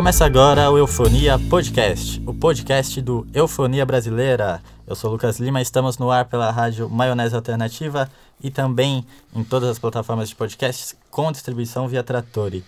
Começa 0.00 0.24
agora 0.24 0.70
o 0.70 0.78
Eufonia 0.78 1.38
Podcast, 1.38 2.22
o 2.24 2.32
podcast 2.32 3.02
do 3.02 3.26
Eufonia 3.34 3.84
Brasileira. 3.84 4.62
Eu 4.86 4.96
sou 4.96 5.10
Lucas 5.10 5.38
Lima, 5.38 5.60
estamos 5.60 5.98
no 5.98 6.10
ar 6.10 6.24
pela 6.24 6.50
rádio 6.50 6.88
Maionese 6.88 7.36
Alternativa 7.36 8.10
e 8.42 8.50
também 8.50 9.04
em 9.36 9.44
todas 9.44 9.68
as 9.68 9.78
plataformas 9.78 10.30
de 10.30 10.34
podcasts 10.34 10.96
com 11.10 11.30
distribuição 11.30 11.86
via 11.86 12.02
Trattori. 12.02 12.64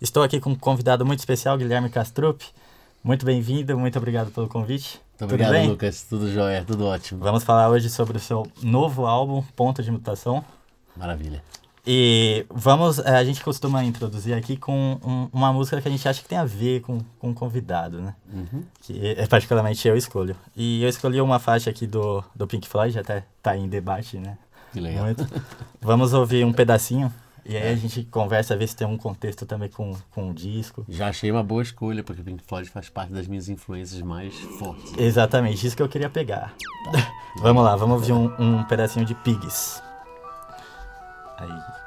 Estou 0.00 0.22
aqui 0.22 0.40
com 0.40 0.52
um 0.52 0.54
convidado 0.54 1.04
muito 1.04 1.18
especial, 1.18 1.58
Guilherme 1.58 1.90
Castrup. 1.90 2.40
Muito 3.04 3.26
bem-vindo, 3.26 3.78
muito 3.78 3.98
obrigado 3.98 4.30
pelo 4.30 4.48
convite. 4.48 4.98
Muito 5.20 5.34
obrigado, 5.34 5.52
bem? 5.52 5.68
Lucas. 5.68 6.06
Tudo 6.08 6.32
jóia, 6.32 6.64
tudo 6.66 6.86
ótimo. 6.86 7.22
Vamos 7.22 7.44
falar 7.44 7.68
hoje 7.68 7.90
sobre 7.90 8.16
o 8.16 8.20
seu 8.20 8.50
novo 8.62 9.04
álbum, 9.04 9.42
Ponto 9.54 9.82
de 9.82 9.90
Mutação. 9.90 10.42
Maravilha. 10.96 11.42
E 11.86 12.44
vamos, 12.50 12.98
eh, 12.98 13.16
a 13.16 13.24
gente 13.24 13.42
costuma 13.42 13.82
introduzir 13.84 14.34
aqui 14.34 14.56
com 14.56 14.98
um, 15.02 15.28
uma 15.32 15.52
música 15.52 15.80
que 15.80 15.88
a 15.88 15.90
gente 15.90 16.06
acha 16.06 16.22
que 16.22 16.28
tem 16.28 16.38
a 16.38 16.44
ver 16.44 16.80
com, 16.80 17.00
com 17.18 17.30
o 17.30 17.34
convidado, 17.34 18.00
né? 18.00 18.14
Uhum. 18.32 18.62
Que 18.82 19.14
é, 19.16 19.26
particularmente 19.26 19.86
eu 19.88 19.96
escolho. 19.96 20.36
E 20.54 20.82
eu 20.82 20.88
escolhi 20.88 21.20
uma 21.20 21.38
faixa 21.38 21.70
aqui 21.70 21.86
do, 21.86 22.22
do 22.34 22.46
Pink 22.46 22.68
Floyd, 22.68 22.98
até 22.98 23.24
tá 23.42 23.56
em 23.56 23.68
debate, 23.68 24.18
né? 24.18 24.36
Que 24.72 24.80
legal. 24.80 25.04
Muito. 25.04 25.26
Vamos 25.80 26.12
ouvir 26.12 26.44
um 26.44 26.52
pedacinho 26.52 27.12
e 27.44 27.56
aí 27.56 27.72
a 27.72 27.76
gente 27.76 28.04
conversa, 28.04 28.56
ver 28.56 28.68
se 28.68 28.76
tem 28.76 28.86
um 28.86 28.96
contexto 28.96 29.46
também 29.46 29.68
com, 29.68 29.96
com 30.10 30.30
o 30.30 30.34
disco. 30.34 30.84
Já 30.88 31.08
achei 31.08 31.30
uma 31.30 31.42
boa 31.42 31.62
escolha, 31.62 32.02
porque 32.04 32.22
Pink 32.22 32.44
Floyd 32.46 32.68
faz 32.68 32.88
parte 32.88 33.12
das 33.12 33.26
minhas 33.26 33.48
influências 33.48 34.00
mais 34.02 34.34
fortes. 34.58 34.92
Exatamente, 34.96 35.66
isso 35.66 35.76
que 35.76 35.82
eu 35.82 35.88
queria 35.88 36.10
pegar. 36.10 36.54
Tá. 36.92 37.12
vamos 37.40 37.64
lá, 37.64 37.74
vamos 37.76 37.96
ouvir 37.96 38.12
um, 38.12 38.30
um 38.38 38.64
pedacinho 38.64 39.04
de 39.04 39.14
Pigs. 39.14 39.82
Aí. 41.40 41.79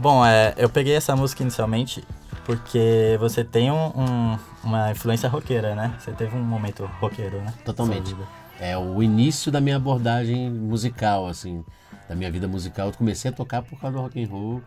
Bom, 0.00 0.24
é, 0.24 0.54
eu 0.56 0.70
peguei 0.70 0.94
essa 0.94 1.16
música 1.16 1.42
inicialmente 1.42 2.04
porque 2.44 3.16
você 3.18 3.42
tem 3.42 3.68
um, 3.72 3.88
um, 3.88 4.38
uma 4.62 4.92
influência 4.92 5.28
roqueira, 5.28 5.74
né? 5.74 5.92
Você 5.98 6.12
teve 6.12 6.36
um 6.36 6.40
momento 6.44 6.88
roqueiro, 7.00 7.40
né? 7.40 7.52
Totalmente. 7.64 8.14
É 8.60 8.78
o 8.78 9.02
início 9.02 9.50
da 9.50 9.60
minha 9.60 9.74
abordagem 9.74 10.48
musical, 10.52 11.26
assim, 11.26 11.64
da 12.08 12.14
minha 12.14 12.30
vida 12.30 12.46
musical. 12.46 12.86
Eu 12.86 12.92
comecei 12.92 13.32
a 13.32 13.34
tocar 13.34 13.60
por 13.60 13.76
causa 13.80 13.96
do 13.96 14.00
rock 14.00 14.22
and 14.22 14.28
roll, 14.28 14.62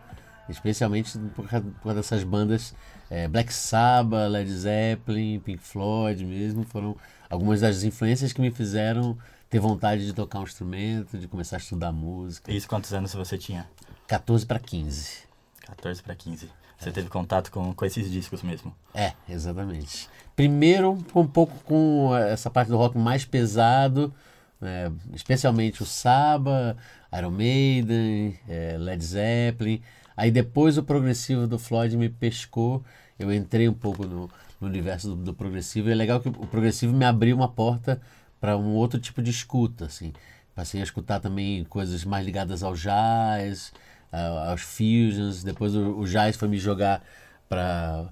especialmente 0.50 1.18
por 1.34 1.48
causa, 1.48 1.64
por 1.64 1.82
causa 1.82 1.96
dessas 1.96 2.24
bandas 2.24 2.74
é, 3.08 3.26
Black 3.26 3.54
Sabbath, 3.54 4.30
Led 4.30 4.52
Zeppelin, 4.52 5.40
Pink 5.40 5.62
Floyd 5.62 6.26
mesmo. 6.26 6.62
Foram 6.62 6.94
algumas 7.30 7.62
das 7.62 7.84
influências 7.84 8.34
que 8.34 8.40
me 8.42 8.50
fizeram 8.50 9.16
ter 9.48 9.60
vontade 9.60 10.04
de 10.04 10.12
tocar 10.12 10.40
um 10.40 10.44
instrumento, 10.44 11.16
de 11.16 11.26
começar 11.26 11.56
a 11.56 11.58
estudar 11.58 11.90
música. 11.90 12.52
Isso 12.52 12.68
quantos 12.68 12.92
anos 12.92 13.14
você 13.14 13.38
tinha? 13.38 13.66
14 14.12 14.44
para 14.44 14.58
15. 14.58 15.22
14 15.62 16.02
para 16.02 16.14
15. 16.14 16.50
Você 16.78 16.88
é. 16.90 16.92
teve 16.92 17.08
contato 17.08 17.50
com, 17.50 17.72
com 17.72 17.84
esses 17.86 18.10
discos 18.10 18.42
mesmo? 18.42 18.74
É, 18.92 19.14
exatamente. 19.26 20.06
Primeiro, 20.36 21.02
um 21.14 21.26
pouco 21.26 21.56
com 21.64 22.14
essa 22.14 22.50
parte 22.50 22.68
do 22.68 22.76
rock 22.76 22.98
mais 22.98 23.24
pesado, 23.24 24.12
né? 24.60 24.92
especialmente 25.14 25.82
o 25.82 25.86
Saba, 25.86 26.76
Iron 27.16 27.30
Maiden, 27.30 28.38
é, 28.46 28.76
Led 28.78 29.02
Zeppelin. 29.02 29.80
Aí 30.14 30.30
depois 30.30 30.76
o 30.76 30.82
progressivo 30.82 31.46
do 31.46 31.58
Floyd 31.58 31.96
me 31.96 32.10
pescou. 32.10 32.84
Eu 33.18 33.32
entrei 33.32 33.66
um 33.66 33.72
pouco 33.74 34.06
no, 34.06 34.30
no 34.60 34.68
universo 34.68 35.08
do, 35.08 35.16
do, 35.16 35.32
progressivo. 35.32 35.88
E 35.88 35.92
é 35.92 35.94
legal 35.94 36.20
que 36.20 36.28
o 36.28 36.46
progressivo 36.46 36.92
me 36.92 37.06
abriu 37.06 37.34
uma 37.34 37.48
porta 37.48 37.98
para 38.38 38.58
um 38.58 38.74
outro 38.74 39.00
tipo 39.00 39.22
de 39.22 39.30
escuta, 39.30 39.86
assim. 39.86 40.12
Passei 40.54 40.80
a 40.82 40.84
escutar 40.84 41.18
também 41.18 41.64
coisas 41.64 42.04
mais 42.04 42.26
ligadas 42.26 42.62
ao 42.62 42.74
jazz, 42.74 43.72
aos 44.12 44.60
fusions. 44.60 45.42
Depois 45.42 45.74
o, 45.74 45.98
o 45.98 46.04
jazz 46.06 46.36
foi 46.36 46.48
me 46.48 46.58
jogar 46.58 47.02
para 47.48 48.08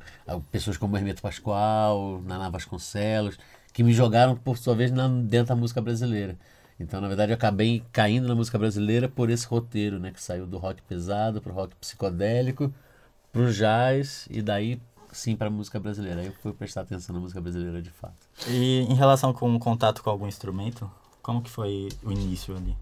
pessoas 0.51 0.77
como 0.77 0.97
Hermeto 0.97 1.23
Pascoal, 1.23 2.21
Naná 2.27 2.49
Vasconcelos, 2.49 3.39
que 3.73 3.83
me 3.83 3.93
jogaram, 3.93 4.37
por 4.37 4.59
sua 4.59 4.75
vez, 4.75 4.91
na, 4.91 5.09
dentro 5.09 5.49
da 5.49 5.57
música 5.57 5.81
brasileira. 5.81 6.37
Então, 6.79 7.01
na 7.01 7.09
verdade, 7.09 7.33
eu 7.33 7.37
acabei 7.37 7.85
caindo 7.93 8.27
na 8.27 8.35
música 8.35 8.59
brasileira 8.59 9.09
por 9.09 9.29
esse 9.31 9.47
roteiro, 9.47 9.99
né? 9.99 10.11
Que 10.11 10.23
saiu 10.23 10.47
do 10.47 10.57
rock 10.59 10.83
pesado 10.83 11.41
para 11.41 11.53
o 11.53 11.55
rock 11.55 11.77
psicodélico, 11.77 12.73
para 13.33 13.43
o 13.43 13.53
jazz 13.53 14.27
e 14.31 14.41
daí 14.41 14.81
sim 15.13 15.37
para 15.37 15.49
a 15.49 15.51
música 15.51 15.79
brasileira. 15.79 16.21
Aí 16.21 16.27
eu 16.27 16.33
fui 16.43 16.53
prestar 16.53 16.83
atenção 16.83 17.15
na 17.15 17.21
música 17.21 17.41
brasileira 17.41 17.83
de 17.83 17.91
fato. 17.91 18.27
E 18.49 18.81
em 18.89 18.95
relação 18.95 19.33
com 19.33 19.55
o 19.55 19.59
contato 19.59 20.03
com 20.03 20.11
algum 20.11 20.27
instrumento, 20.27 20.91
como 21.23 21.43
que 21.43 21.51
foi 21.51 21.89
o 22.03 22.11
início 22.11 22.57
ali? 22.57 22.75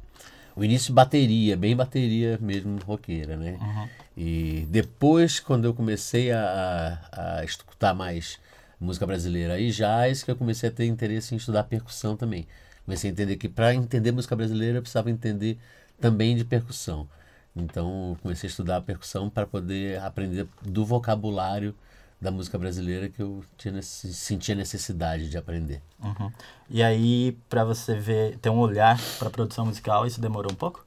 O 0.59 0.65
início 0.65 0.93
bateria, 0.93 1.57
bem 1.57 1.77
bateria 1.77 2.37
mesmo 2.41 2.79
roqueira, 2.85 3.37
né? 3.37 3.57
Uhum. 3.61 3.89
E 4.17 4.67
depois, 4.69 5.39
quando 5.39 5.67
eu 5.67 5.73
comecei 5.73 6.33
a, 6.33 6.99
a, 7.13 7.39
a, 7.39 7.45
escutar 7.45 7.95
mais 7.95 8.41
música 8.81 9.07
brasileira 9.07 9.61
e 9.61 9.71
jazz, 9.71 10.25
que 10.25 10.31
eu 10.33 10.35
comecei 10.35 10.69
a 10.69 10.73
ter 10.73 10.87
interesse 10.87 11.33
em 11.33 11.39
estudar 11.39 11.63
percussão 11.63 12.17
também. 12.17 12.45
Comecei 12.85 13.09
a 13.09 13.13
entender 13.13 13.37
que 13.37 13.49
para 13.49 13.73
entender 13.73 14.11
música 14.11 14.35
brasileira 14.35 14.79
eu 14.79 14.83
precisava 14.83 15.13
entender 15.13 15.59
também 16.01 16.35
de 16.35 16.45
percussão. 16.45 17.09
Então, 17.55 18.17
comecei 18.21 18.49
a 18.49 18.51
estudar 18.51 18.81
percussão 18.81 19.31
para 19.31 19.47
poder 19.47 20.01
aprender 20.01 20.49
do 20.63 20.85
vocabulário 20.85 21.73
da 22.21 22.31
música 22.31 22.59
brasileira 22.59 23.09
que 23.09 23.23
eu 23.23 23.45
tinha, 23.57 23.81
sentia 23.83 24.55
necessidade 24.55 25.31
de 25.31 25.39
aprender. 25.39 25.81
Uhum. 26.03 26.33
E 26.69 26.83
aí, 26.83 27.39
para 27.49 27.65
você 27.65 27.95
ver, 27.95 28.39
ter 28.39 28.51
um 28.51 28.59
olhar 28.59 29.01
para 29.19 29.29
a 29.29 29.31
produção 29.31 29.67
musical, 29.67 30.07
isso 30.07 30.21
demorou 30.21 30.51
um 30.53 30.57
pouco? 30.57 30.85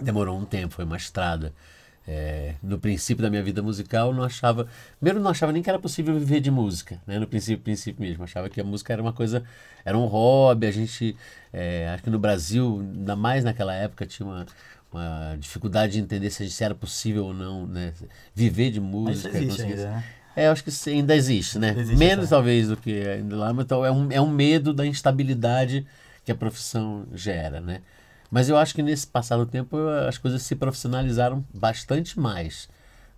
Demorou 0.00 0.38
um 0.38 0.44
tempo, 0.44 0.74
foi 0.74 0.84
uma 0.84 0.96
estrada. 0.96 1.52
É, 2.10 2.54
no 2.62 2.78
princípio 2.78 3.22
da 3.22 3.28
minha 3.28 3.42
vida 3.42 3.62
musical, 3.62 4.14
não 4.14 4.22
achava. 4.22 4.66
Primeiro, 4.98 5.20
não 5.20 5.30
achava 5.30 5.52
nem 5.52 5.62
que 5.62 5.68
era 5.68 5.78
possível 5.78 6.18
viver 6.18 6.40
de 6.40 6.50
música, 6.50 6.98
né? 7.06 7.18
No 7.18 7.26
princípio, 7.26 7.62
princípio 7.62 8.00
mesmo. 8.00 8.24
Achava 8.24 8.48
que 8.48 8.58
a 8.58 8.64
música 8.64 8.94
era 8.94 9.02
uma 9.02 9.12
coisa. 9.12 9.44
Era 9.84 9.98
um 9.98 10.06
hobby. 10.06 10.66
A 10.68 10.70
gente. 10.70 11.14
É, 11.52 11.90
acho 11.90 12.02
que 12.02 12.08
no 12.08 12.18
Brasil, 12.18 12.78
ainda 12.80 13.14
mais 13.14 13.44
naquela 13.44 13.74
época, 13.74 14.06
tinha 14.06 14.26
uma, 14.26 14.46
uma 14.90 15.36
dificuldade 15.38 15.94
de 15.94 15.98
entender 16.00 16.30
se 16.30 16.64
era 16.64 16.74
possível 16.74 17.26
ou 17.26 17.34
não, 17.34 17.66
né? 17.66 17.92
Viver 18.34 18.70
de 18.70 18.80
música. 18.80 19.28
Mas 19.28 19.42
existe 19.42 19.62
ainda, 19.62 19.90
né? 19.90 20.04
É, 20.36 20.48
acho 20.48 20.62
que 20.62 20.70
ainda 20.90 21.16
existe, 21.16 21.58
né? 21.58 21.74
Existe 21.76 21.98
Menos 21.98 22.28
talvez 22.28 22.68
do 22.68 22.76
que 22.76 23.00
ainda 23.02 23.36
lá, 23.36 23.52
mas 23.52 23.64
então 23.64 23.84
é 23.84 23.90
um, 23.90 24.12
é 24.12 24.20
um 24.20 24.30
medo 24.30 24.72
da 24.72 24.86
instabilidade 24.86 25.86
que 26.24 26.30
a 26.30 26.34
profissão 26.34 27.06
gera, 27.12 27.60
né? 27.60 27.80
Mas 28.30 28.48
eu 28.48 28.56
acho 28.56 28.74
que 28.74 28.82
nesse 28.82 29.06
passado 29.06 29.46
tempo 29.46 29.76
as 30.06 30.18
coisas 30.18 30.42
se 30.42 30.54
profissionalizaram 30.54 31.44
bastante 31.52 32.18
mais. 32.18 32.68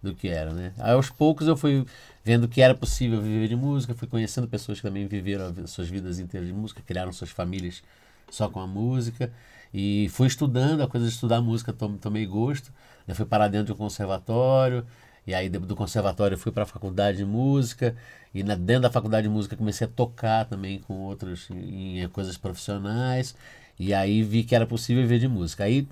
do 0.03 0.15
que 0.15 0.29
era, 0.29 0.53
né? 0.53 0.73
Aí, 0.79 0.93
aos 0.93 1.11
poucos 1.11 1.47
eu 1.47 1.57
fui 1.57 1.85
vendo 2.25 2.49
que 2.49 2.63
era 2.63 2.75
possível 2.75 3.21
viver 3.21 3.49
de 3.49 3.57
música, 3.57 3.95
fui 3.95 4.09
conhecendo 4.09 4.49
pessoas 4.49 4.79
que 4.79 4.87
também 4.87 5.07
viveram 5.07 5.55
suas 5.67 5.89
vidas 5.89 6.19
inteiras 6.19 6.49
de 6.49 6.55
música, 6.55 6.83
criaram 6.87 7.13
suas 7.13 7.31
famílias 7.31 7.83
só 8.31 8.49
com 8.49 8.61
a 8.61 8.67
música 8.67 9.31
e 9.73 10.09
fui 10.11 10.27
estudando, 10.27 10.83
a 10.83 10.89
coisa 10.89 11.07
de 11.07 11.13
estudar 11.13 11.41
música 11.41 11.73
tomei 11.73 12.27
gosto, 12.27 12.73
eu 13.07 13.15
fui 13.15 13.27
parar 13.27 13.49
dentro 13.49 13.67
de 13.67 13.73
um 13.73 13.77
conservatório, 13.77 14.87
e 15.27 15.35
aí 15.35 15.49
do 15.49 15.77
conservatório 15.77 16.37
fui 16.39 16.51
para 16.51 16.63
a 16.63 16.67
faculdade 16.67 17.19
de 17.19 17.25
música 17.25 17.95
e 18.35 18.43
na, 18.43 18.55
dentro 18.55 18.83
da 18.83 18.91
faculdade 18.91 19.29
de 19.29 19.33
música 19.33 19.57
comecei 19.57 19.87
a 19.87 19.91
tocar 19.91 20.45
também 20.47 20.79
com 20.81 20.95
outros 20.95 21.49
em, 21.51 22.01
em 22.01 22.09
coisas 22.09 22.37
profissionais 22.37 23.35
e 23.79 23.95
aí 23.95 24.23
vi 24.23 24.45
que 24.45 24.55
era 24.55 24.67
possível 24.67 25.03
viver 25.03 25.19
de 25.19 25.27
música. 25.27 25.65
Aí 25.65 25.89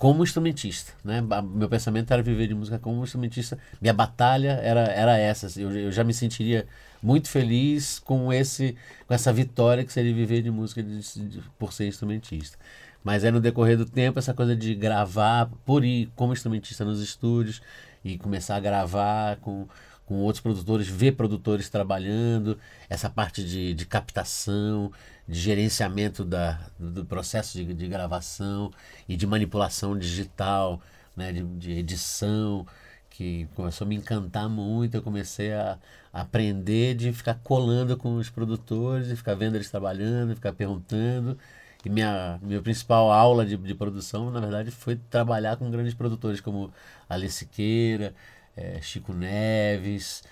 como 0.00 0.24
instrumentista, 0.24 0.92
né? 1.04 1.20
Meu 1.20 1.68
pensamento 1.68 2.10
era 2.10 2.22
viver 2.22 2.46
de 2.46 2.54
música 2.54 2.78
como 2.78 3.04
instrumentista. 3.04 3.58
Minha 3.82 3.92
batalha 3.92 4.52
era, 4.62 4.84
era 4.84 5.18
essa. 5.18 5.46
Assim, 5.46 5.62
eu, 5.62 5.70
eu 5.72 5.92
já 5.92 6.02
me 6.02 6.14
sentiria 6.14 6.66
muito 7.02 7.28
feliz 7.28 7.98
com 7.98 8.32
esse 8.32 8.76
com 9.06 9.12
essa 9.12 9.30
vitória 9.30 9.84
que 9.84 9.92
seria 9.92 10.14
viver 10.14 10.40
de 10.40 10.50
música 10.50 10.82
de, 10.82 11.00
de, 11.28 11.42
por 11.58 11.74
ser 11.74 11.86
instrumentista. 11.86 12.56
Mas 13.04 13.24
é 13.24 13.30
no 13.30 13.40
decorrer 13.40 13.76
do 13.76 13.84
tempo 13.84 14.18
essa 14.18 14.32
coisa 14.32 14.56
de 14.56 14.74
gravar 14.74 15.50
por 15.66 15.84
ir 15.84 16.10
como 16.16 16.32
instrumentista 16.32 16.82
nos 16.82 17.02
estúdios 17.02 17.60
e 18.04 18.18
começar 18.18 18.56
a 18.56 18.60
gravar 18.60 19.36
com, 19.36 19.66
com 20.06 20.16
outros 20.16 20.40
produtores, 20.40 20.88
ver 20.88 21.12
produtores 21.12 21.68
trabalhando, 21.68 22.58
essa 22.88 23.08
parte 23.08 23.44
de, 23.44 23.74
de 23.74 23.86
captação, 23.86 24.92
de 25.28 25.38
gerenciamento 25.38 26.24
da, 26.24 26.60
do 26.78 27.04
processo 27.04 27.56
de, 27.58 27.72
de 27.72 27.88
gravação 27.88 28.72
e 29.08 29.16
de 29.16 29.26
manipulação 29.26 29.96
digital, 29.98 30.80
né, 31.16 31.32
de, 31.32 31.44
de 31.44 31.72
edição, 31.72 32.66
que 33.08 33.46
começou 33.54 33.84
a 33.84 33.88
me 33.88 33.96
encantar 33.96 34.48
muito. 34.48 34.96
Eu 34.96 35.02
comecei 35.02 35.52
a, 35.52 35.78
aprender 36.12 36.94
de 36.94 37.12
ficar 37.12 37.34
colando 37.42 37.96
com 37.96 38.16
os 38.16 38.28
produtores, 38.28 39.08
de 39.08 39.16
ficar 39.16 39.34
vendo 39.34 39.56
eles 39.56 39.70
trabalhando, 39.70 40.34
ficar 40.34 40.52
perguntando. 40.52 41.38
E 41.84 41.88
minha, 41.88 42.38
minha 42.42 42.60
principal 42.60 43.10
aula 43.10 43.46
de, 43.46 43.56
de 43.56 43.74
produção, 43.74 44.30
na 44.30 44.40
verdade, 44.40 44.70
foi 44.70 44.96
trabalhar 44.96 45.56
com 45.56 45.70
grandes 45.70 45.94
produtores 45.94 46.40
como 46.40 46.70
Alice 47.08 47.36
Siqueira, 47.36 48.14
é, 48.56 48.80
Chico 48.82 49.12
Neves, 49.14 50.22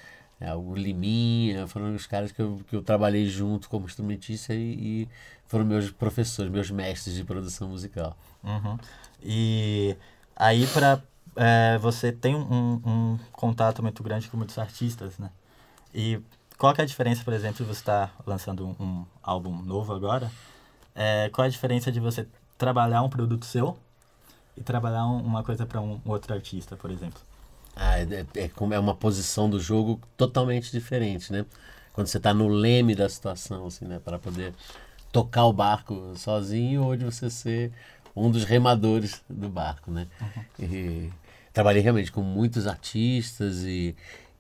é, 0.41 0.55
o 0.55 0.75
Liminha, 0.75 1.67
foram 1.67 1.95
os 1.95 2.07
caras 2.07 2.31
que 2.33 2.41
eu, 2.41 2.61
que 2.69 2.77
eu 2.77 2.83
trabalhei 2.83 3.27
junto 3.27 3.69
como 3.69 3.87
instrumentista 3.87 4.55
e, 4.55 4.59
e 5.03 5.09
foram 5.47 5.65
meus 5.65 5.91
professores, 5.91 6.51
meus 6.53 6.71
mestres 6.71 7.17
de 7.17 7.25
produção 7.25 7.69
musical. 7.69 8.17
Uhum. 8.45 8.79
E 9.23 9.97
aí 10.37 10.67
para 10.69 11.03
é, 11.35 11.79
você 11.79 12.13
tem 12.13 12.35
um, 12.35 12.81
um, 12.85 13.19
contato 13.33 13.83
muito 13.83 14.03
grande 14.03 14.29
com 14.29 14.37
muitos 14.37 14.59
artistas, 14.59 15.19
né? 15.19 15.31
E 15.95 16.21
qual 16.59 16.75
é 16.77 16.83
a 16.83 16.85
diferença, 16.85 17.25
por 17.25 17.33
exemplo, 17.33 17.65
de 17.65 17.65
você 17.65 17.81
estar 17.81 18.09
tá 18.09 18.13
lançando 18.27 18.67
um, 18.67 18.77
um 18.79 19.07
álbum 19.23 19.63
novo 19.63 19.95
agora 19.95 20.31
é, 20.99 21.31
qual 21.33 21.47
a 21.47 21.49
diferença 21.49 21.93
de 21.93 22.01
você 22.01 22.27
trabalhar 22.59 23.03
um 23.03 23.09
produto 23.09 23.47
seu 23.47 23.79
e 24.57 24.61
trabalhar 24.61 25.07
um, 25.07 25.19
uma 25.19 25.45
coisa 25.45 25.65
para 25.65 25.81
um, 25.81 26.01
outro 26.05 26.35
artista, 26.35 26.77
por 26.77 26.91
exemplo? 26.91 27.21
Ah, 27.77 28.01
é, 28.01 28.27
é, 28.35 28.49
como 28.49 28.75
é 28.75 28.79
uma 28.81 28.97
posição 28.97 29.49
do 29.49 29.61
jogo 29.61 30.01
totalmente 30.17 30.73
diferente, 30.73 31.33
né? 31.33 31.47
Quando 31.93 32.09
você 32.09 32.17
está 32.17 32.35
no 32.35 32.49
leme 32.49 32.97
da 32.97 33.09
situação, 33.09 33.67
assim, 33.67 33.85
né? 33.85 34.01
Para 34.05 34.19
poder 34.19 34.53
tocar 35.13 35.45
o 35.45 35.53
barco 35.53 36.13
sozinho 36.17 36.83
ou 36.83 36.97
de 36.97 37.05
você 37.05 37.31
ser 37.31 37.73
um 38.17 38.29
dos 38.29 38.43
remadores 38.43 39.23
do 39.31 39.49
barco, 39.49 39.93
né? 39.93 40.09
Uhum. 40.21 40.67
E, 40.67 41.13
trabalhei 41.53 41.81
realmente 41.81 42.11
com 42.11 42.23
muitos 42.23 42.67
artistas 42.67 43.63
e, 43.63 43.95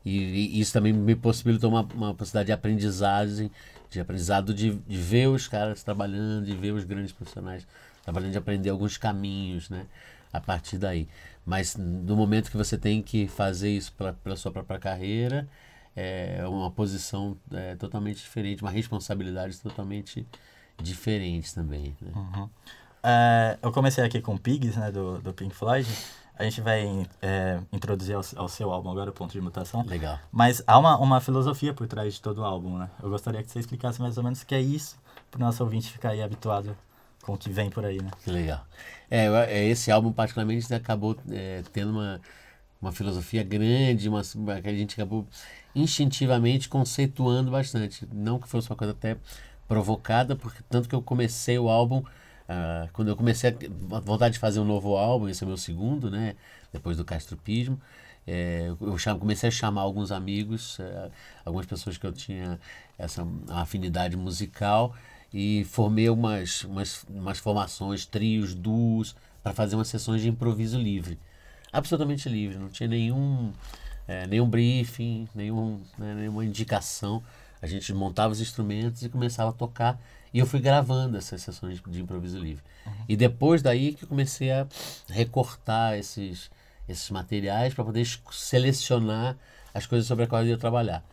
e, 0.05 0.19
e, 0.19 0.61
isso 0.61 0.73
também 0.73 0.93
me 0.93 1.15
possibilitou 1.15 1.71
uma, 1.71 1.83
uma 1.95 2.15
possibilidade 2.15 2.47
de 2.47 2.53
aprendizagem 2.53 3.49
de 3.91 4.01
aprendizado 4.01 4.53
de, 4.53 4.75
de 4.75 4.97
ver 4.97 5.29
os 5.29 5.49
caras 5.49 5.83
trabalhando, 5.83 6.45
de 6.45 6.55
ver 6.55 6.73
os 6.73 6.85
grandes 6.85 7.13
profissionais 7.13 7.67
trabalhando, 8.03 8.33
de 8.33 8.39
aprender 8.39 8.71
alguns 8.71 8.97
caminhos, 8.97 9.69
né? 9.71 9.87
A 10.33 10.41
partir 10.41 10.79
daí. 10.79 11.09
Mas 11.45 11.77
no 11.77 12.17
momento 12.17 12.51
que 12.51 12.57
você 12.57 12.77
tem 12.77 13.03
que 13.03 13.27
fazer 13.27 13.71
isso 13.71 13.95
pela 14.23 14.37
sua 14.37 14.53
própria 14.53 14.79
carreira, 14.79 15.49
é 15.97 16.47
uma 16.47 16.71
posição 16.71 17.37
é, 17.53 17.75
totalmente 17.75 18.19
diferente, 18.19 18.63
uma 18.63 18.71
responsabilidade 18.71 19.59
totalmente 19.59 20.27
diferente 20.81 21.55
também. 21.55 21.97
Né? 22.01 22.13
Uhum. 22.15 22.49
É, 23.03 23.59
eu 23.63 23.73
comecei 23.73 24.05
aqui 24.05 24.21
com 24.21 24.37
Pigs, 24.37 24.77
né, 24.77 24.93
do, 24.93 25.19
do 25.21 25.33
Pink 25.33 25.55
Floyd. 25.55 25.89
A 26.39 26.45
gente 26.45 26.61
vai 26.61 27.05
é, 27.21 27.59
introduzir 27.73 28.15
ao, 28.15 28.23
ao, 28.37 28.49
seu 28.49 28.71
álbum 28.73 28.91
agora, 28.91 29.11
o 29.11 29.13
Ponto 29.13 29.33
de 29.33 29.41
Mutação. 29.41 29.85
Legal. 29.85 30.21
Mas 30.31 30.63
há 30.69 30.79
uma, 30.79 30.97
uma 30.97 31.21
filosofia 31.21 31.75
por 31.75 31.89
trás 31.89 32.15
de 32.15 32.23
todo 32.23 32.39
o 32.39 32.45
álbum, 32.45 32.79
né? 32.79 32.89
Eu 33.03 33.11
gostaria 33.11 33.43
que 33.43 33.51
você 33.51 33.59
explicasse 33.59 34.01
mais 34.01 34.17
ou 34.17 34.23
menos 34.23 34.43
o 34.43 34.47
que 34.47 34.55
é 34.55 34.61
isso, 34.61 34.97
para 35.33 35.39
o 35.39 35.41
nosso 35.41 35.65
ouvinte 35.65 35.91
ficar 35.91 36.11
aí 36.11 36.23
habituado 36.23 36.77
com 37.23 37.35
o 37.35 37.37
que 37.37 37.51
vem 37.51 37.69
por 37.69 37.85
aí, 37.85 38.01
né? 38.01 38.11
Legal. 38.25 38.65
É, 39.11 39.27
é 39.27 39.65
esse 39.67 39.91
álbum, 39.91 40.13
particularmente, 40.13 40.73
acabou 40.73 41.17
é, 41.29 41.65
tendo 41.73 41.91
uma, 41.91 42.21
uma 42.81 42.93
filosofia 42.93 43.43
grande, 43.43 44.09
uma, 44.09 44.23
que 44.23 44.69
a 44.69 44.75
gente 44.75 44.95
acabou 44.95 45.27
instintivamente 45.75 46.69
conceituando 46.69 47.51
bastante. 47.51 48.09
Não 48.13 48.39
que 48.39 48.49
fosse 48.49 48.71
uma 48.71 48.77
coisa 48.77 48.93
até 48.93 49.17
provocada, 49.67 50.37
porque 50.37 50.63
tanto 50.71 50.89
que 50.89 50.95
eu 50.95 51.03
comecei 51.03 51.59
o 51.59 51.69
álbum 51.69 52.05
Uh, 52.49 52.89
quando 52.95 53.09
eu 53.09 53.17
comecei 53.17 53.51
a 53.51 54.01
vontade 54.01 54.35
de 54.35 54.39
fazer 54.39 54.59
um 54.59 54.65
novo 54.65 54.97
álbum, 54.97 55.29
esse 55.29 55.43
é 55.43 55.47
o 55.47 55.49
meu 55.49 55.59
segundo, 55.59 56.11
né? 56.11 56.35
Depois 56.73 56.97
do 56.97 57.05
Castropismo, 57.05 57.79
é, 58.27 58.69
eu 58.81 58.99
chamo, 58.99 59.19
comecei 59.19 59.49
a 59.49 59.51
chamar 59.51 59.81
alguns 59.81 60.13
amigos, 60.13 60.79
é, 60.81 61.11
algumas 61.47 61.65
pessoas 61.65 61.97
que 61.97 62.07
eu 62.07 62.13
tinha 62.13 62.61
essa 62.99 63.27
afinidade 63.49 64.19
musical 64.19 64.95
e 65.33 65.65
formei 65.65 66.11
umas, 66.11 66.63
umas, 66.65 67.05
umas 67.09 67.39
formações, 67.39 68.05
trios, 68.05 68.55
duos, 68.55 69.17
para 69.43 69.55
fazer 69.55 69.77
umas 69.77 69.89
sessões 69.89 70.21
de 70.21 70.29
improviso 70.29 70.79
livre. 70.79 71.19
Absolutamente 71.73 72.29
livre, 72.29 72.59
não 72.59 72.69
tinha 72.69 72.87
nenhum, 72.89 73.51
é, 74.07 74.27
nenhum 74.27 74.49
briefing, 74.49 75.27
nenhum, 75.35 75.81
né, 75.97 76.15
nenhuma 76.15 76.45
indicação. 76.45 77.23
A 77.63 77.67
gente 77.67 77.93
montava 77.95 78.33
os 78.33 78.41
instrumentos 78.43 79.03
e 79.03 79.09
começava 79.09 79.51
a 79.51 79.53
tocar 79.55 79.99
e 80.33 80.39
eu 80.39 80.47
fui 80.47 80.61
gravando 80.61 81.17
essas 81.17 81.43
sessões 81.43 81.81
de 81.87 82.01
improviso 82.01 82.39
livre. 82.39 82.63
Uhum. 82.87 82.93
E 83.09 83.17
depois 83.17 83.63
daí 83.63 83.95
que 83.95 84.07
comecei 84.07 84.51
a 84.51 84.67
recortar 85.09 85.95
esses, 85.95 86.51
esses 86.89 87.09
materiais 87.11 87.75
para 87.75 87.85
poder 87.85 88.07
selecionar 88.31 89.37
as 89.73 89.87
coisas 89.87 90.07
sobre 90.07 90.25
as 90.25 90.31
quais 90.31 90.47
eu 90.47 90.53
ia 90.53 90.59
trabalhar. 90.59 91.05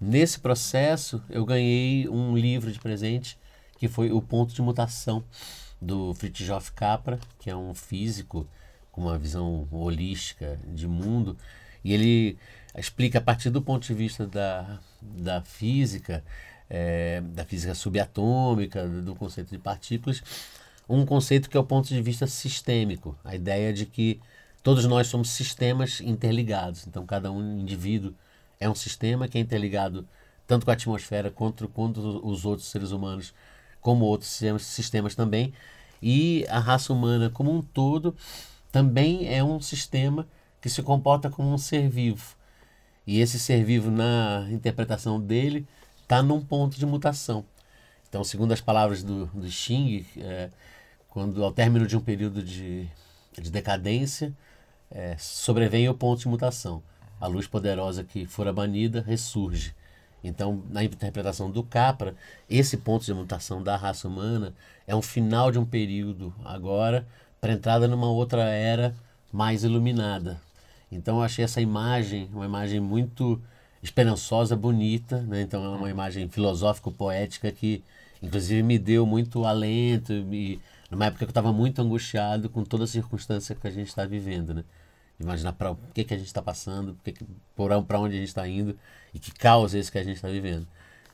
Nesse 0.00 0.40
processo, 0.40 1.22
eu 1.30 1.44
ganhei 1.44 2.08
um 2.08 2.36
livro 2.36 2.72
de 2.72 2.78
presente 2.78 3.38
que 3.78 3.88
foi 3.88 4.12
O 4.12 4.20
Ponto 4.22 4.54
de 4.54 4.62
Mutação, 4.62 5.24
do 5.80 6.14
Fritjof 6.14 6.70
Capra, 6.72 7.18
que 7.40 7.50
é 7.50 7.56
um 7.56 7.74
físico 7.74 8.46
com 8.92 9.02
uma 9.02 9.18
visão 9.18 9.66
holística 9.70 10.56
de 10.68 10.86
mundo. 10.86 11.36
E 11.82 11.92
ele 11.92 12.38
explica, 12.76 13.18
a 13.18 13.20
partir 13.20 13.50
do 13.50 13.60
ponto 13.60 13.84
de 13.84 13.94
vista 13.94 14.26
da, 14.26 14.78
da 15.00 15.42
física, 15.42 16.22
é, 16.74 17.20
da 17.20 17.44
física 17.44 17.74
subatômica, 17.74 18.88
do 18.88 19.14
conceito 19.14 19.50
de 19.50 19.58
partículas, 19.58 20.22
um 20.88 21.04
conceito 21.04 21.50
que 21.50 21.56
é 21.56 21.60
o 21.60 21.64
ponto 21.64 21.88
de 21.88 22.00
vista 22.00 22.26
sistêmico, 22.26 23.14
a 23.22 23.34
ideia 23.34 23.74
de 23.74 23.84
que 23.84 24.18
todos 24.62 24.86
nós 24.86 25.06
somos 25.06 25.28
sistemas 25.28 26.00
interligados, 26.00 26.86
então 26.86 27.04
cada 27.04 27.30
um 27.30 27.60
indivíduo 27.60 28.14
é 28.58 28.70
um 28.70 28.74
sistema 28.74 29.28
que 29.28 29.36
é 29.36 29.40
interligado 29.42 30.08
tanto 30.46 30.64
com 30.64 30.70
a 30.70 30.74
atmosfera 30.74 31.30
quanto 31.30 31.68
com 31.68 31.92
os 32.22 32.46
outros 32.46 32.68
seres 32.68 32.90
humanos, 32.90 33.34
como 33.78 34.06
outros 34.06 34.30
sistemas, 34.30 34.62
sistemas 34.62 35.14
também, 35.14 35.52
e 36.00 36.46
a 36.48 36.58
raça 36.58 36.90
humana 36.90 37.28
como 37.28 37.54
um 37.54 37.60
todo 37.60 38.16
também 38.70 39.28
é 39.28 39.44
um 39.44 39.60
sistema 39.60 40.26
que 40.58 40.70
se 40.70 40.82
comporta 40.82 41.28
como 41.28 41.52
um 41.52 41.58
ser 41.58 41.86
vivo. 41.90 42.34
E 43.06 43.20
esse 43.20 43.38
ser 43.38 43.62
vivo, 43.62 43.90
na 43.90 44.46
interpretação 44.50 45.20
dele, 45.20 45.66
está 46.02 46.22
num 46.22 46.40
ponto 46.40 46.78
de 46.78 46.84
mutação. 46.86 47.44
Então, 48.08 48.22
segundo 48.22 48.52
as 48.52 48.60
palavras 48.60 49.02
do, 49.02 49.26
do 49.26 49.50
Xing, 49.50 50.04
é, 50.18 50.50
quando 51.08 51.42
ao 51.42 51.50
término 51.50 51.86
de 51.86 51.96
um 51.96 52.00
período 52.00 52.42
de, 52.42 52.86
de 53.40 53.50
decadência, 53.50 54.34
é, 54.90 55.16
sobrevém 55.18 55.88
o 55.88 55.94
ponto 55.94 56.20
de 56.20 56.28
mutação. 56.28 56.82
A 57.20 57.26
luz 57.26 57.46
poderosa 57.46 58.04
que 58.04 58.26
fora 58.26 58.52
banida 58.52 59.00
ressurge. 59.00 59.74
Então, 60.22 60.62
na 60.70 60.84
interpretação 60.84 61.50
do 61.50 61.62
Capra, 61.62 62.14
esse 62.48 62.76
ponto 62.76 63.04
de 63.04 63.14
mutação 63.14 63.62
da 63.62 63.76
raça 63.76 64.06
humana 64.06 64.54
é 64.86 64.94
um 64.94 65.02
final 65.02 65.50
de 65.50 65.58
um 65.58 65.64
período 65.64 66.34
agora 66.44 67.06
para 67.40 67.52
entrada 67.52 67.88
numa 67.88 68.10
outra 68.10 68.44
era 68.44 68.94
mais 69.32 69.64
iluminada. 69.64 70.40
Então, 70.90 71.16
eu 71.16 71.22
achei 71.22 71.44
essa 71.44 71.60
imagem 71.60 72.28
uma 72.32 72.44
imagem 72.44 72.78
muito 72.78 73.40
esperançosa, 73.82 74.54
bonita, 74.54 75.20
né? 75.22 75.42
Então 75.42 75.64
é 75.64 75.68
uma 75.76 75.90
imagem 75.90 76.28
filosófico-poética 76.28 77.50
que, 77.50 77.82
inclusive, 78.22 78.62
me 78.62 78.78
deu 78.78 79.04
muito 79.04 79.44
alento 79.44 80.12
e 80.12 80.60
numa 80.90 81.06
época 81.06 81.20
que 81.20 81.24
eu 81.24 81.30
estava 81.30 81.52
muito 81.52 81.80
angustiado 81.82 82.48
com 82.48 82.64
toda 82.64 82.84
a 82.84 82.86
circunstância 82.86 83.54
que 83.54 83.66
a 83.66 83.70
gente 83.70 83.88
está 83.88 84.04
vivendo, 84.04 84.54
né? 84.54 84.64
imaginar 85.18 85.52
para 85.52 85.70
o 85.72 85.78
que, 85.94 86.04
que 86.04 86.14
a 86.14 86.16
gente 86.16 86.26
está 86.26 86.42
passando, 86.42 86.96
para 87.86 88.00
onde 88.00 88.16
a 88.16 88.18
gente 88.18 88.28
está 88.28 88.46
indo 88.46 88.76
e 89.14 89.18
que 89.18 89.32
caos 89.32 89.74
é 89.74 89.78
esse 89.78 89.90
que 89.90 89.98
a 89.98 90.04
gente 90.04 90.16
está 90.16 90.28
vivendo. 90.28 90.66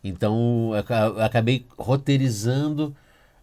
Então 0.03 0.73
eu 0.75 1.23
acabei 1.23 1.67
roteirizando 1.77 2.95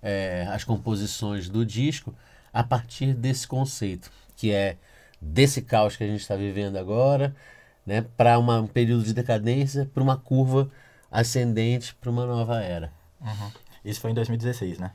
é, 0.01 0.47
as 0.49 0.63
composições 0.63 1.49
do 1.49 1.65
disco 1.65 2.13
a 2.53 2.63
partir 2.63 3.13
desse 3.13 3.47
conceito, 3.47 4.11
que 4.35 4.51
é 4.51 4.77
desse 5.21 5.61
caos 5.61 5.95
que 5.95 6.03
a 6.03 6.07
gente 6.07 6.21
está 6.21 6.35
vivendo 6.35 6.77
agora, 6.77 7.35
né, 7.85 8.05
para 8.17 8.39
um 8.39 8.67
período 8.67 9.03
de 9.03 9.13
decadência, 9.13 9.89
para 9.93 10.01
uma 10.01 10.17
curva 10.17 10.69
ascendente, 11.11 11.95
para 11.95 12.09
uma 12.09 12.25
nova 12.25 12.61
era. 12.61 12.91
Uhum. 13.21 13.51
Isso 13.83 14.01
foi 14.01 14.11
em 14.11 14.13
2016, 14.13 14.79
né? 14.79 14.91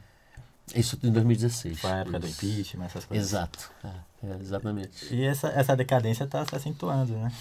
Isso 0.74 0.98
em 1.02 1.10
2016. 1.10 1.80
Foi 1.80 1.90
a 1.90 1.96
época 1.98 2.18
do 2.18 2.28
impeachment, 2.28 2.84
essas 2.84 3.04
coisas. 3.04 3.28
Exato, 3.28 3.70
é, 3.84 4.26
é, 4.26 4.36
exatamente. 4.40 5.14
E 5.14 5.24
essa, 5.24 5.48
essa 5.48 5.76
decadência 5.76 6.24
está 6.24 6.44
se 6.44 6.54
acentuando, 6.54 7.12
né? 7.14 7.32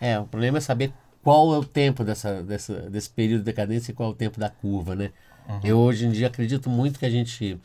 É, 0.00 0.18
o 0.18 0.26
problema 0.26 0.58
é 0.58 0.60
saber 0.60 0.92
qual 1.22 1.54
é 1.54 1.58
o 1.58 1.64
tempo 1.64 2.04
dessa, 2.04 2.42
dessa, 2.42 2.74
desse 2.90 3.10
período 3.10 3.40
de 3.40 3.46
decadência 3.46 3.90
e 3.90 3.94
qual 3.94 4.10
é 4.10 4.12
o 4.12 4.14
tempo 4.14 4.38
da 4.38 4.48
curva, 4.48 4.94
né? 4.94 5.10
Uhum. 5.48 5.60
Eu 5.64 5.78
hoje 5.78 6.06
em 6.06 6.10
dia 6.10 6.26
acredito 6.26 6.68
muito 6.68 6.98
que 6.98 7.06
a 7.06 7.10
gente, 7.10 7.60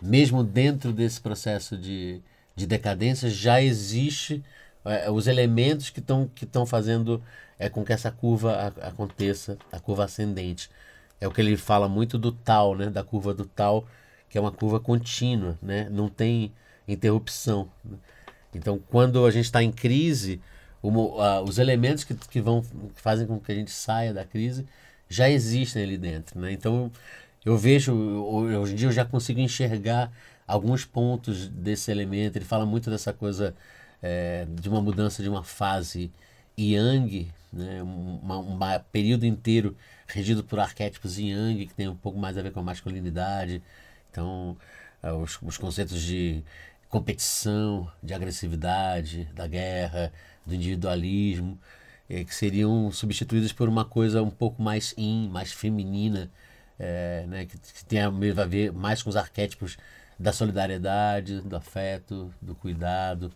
mesmo 0.00 0.42
dentro 0.42 0.92
desse 0.92 1.20
processo 1.20 1.76
de, 1.76 2.20
de 2.54 2.66
decadência, 2.66 3.28
já 3.28 3.60
existe 3.60 4.42
é, 4.86 5.10
os 5.10 5.26
elementos 5.26 5.90
que 5.90 6.00
estão 6.00 6.30
que 6.34 6.46
fazendo 6.66 7.22
é, 7.58 7.68
com 7.68 7.84
que 7.84 7.92
essa 7.92 8.10
curva 8.10 8.52
a, 8.80 8.88
aconteça, 8.88 9.58
a 9.72 9.80
curva 9.80 10.04
ascendente. 10.04 10.70
É 11.20 11.26
o 11.26 11.30
que 11.30 11.40
ele 11.40 11.56
fala 11.56 11.88
muito 11.88 12.18
do 12.18 12.30
tal, 12.32 12.74
né? 12.74 12.90
Da 12.90 13.02
curva 13.02 13.32
do 13.34 13.44
tal, 13.44 13.86
que 14.28 14.38
é 14.38 14.40
uma 14.40 14.52
curva 14.52 14.78
contínua, 14.78 15.58
né? 15.62 15.88
Não 15.90 16.08
tem 16.08 16.52
interrupção. 16.86 17.68
Então, 18.54 18.78
quando 18.90 19.24
a 19.26 19.30
gente 19.30 19.46
está 19.46 19.62
em 19.62 19.72
crise, 19.72 20.40
uma, 20.82 21.40
os 21.40 21.58
elementos 21.58 22.04
que, 22.04 22.14
que, 22.14 22.40
vão, 22.40 22.62
que 22.62 23.00
fazem 23.00 23.26
com 23.26 23.40
que 23.40 23.52
a 23.52 23.54
gente 23.54 23.70
saia 23.70 24.12
da 24.14 24.24
crise 24.24 24.66
já 25.08 25.28
existem 25.28 25.82
ali 25.82 25.98
dentro. 25.98 26.40
Né? 26.40 26.52
Então, 26.52 26.90
eu 27.44 27.56
vejo, 27.56 27.94
hoje 27.94 28.72
em 28.72 28.76
dia 28.76 28.88
eu 28.88 28.92
já 28.92 29.04
consigo 29.04 29.40
enxergar 29.40 30.10
alguns 30.46 30.84
pontos 30.84 31.48
desse 31.48 31.90
elemento. 31.90 32.36
Ele 32.36 32.44
fala 32.44 32.66
muito 32.66 32.90
dessa 32.90 33.12
coisa 33.12 33.54
é, 34.02 34.46
de 34.48 34.68
uma 34.68 34.80
mudança 34.80 35.22
de 35.22 35.28
uma 35.28 35.42
fase 35.44 36.10
yang, 36.58 37.30
né? 37.52 37.82
um, 37.82 38.20
período 38.92 39.26
inteiro 39.26 39.76
regido 40.06 40.44
por 40.44 40.58
arquétipos 40.58 41.18
yang, 41.18 41.66
que 41.66 41.74
tem 41.74 41.88
um 41.88 41.96
pouco 41.96 42.18
mais 42.18 42.38
a 42.38 42.42
ver 42.42 42.52
com 42.52 42.60
a 42.60 42.62
masculinidade. 42.62 43.62
Então, 44.10 44.56
é, 45.02 45.12
os, 45.12 45.38
os 45.42 45.56
conceitos 45.58 46.02
de 46.02 46.42
competição, 46.88 47.90
de 48.02 48.14
agressividade, 48.14 49.24
da 49.34 49.46
guerra, 49.46 50.12
do 50.46 50.54
individualismo, 50.54 51.58
é, 52.08 52.24
que 52.24 52.34
seriam 52.34 52.90
substituídas 52.92 53.52
por 53.52 53.68
uma 53.68 53.84
coisa 53.84 54.22
um 54.22 54.30
pouco 54.30 54.62
mais 54.62 54.94
in, 54.96 55.28
mais 55.28 55.52
feminina, 55.52 56.30
é, 56.78 57.24
né, 57.26 57.46
que, 57.46 57.58
que 57.58 57.84
tem 57.84 58.00
a 58.00 58.10
ver 58.10 58.72
mais 58.72 59.02
com 59.02 59.10
os 59.10 59.16
arquétipos 59.16 59.76
da 60.18 60.32
solidariedade, 60.32 61.40
do 61.40 61.56
afeto, 61.56 62.32
do 62.40 62.54
cuidado. 62.54 63.32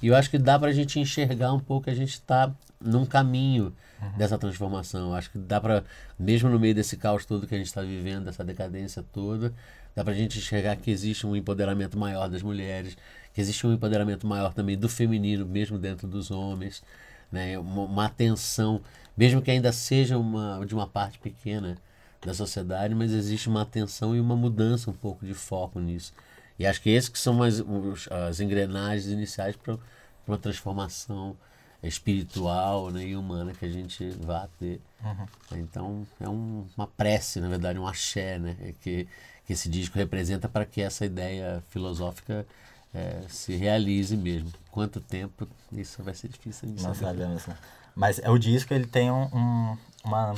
E 0.00 0.08
eu 0.08 0.14
acho 0.14 0.30
que 0.30 0.38
dá 0.38 0.58
para 0.58 0.68
a 0.68 0.72
gente 0.72 0.98
enxergar 1.00 1.52
um 1.52 1.60
pouco 1.60 1.84
que 1.84 1.90
a 1.90 1.94
gente 1.94 2.12
está 2.12 2.52
num 2.80 3.04
caminho 3.04 3.74
uhum. 4.00 4.16
dessa 4.16 4.38
transformação. 4.38 5.08
Eu 5.08 5.14
acho 5.14 5.30
que 5.30 5.38
dá 5.38 5.60
para, 5.60 5.84
mesmo 6.18 6.48
no 6.48 6.58
meio 6.58 6.74
desse 6.74 6.96
caos 6.96 7.24
todo 7.24 7.46
que 7.46 7.54
a 7.54 7.58
gente 7.58 7.66
está 7.66 7.82
vivendo, 7.82 8.24
dessa 8.24 8.44
decadência 8.44 9.04
toda, 9.12 9.52
dá 9.94 10.04
para 10.04 10.12
a 10.12 10.16
gente 10.16 10.38
enxergar 10.38 10.76
que 10.76 10.90
existe 10.90 11.26
um 11.26 11.34
empoderamento 11.34 11.98
maior 11.98 12.28
das 12.28 12.42
mulheres, 12.42 12.96
que 13.34 13.40
existe 13.40 13.66
um 13.66 13.72
empoderamento 13.72 14.26
maior 14.26 14.54
também 14.54 14.78
do 14.78 14.88
feminino, 14.88 15.44
mesmo 15.44 15.78
dentro 15.78 16.06
dos 16.06 16.30
homens, 16.30 16.82
né? 17.30 17.58
uma, 17.58 17.82
uma 17.82 18.04
atenção, 18.06 18.80
mesmo 19.16 19.42
que 19.42 19.50
ainda 19.50 19.72
seja 19.72 20.16
uma, 20.16 20.64
de 20.64 20.74
uma 20.74 20.86
parte 20.86 21.18
pequena 21.18 21.76
da 22.24 22.34
sociedade, 22.34 22.94
mas 22.94 23.12
existe 23.12 23.48
uma 23.48 23.62
atenção 23.62 24.14
e 24.14 24.20
uma 24.20 24.36
mudança 24.36 24.90
um 24.90 24.94
pouco 24.94 25.24
de 25.24 25.34
foco 25.34 25.78
nisso. 25.78 26.12
E 26.58 26.66
acho 26.66 26.80
que 26.82 26.90
esses 26.90 27.08
que 27.08 27.18
são 27.18 27.42
as, 27.42 27.62
as 28.10 28.40
engrenagens 28.40 29.06
iniciais 29.06 29.56
para 29.56 29.78
uma 30.26 30.38
transformação 30.38 31.36
espiritual 31.82 32.90
né, 32.90 33.04
e 33.04 33.16
humana 33.16 33.52
que 33.52 33.64
a 33.64 33.70
gente 33.70 34.10
vai 34.10 34.48
ter. 34.58 34.80
Uhum. 35.04 35.26
Então 35.58 36.06
é 36.20 36.28
um, 36.28 36.66
uma 36.76 36.86
prece, 36.86 37.40
na 37.40 37.48
verdade, 37.48 37.78
um 37.78 37.86
axé, 37.86 38.38
né, 38.38 38.56
que, 38.80 39.06
que 39.46 39.52
esse 39.52 39.68
disco 39.68 39.96
representa 39.96 40.48
para 40.48 40.66
que 40.66 40.80
essa 40.80 41.06
ideia 41.06 41.62
filosófica 41.70 42.44
é, 42.92 43.22
se 43.28 43.54
realize 43.54 44.16
mesmo. 44.16 44.52
Quanto 44.70 45.00
tempo, 45.00 45.46
isso 45.72 46.02
vai 46.02 46.14
ser 46.14 46.28
difícil 46.28 46.68
de 46.72 46.82
Não 46.82 46.94
sabemos, 46.94 47.46
né? 47.46 47.56
Mas 47.94 48.18
é 48.18 48.30
o 48.30 48.38
disco, 48.38 48.72
ele 48.72 48.86
tem 48.86 49.10
um, 49.10 49.24
um, 49.24 49.78
uma, 50.04 50.34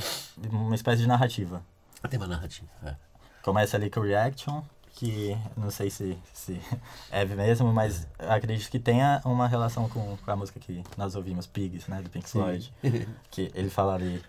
uma 0.49 0.75
espécie 0.75 1.01
de 1.01 1.07
narrativa. 1.07 1.63
Tem 2.09 2.19
uma 2.19 2.27
narrativa, 2.27 2.67
é. 2.83 2.95
Começa 3.43 3.77
ali 3.77 3.89
com 3.89 3.99
o 3.99 4.03
Reaction, 4.03 4.63
que 4.93 5.37
não 5.57 5.71
sei 5.71 5.89
se, 5.89 6.17
se 6.33 6.59
é 7.11 7.25
mesmo, 7.25 7.71
mas 7.73 8.07
acredito 8.19 8.69
que 8.69 8.79
tenha 8.79 9.21
uma 9.25 9.47
relação 9.47 9.87
com, 9.89 10.17
com 10.17 10.31
a 10.31 10.35
música 10.35 10.59
que 10.59 10.83
nós 10.97 11.15
ouvimos, 11.15 11.47
Pigs, 11.47 11.87
né, 11.87 12.01
do 12.01 12.09
Pink 12.09 12.29
Floyd. 12.29 12.73
que 13.31 13.51
ele 13.55 13.69
fala 13.69 13.95
ali 13.95 14.21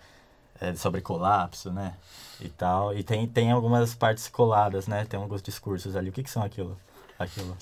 é, 0.59 0.73
sobre 0.75 1.01
colapso, 1.01 1.71
né, 1.71 1.93
e 2.41 2.49
tal. 2.49 2.95
E 2.95 3.03
tem, 3.03 3.27
tem 3.27 3.51
algumas 3.51 3.93
partes 3.93 4.27
coladas, 4.27 4.87
né, 4.87 5.05
tem 5.05 5.19
alguns 5.19 5.41
discursos 5.41 5.95
ali. 5.95 6.09
O 6.09 6.13
que, 6.13 6.23
que 6.23 6.29
são 6.29 6.43
aquilo? 6.43 6.77
aquilo? 7.19 7.57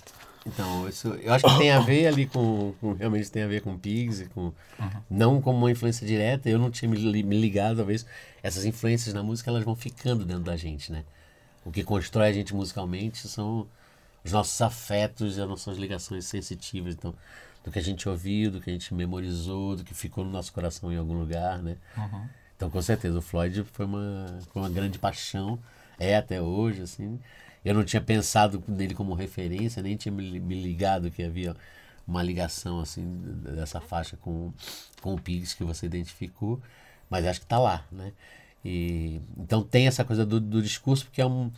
Então, 0.45 0.89
isso, 0.89 1.07
eu 1.21 1.33
acho 1.33 1.45
que 1.45 1.57
tem 1.59 1.71
a 1.71 1.79
ver 1.79 2.07
ali 2.07 2.25
com, 2.25 2.73
com 2.81 2.93
realmente 2.93 3.29
tem 3.29 3.43
a 3.43 3.47
ver 3.47 3.61
com 3.61 3.77
Pigs, 3.77 4.27
com, 4.29 4.45
uhum. 4.45 4.89
não 5.09 5.41
como 5.41 5.59
uma 5.59 5.71
influência 5.71 6.05
direta, 6.05 6.49
eu 6.49 6.57
não 6.57 6.71
tinha 6.71 6.89
me, 6.89 7.23
me 7.23 7.39
ligado, 7.39 7.77
talvez, 7.77 8.05
essas 8.41 8.65
influências 8.65 9.13
na 9.13 9.21
música, 9.21 9.51
elas 9.51 9.63
vão 9.63 9.75
ficando 9.75 10.25
dentro 10.25 10.43
da 10.43 10.57
gente, 10.57 10.91
né? 10.91 11.03
O 11.63 11.71
que 11.71 11.83
constrói 11.83 12.29
a 12.29 12.33
gente 12.33 12.55
musicalmente 12.55 13.27
são 13.27 13.67
os 14.23 14.31
nossos 14.31 14.61
afetos 14.61 15.37
e 15.37 15.41
as 15.41 15.47
nossas 15.47 15.77
ligações 15.77 16.25
sensitivas, 16.25 16.93
então, 16.93 17.13
do 17.63 17.71
que 17.71 17.79
a 17.79 17.81
gente 17.81 18.07
ouviu, 18.07 18.51
do 18.51 18.61
que 18.61 18.69
a 18.69 18.73
gente 18.73 18.93
memorizou, 18.93 19.75
do 19.75 19.83
que 19.83 19.93
ficou 19.93 20.23
no 20.23 20.31
nosso 20.31 20.51
coração 20.53 20.91
em 20.91 20.97
algum 20.97 21.13
lugar, 21.13 21.59
né? 21.59 21.77
Uhum. 21.97 22.27
Então, 22.55 22.69
com 22.69 22.81
certeza, 22.81 23.17
o 23.17 23.21
Floyd 23.21 23.63
foi 23.71 23.85
uma, 23.85 24.39
foi 24.51 24.61
uma 24.61 24.69
grande 24.69 24.99
paixão, 24.99 25.59
é 25.99 26.15
até 26.15 26.41
hoje, 26.41 26.81
assim, 26.81 27.19
eu 27.63 27.73
não 27.73 27.83
tinha 27.83 28.01
pensado 28.01 28.63
nele 28.67 28.93
como 28.93 29.13
referência, 29.13 29.81
nem 29.81 29.95
tinha 29.95 30.11
me 30.11 30.61
ligado 30.61 31.11
que 31.11 31.23
havia 31.23 31.55
uma 32.07 32.23
ligação 32.23 32.79
assim 32.79 33.03
dessa 33.43 33.79
faixa 33.79 34.17
com, 34.17 34.51
com 35.01 35.13
o 35.13 35.21
Pigs 35.21 35.53
que 35.53 35.63
você 35.63 35.85
identificou, 35.85 36.61
mas 37.09 37.25
acho 37.25 37.39
que 37.39 37.45
está 37.45 37.59
lá, 37.59 37.85
né? 37.91 38.11
E, 38.63 39.21
então 39.37 39.63
tem 39.63 39.87
essa 39.87 40.03
coisa 40.03 40.25
do, 40.25 40.39
do 40.39 40.61
discurso, 40.61 41.05
porque 41.05 41.21
é 41.21 41.25
um, 41.25 41.51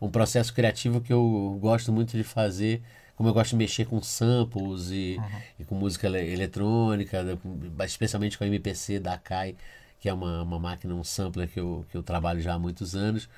um 0.00 0.10
processo 0.10 0.52
criativo 0.52 1.00
que 1.00 1.12
eu 1.12 1.58
gosto 1.60 1.92
muito 1.92 2.16
de 2.16 2.24
fazer, 2.24 2.82
como 3.16 3.28
eu 3.28 3.34
gosto 3.34 3.50
de 3.50 3.56
mexer 3.56 3.84
com 3.84 4.00
samples 4.02 4.90
e, 4.90 5.16
uhum. 5.18 5.40
e 5.60 5.64
com 5.64 5.74
música 5.74 6.06
eletrônica, 6.06 7.18
especialmente 7.84 8.38
com 8.38 8.44
a 8.44 8.46
MPC 8.46 9.00
da 9.00 9.14
Akai, 9.14 9.56
que 10.00 10.08
é 10.08 10.12
uma, 10.12 10.42
uma 10.42 10.58
máquina, 10.58 10.94
um 10.94 11.04
sampler 11.04 11.48
que 11.48 11.58
eu, 11.58 11.84
que 11.90 11.96
eu 11.96 12.02
trabalho 12.02 12.40
já 12.40 12.54
há 12.54 12.58
muitos 12.58 12.94
anos. 12.94 13.28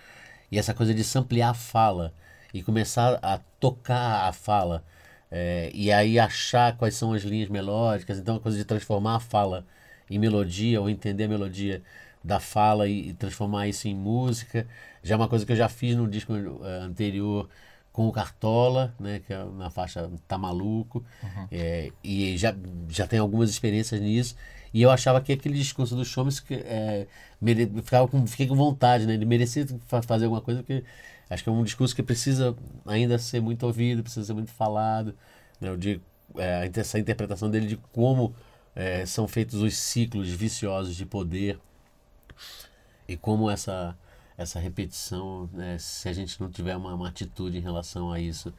E 0.53 0.59
essa 0.59 0.75
coisa 0.75 0.93
de 0.93 1.03
samplear 1.05 1.51
a 1.51 1.55
fala 1.55 2.13
e 2.53 2.63
começar 2.63 3.19
a 3.23 3.39
tocar 3.59 4.29
a 4.29 4.33
fala. 4.33 4.85
É, 5.31 5.71
e 5.73 5.93
aí 5.93 6.19
achar 6.19 6.77
quais 6.77 6.95
são 6.95 7.13
as 7.13 7.23
linhas 7.23 7.49
melódicas. 7.49 8.19
Então, 8.19 8.37
a 8.37 8.41
coisa 8.41 8.59
de 8.59 8.65
transformar 8.65 9.17
a 9.17 9.21
fala 9.21 9.65
em 10.11 10.19
melodia 10.19 10.81
ou 10.81 10.91
entender 10.91 11.25
a 11.25 11.29
melodia 11.29 11.83
da 12.23 12.39
fala 12.39 12.89
e, 12.89 13.11
e 13.11 13.15
transformar 13.15 13.69
isso 13.69 13.89
em 13.89 13.95
música. 13.95 14.67
Já 15.03 15.15
é 15.15 15.17
uma 15.17 15.29
coisa 15.29 15.45
que 15.47 15.53
eu 15.53 15.57
já 15.57 15.69
fiz 15.69 15.97
no 15.97 16.09
disco 16.09 16.33
uh, 16.33 16.65
anterior 16.83 17.49
com 17.93 18.07
o 18.07 18.13
Cartola, 18.13 18.95
né, 19.01 19.21
que 19.27 19.33
é 19.33 19.45
na 19.45 19.71
faixa 19.71 20.09
Tá 20.29 20.39
Maluco. 20.39 21.05
Uhum. 21.23 21.49
É, 21.51 21.91
e 22.05 22.37
já, 22.37 22.55
já 22.89 23.07
tem 23.07 23.19
algumas 23.19 23.51
experiências 23.51 24.01
nisso. 24.01 24.37
E 24.73 24.83
eu 24.83 24.91
achava 24.91 25.21
que 25.21 25.33
aquele 25.33 25.59
discurso 25.59 25.97
do 25.97 26.05
Chomes 26.05 26.43
é, 26.51 27.07
mere... 27.41 27.67
ficava 27.83 28.07
com, 28.07 28.25
fiquei 28.27 28.47
com 28.47 28.55
vontade, 28.55 29.05
né? 29.07 29.15
Ele 29.15 29.25
merecia 29.25 29.67
fazer 30.03 30.27
alguma 30.27 30.41
coisa, 30.41 30.63
porque 30.63 30.85
acho 31.29 31.43
que 31.43 31.49
é 31.49 31.53
um 31.53 31.65
discurso 31.65 31.95
que 31.95 32.03
precisa 32.03 32.55
ainda 32.87 33.19
ser 33.19 33.41
muito 33.41 33.67
ouvido, 33.67 34.03
precisa 34.03 34.25
ser 34.25 34.33
muito 34.33 34.53
falado. 34.53 35.15
Né? 35.61 35.77
De, 35.77 36.01
é, 36.37 36.71
essa 36.77 36.99
interpretação 36.99 37.51
dele 37.51 37.67
de 37.67 37.77
como 37.93 38.33
é, 38.75 39.05
são 39.05 39.27
feitos 39.27 39.61
os 39.61 39.77
ciclos 39.77 40.29
viciosos 40.31 40.95
de 40.95 41.05
poder 41.05 41.59
e 43.09 43.17
como 43.17 43.51
essa, 43.51 43.97
essa 44.37 44.59
repetição, 44.59 45.49
né? 45.53 45.79
se 45.79 46.09
a 46.09 46.13
gente 46.13 46.41
não 46.41 46.51
tiver 46.51 46.77
uma, 46.77 46.95
uma 46.95 47.09
atitude 47.09 47.59
em 47.59 47.63
relação 47.63 48.13
a 48.13 48.21
isso, 48.21 48.53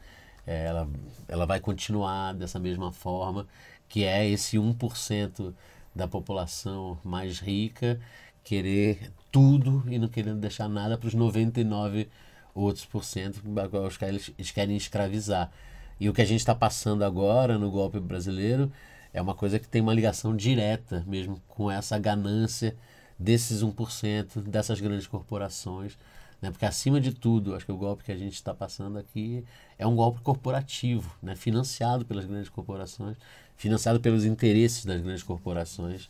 é, 0.46 0.66
ela, 0.66 0.88
ela 1.28 1.46
vai 1.46 1.60
continuar 1.60 2.34
dessa 2.34 2.58
mesma 2.58 2.92
forma, 2.92 3.46
que 3.88 4.04
é 4.04 4.28
esse 4.28 4.56
1% 4.56 5.54
da 5.94 6.08
população 6.08 6.98
mais 7.04 7.38
rica 7.38 8.00
querer 8.44 9.12
tudo 9.30 9.84
e 9.88 9.98
não 9.98 10.08
querendo 10.08 10.40
deixar 10.40 10.68
nada 10.68 10.98
para 10.98 11.06
os 11.06 11.14
99 11.14 12.08
outros 12.54 12.84
por 12.84 13.04
cento 13.04 13.42
os 13.86 13.96
que 13.96 14.04
eles, 14.04 14.30
eles 14.36 14.50
querem 14.50 14.76
escravizar. 14.76 15.50
E 15.98 16.08
o 16.08 16.12
que 16.12 16.22
a 16.22 16.24
gente 16.24 16.40
está 16.40 16.54
passando 16.54 17.04
agora 17.04 17.58
no 17.58 17.70
golpe 17.70 18.00
brasileiro 18.00 18.70
é 19.12 19.22
uma 19.22 19.34
coisa 19.34 19.58
que 19.58 19.68
tem 19.68 19.80
uma 19.80 19.94
ligação 19.94 20.36
direta 20.36 21.04
mesmo 21.06 21.40
com 21.48 21.70
essa 21.70 21.98
ganância 21.98 22.76
desses 23.18 23.62
1%, 23.62 24.42
dessas 24.42 24.80
grandes 24.80 25.06
corporações. 25.06 25.98
Né? 26.40 26.50
Porque, 26.50 26.66
acima 26.66 27.00
de 27.00 27.12
tudo, 27.12 27.54
acho 27.54 27.64
que 27.64 27.72
o 27.72 27.76
golpe 27.76 28.04
que 28.04 28.12
a 28.12 28.16
gente 28.16 28.34
está 28.34 28.52
passando 28.52 28.98
aqui 28.98 29.44
é 29.78 29.86
um 29.86 29.94
golpe 29.94 30.20
corporativo, 30.20 31.14
né? 31.22 31.36
financiado 31.36 32.04
pelas 32.04 32.24
grandes 32.24 32.48
corporações, 32.48 33.16
financiado 33.56 34.00
pelos 34.00 34.24
interesses 34.24 34.84
das 34.84 35.00
grandes 35.00 35.22
corporações, 35.22 36.08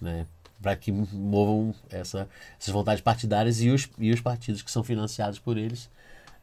né? 0.00 0.26
para 0.60 0.74
que 0.74 0.90
movam 0.90 1.74
essa, 1.90 2.28
essas 2.58 2.72
vontades 2.72 3.02
partidárias 3.02 3.60
e 3.60 3.68
os, 3.68 3.88
e 3.98 4.10
os 4.10 4.20
partidos 4.20 4.62
que 4.62 4.70
são 4.70 4.82
financiados 4.82 5.38
por 5.38 5.58
eles, 5.58 5.90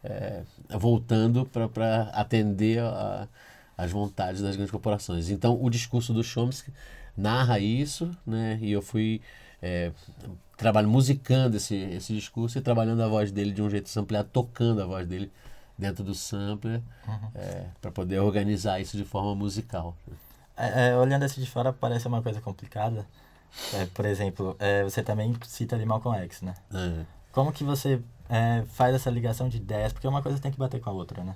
é, 0.04 0.44
voltando 0.70 1.46
para 1.46 2.04
atender 2.14 2.80
a, 2.80 3.28
as 3.78 3.92
vontades 3.92 4.42
das 4.42 4.56
grandes 4.56 4.72
corporações. 4.72 5.30
Então, 5.30 5.58
o 5.62 5.70
discurso 5.70 6.14
do 6.14 6.24
Chomsky 6.24 6.72
narra 7.18 7.60
isso, 7.60 8.16
né? 8.26 8.60
E 8.62 8.72
eu 8.72 8.82
fui 8.82 9.22
é, 9.64 9.94
trabalho 10.58 10.90
musicando 10.90 11.56
esse, 11.56 11.76
esse 11.76 12.14
discurso 12.14 12.58
e 12.58 12.62
trabalhando 12.62 13.02
a 13.02 13.08
voz 13.08 13.32
dele 13.32 13.52
de 13.52 13.62
um 13.62 13.70
jeito 13.70 13.90
ampliado, 13.98 14.28
tocando 14.32 14.82
a 14.82 14.86
voz 14.86 15.08
dele 15.08 15.32
dentro 15.78 16.04
do 16.04 16.14
sampler, 16.14 16.82
uhum. 17.08 17.32
é, 17.34 17.68
para 17.82 17.90
poder 17.90 18.20
organizar 18.20 18.82
isso 18.82 18.98
de 18.98 19.06
forma 19.06 19.34
musical. 19.34 19.96
É, 20.58 20.90
é, 20.90 20.98
olhando 20.98 21.24
assim 21.24 21.40
de 21.40 21.50
fora, 21.50 21.72
parece 21.72 22.08
uma 22.08 22.22
coisa 22.22 22.42
complicada. 22.42 23.08
É, 23.74 23.86
por 23.86 24.06
exemplo, 24.06 24.56
é, 24.60 24.84
você 24.84 25.02
também 25.02 25.34
cita 25.48 25.76
ali 25.76 25.86
Malcolm 25.86 26.20
X, 26.26 26.42
né? 26.42 26.54
Como 27.32 27.52
que 27.54 27.64
você 27.64 28.02
faz 28.74 28.94
essa 28.96 29.10
ligação 29.10 29.48
de 29.48 29.58
ideias? 29.58 29.94
Porque 29.94 30.08
uma 30.08 30.22
coisa 30.22 30.40
tem 30.40 30.52
que 30.52 30.58
bater 30.58 30.82
com 30.82 30.90
a 30.90 30.94
outra, 30.94 31.24
né? 31.24 31.36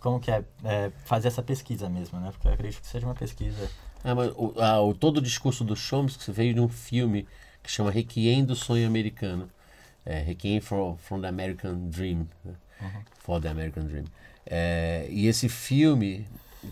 como 0.00 0.20
que 0.20 0.30
é, 0.30 0.44
fazer 1.04 1.28
essa 1.28 1.42
pesquisa 1.42 1.88
mesmo, 1.88 2.20
né? 2.20 2.30
Porque 2.30 2.46
eu 2.46 2.52
acredito 2.52 2.80
que 2.80 2.86
seja 2.86 3.06
uma 3.06 3.14
pesquisa. 3.14 3.68
Mas 4.04 4.32
o, 4.36 4.54
a, 4.60 4.80
o, 4.80 4.94
todo 4.94 5.18
o 5.18 5.22
discurso 5.22 5.64
do 5.64 5.74
Chomsky 5.74 6.30
veio 6.30 6.54
de 6.54 6.60
um 6.60 6.68
filme 6.68 7.26
que 7.68 7.72
chama 7.72 7.90
Requiem 7.90 8.46
do 8.46 8.56
Sonho 8.56 8.86
Americano. 8.86 9.46
É, 10.04 10.20
Requiem 10.20 10.58
from, 10.58 10.96
from 10.96 11.20
the 11.20 11.28
American 11.28 11.90
Dream. 11.90 12.26
Né? 12.42 12.54
Uhum. 12.80 13.02
For 13.18 13.40
the 13.42 13.48
American 13.48 13.84
Dream. 13.84 14.04
É, 14.46 15.06
e 15.10 15.26
esse 15.26 15.50
filme 15.50 16.26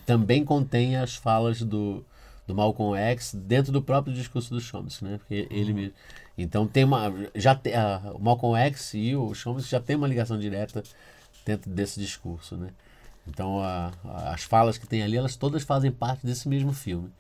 também 0.07 0.43
contém 0.43 0.97
as 0.97 1.15
falas 1.15 1.61
do, 1.61 2.03
do 2.47 2.55
Malcolm 2.55 2.99
X 2.99 3.35
dentro 3.35 3.71
do 3.71 3.83
próprio 3.83 4.15
discurso 4.15 4.55
do 4.55 4.59
Chomsky, 4.59 5.05
né? 5.05 5.19
Porque 5.19 5.47
ele 5.51 5.73
uhum. 5.73 5.93
Então 6.39 6.67
tem 6.67 6.85
uma. 6.85 7.13
Já 7.35 7.55
tem, 7.55 7.75
a, 7.75 8.13
o 8.15 8.19
Malcolm 8.19 8.59
X 8.59 8.95
e 8.95 9.15
o 9.15 9.35
Chomsky 9.35 9.71
já 9.71 9.81
tem 9.81 9.97
uma 9.97 10.09
ligação 10.09 10.39
direta 10.39 10.83
dentro 11.45 11.71
desse 11.71 12.01
discurso, 12.01 12.57
né? 12.57 12.71
Então, 13.29 13.61
a, 13.61 13.93
a, 14.03 14.33
as 14.33 14.45
falas 14.45 14.79
que 14.79 14.87
tem 14.87 15.03
ali, 15.03 15.17
elas 15.19 15.37
todas 15.37 15.63
fazem 15.63 15.93
parte 15.93 16.25
desse 16.25 16.49
mesmo 16.49 16.73
filme. 16.73 17.13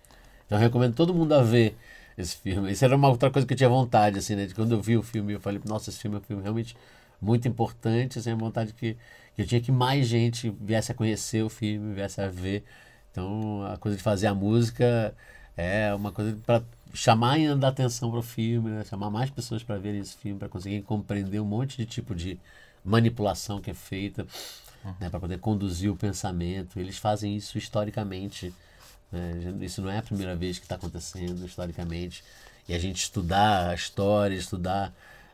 Então, 0.47 0.56
eu 0.56 0.62
recomendo 0.62 0.95
todo 0.95 1.12
mundo 1.12 1.35
a 1.35 1.42
ver 1.42 1.76
esse 2.16 2.37
filme. 2.37 2.70
Isso 2.73 2.85
era 2.85 2.96
uma 2.96 3.08
outra 3.08 3.30
coisa 3.30 3.46
que 3.46 3.54
eu 3.54 3.56
tinha 3.58 3.68
vontade, 3.68 4.18
assim, 4.18 4.35
né? 4.37 4.46
De 4.46 4.54
quando 4.54 4.73
eu 4.73 4.80
vi 4.80 4.96
o 4.96 5.02
filme, 5.02 5.35
eu 5.35 5.40
falei, 5.40 5.61
nossa, 5.64 5.90
esse 5.90 5.99
filme 5.99 6.16
é 6.16 6.20
um 6.20 6.23
filme 6.23 6.42
realmente 6.42 6.76
muito 7.20 7.49
importante, 7.49 8.18
assim, 8.18 8.32
a 8.32 8.35
vontade 8.37 8.73
que, 8.73 8.96
que 9.35 9.42
eu 9.42 9.46
tinha 9.46 9.61
que 9.61 9.73
mais 9.73 10.06
gente 10.06 10.50
viesse 10.61 10.92
a 10.92 10.94
conhecer 10.94 11.42
o 11.42 11.49
filme, 11.49 11.94
viesse 11.94 12.20
a 12.20 12.28
ver. 12.28 12.64
Então, 13.11 13.64
a 13.64 13.76
coisa 13.78 13.96
de 13.96 14.02
fazer 14.02 14.26
a 14.26 14.35
música 14.35 15.14
é 15.56 15.94
uma 15.94 16.12
coisa 16.12 16.37
para 16.44 16.62
chamar 16.94 17.32
ainda 17.32 17.66
a 17.66 17.70
atenção 17.70 18.11
para 18.11 18.20
o 18.20 18.23
filme, 18.23 18.70
né? 18.70 18.85
chamar 18.85 19.11
mais 19.11 19.30
pessoas 19.30 19.62
para 19.62 19.78
verem 19.78 20.00
esse 20.00 20.16
filme, 20.16 20.38
para 20.38 20.49
conseguirem 20.49 20.82
compreender 20.82 21.40
um 21.40 21.44
monte 21.44 21.76
de 21.76 21.87
tipo 21.87 22.14
de 22.14 22.38
manipulação 22.85 23.61
que 23.61 23.70
é 23.70 23.75
feita 23.75 24.26
né, 25.00 25.11
para 25.11 25.20
poder 25.20 25.38
conduzir 25.38 25.90
o 25.90 25.96
pensamento. 25.96 26.78
Eles 26.78 26.99
fazem 26.99 27.37
isso 27.37 27.58
historicamente. 27.58 28.52
Né? 29.10 29.54
Isso 29.60 29.82
não 29.82 29.90
é 29.90 29.98
a 29.98 30.02
primeira 30.02 30.34
vez 30.34 30.58
que 30.58 30.64
está 30.64 30.76
acontecendo 30.76 31.44
historicamente. 31.44 32.23
E 32.69 32.75
a 32.75 32.78
gente 32.78 32.99
estudar 32.99 33.71
a 33.71 33.75
história, 33.75 34.34
estudar 34.34 34.92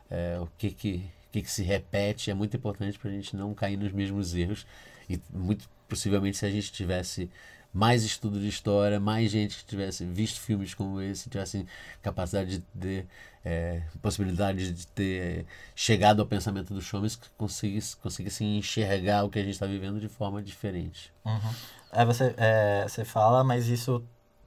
é, 0.09 0.37
o 0.39 0.47
que, 0.57 0.71
que, 0.71 1.05
que, 1.31 1.41
que 1.41 1.51
se 1.51 1.63
repete 1.63 2.29
é 2.29 2.33
muito 2.33 2.55
importante 2.55 2.99
para 2.99 3.09
a 3.09 3.13
gente 3.13 3.35
não 3.35 3.53
cair 3.53 3.77
nos 3.77 3.91
mesmos 3.91 4.35
erros. 4.35 4.65
E 5.09 5.19
muito 5.31 5.67
possivelmente 5.87 6.37
se 6.37 6.45
a 6.45 6.51
gente 6.51 6.71
tivesse 6.71 7.29
mais 7.73 8.03
estudo 8.03 8.39
de 8.39 8.47
história, 8.47 8.99
mais 8.99 9.31
gente 9.31 9.57
que 9.57 9.65
tivesse 9.65 10.05
visto 10.05 10.39
filmes 10.39 10.75
como 10.75 11.01
esse, 11.01 11.29
tivesse 11.29 11.65
capacidade 12.01 12.59
de 12.59 12.63
ter 12.79 13.07
é, 13.45 13.81
possibilidade 14.01 14.71
de 14.71 14.87
ter 14.87 15.45
chegado 15.75 16.21
ao 16.21 16.25
pensamento 16.25 16.73
do 16.73 16.81
Chomes, 16.81 17.15
que 17.15 17.27
conseguisse, 17.37 17.97
conseguisse 17.97 18.43
enxergar 18.43 19.23
o 19.23 19.29
que 19.29 19.39
a 19.39 19.43
gente 19.43 19.53
está 19.53 19.65
vivendo 19.65 19.99
de 19.99 20.07
forma 20.07 20.41
diferente. 20.41 21.11
Uhum. 21.25 21.53
É, 21.91 22.05
você, 22.05 22.33
é, 22.37 22.85
você 22.87 23.03
fala, 23.03 23.43
mas 23.43 23.67
isso 23.67 24.03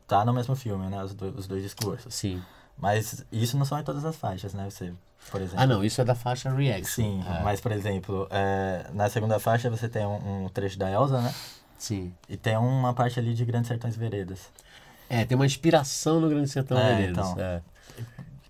tá 0.06 0.24
no 0.24 0.32
mesmo 0.32 0.56
filme, 0.56 0.88
né? 0.88 1.02
Os, 1.02 1.14
do, 1.14 1.28
os 1.36 1.46
dois 1.46 1.62
discursos. 1.62 2.14
Sim. 2.14 2.42
Mas 2.78 3.24
isso 3.30 3.56
não 3.56 3.64
são 3.64 3.78
em 3.78 3.84
todas 3.84 4.04
as 4.04 4.16
faixas, 4.16 4.54
né? 4.54 4.68
Você, 4.68 4.92
por 5.30 5.40
exemplo. 5.40 5.60
Ah, 5.60 5.66
não, 5.66 5.84
isso 5.84 6.00
é 6.00 6.04
da 6.04 6.14
faixa 6.14 6.50
React. 6.50 6.86
Sim, 6.86 7.22
é. 7.26 7.42
mas, 7.42 7.60
por 7.60 7.72
exemplo, 7.72 8.26
é, 8.30 8.86
na 8.92 9.08
segunda 9.08 9.38
faixa 9.38 9.70
você 9.70 9.88
tem 9.88 10.06
um, 10.06 10.44
um 10.44 10.48
trecho 10.48 10.78
da 10.78 10.90
Elsa, 10.90 11.20
né? 11.20 11.34
Sim. 11.78 12.14
E 12.28 12.36
tem 12.36 12.56
uma 12.56 12.94
parte 12.94 13.18
ali 13.18 13.34
de 13.34 13.44
Grandes 13.44 13.68
Sertões 13.68 13.96
Veredas. 13.96 14.50
É, 15.08 15.24
tem 15.24 15.36
uma 15.36 15.46
inspiração 15.46 16.20
no 16.20 16.28
Grande 16.28 16.48
Sertão 16.48 16.78
é, 16.78 16.96
Veredas. 16.96 17.30
Então, 17.30 17.40
é. 17.42 17.62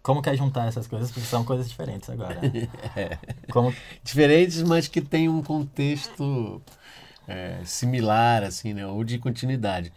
Como 0.06 0.22
que 0.22 0.30
é 0.30 0.36
juntar 0.36 0.68
essas 0.68 0.86
coisas? 0.86 1.10
Porque 1.10 1.26
são 1.26 1.44
coisas 1.44 1.68
diferentes 1.68 2.08
agora. 2.08 2.38
é. 2.94 3.18
Como... 3.50 3.74
Diferentes, 4.04 4.62
mas 4.62 4.86
que 4.86 5.00
tem 5.00 5.28
um 5.28 5.42
contexto 5.42 6.62
é, 7.26 7.58
similar, 7.64 8.44
assim, 8.44 8.72
né? 8.72 8.86
Ou 8.86 9.02
de 9.02 9.18
continuidade. 9.18 9.92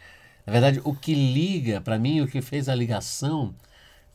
Na 0.48 0.52
verdade, 0.52 0.82
o 0.84 0.96
que 0.96 1.14
liga, 1.14 1.80
para 1.80 2.00
mim, 2.00 2.22
o 2.22 2.28
que 2.28 2.42
fez 2.42 2.68
a 2.68 2.74
ligação 2.74 3.54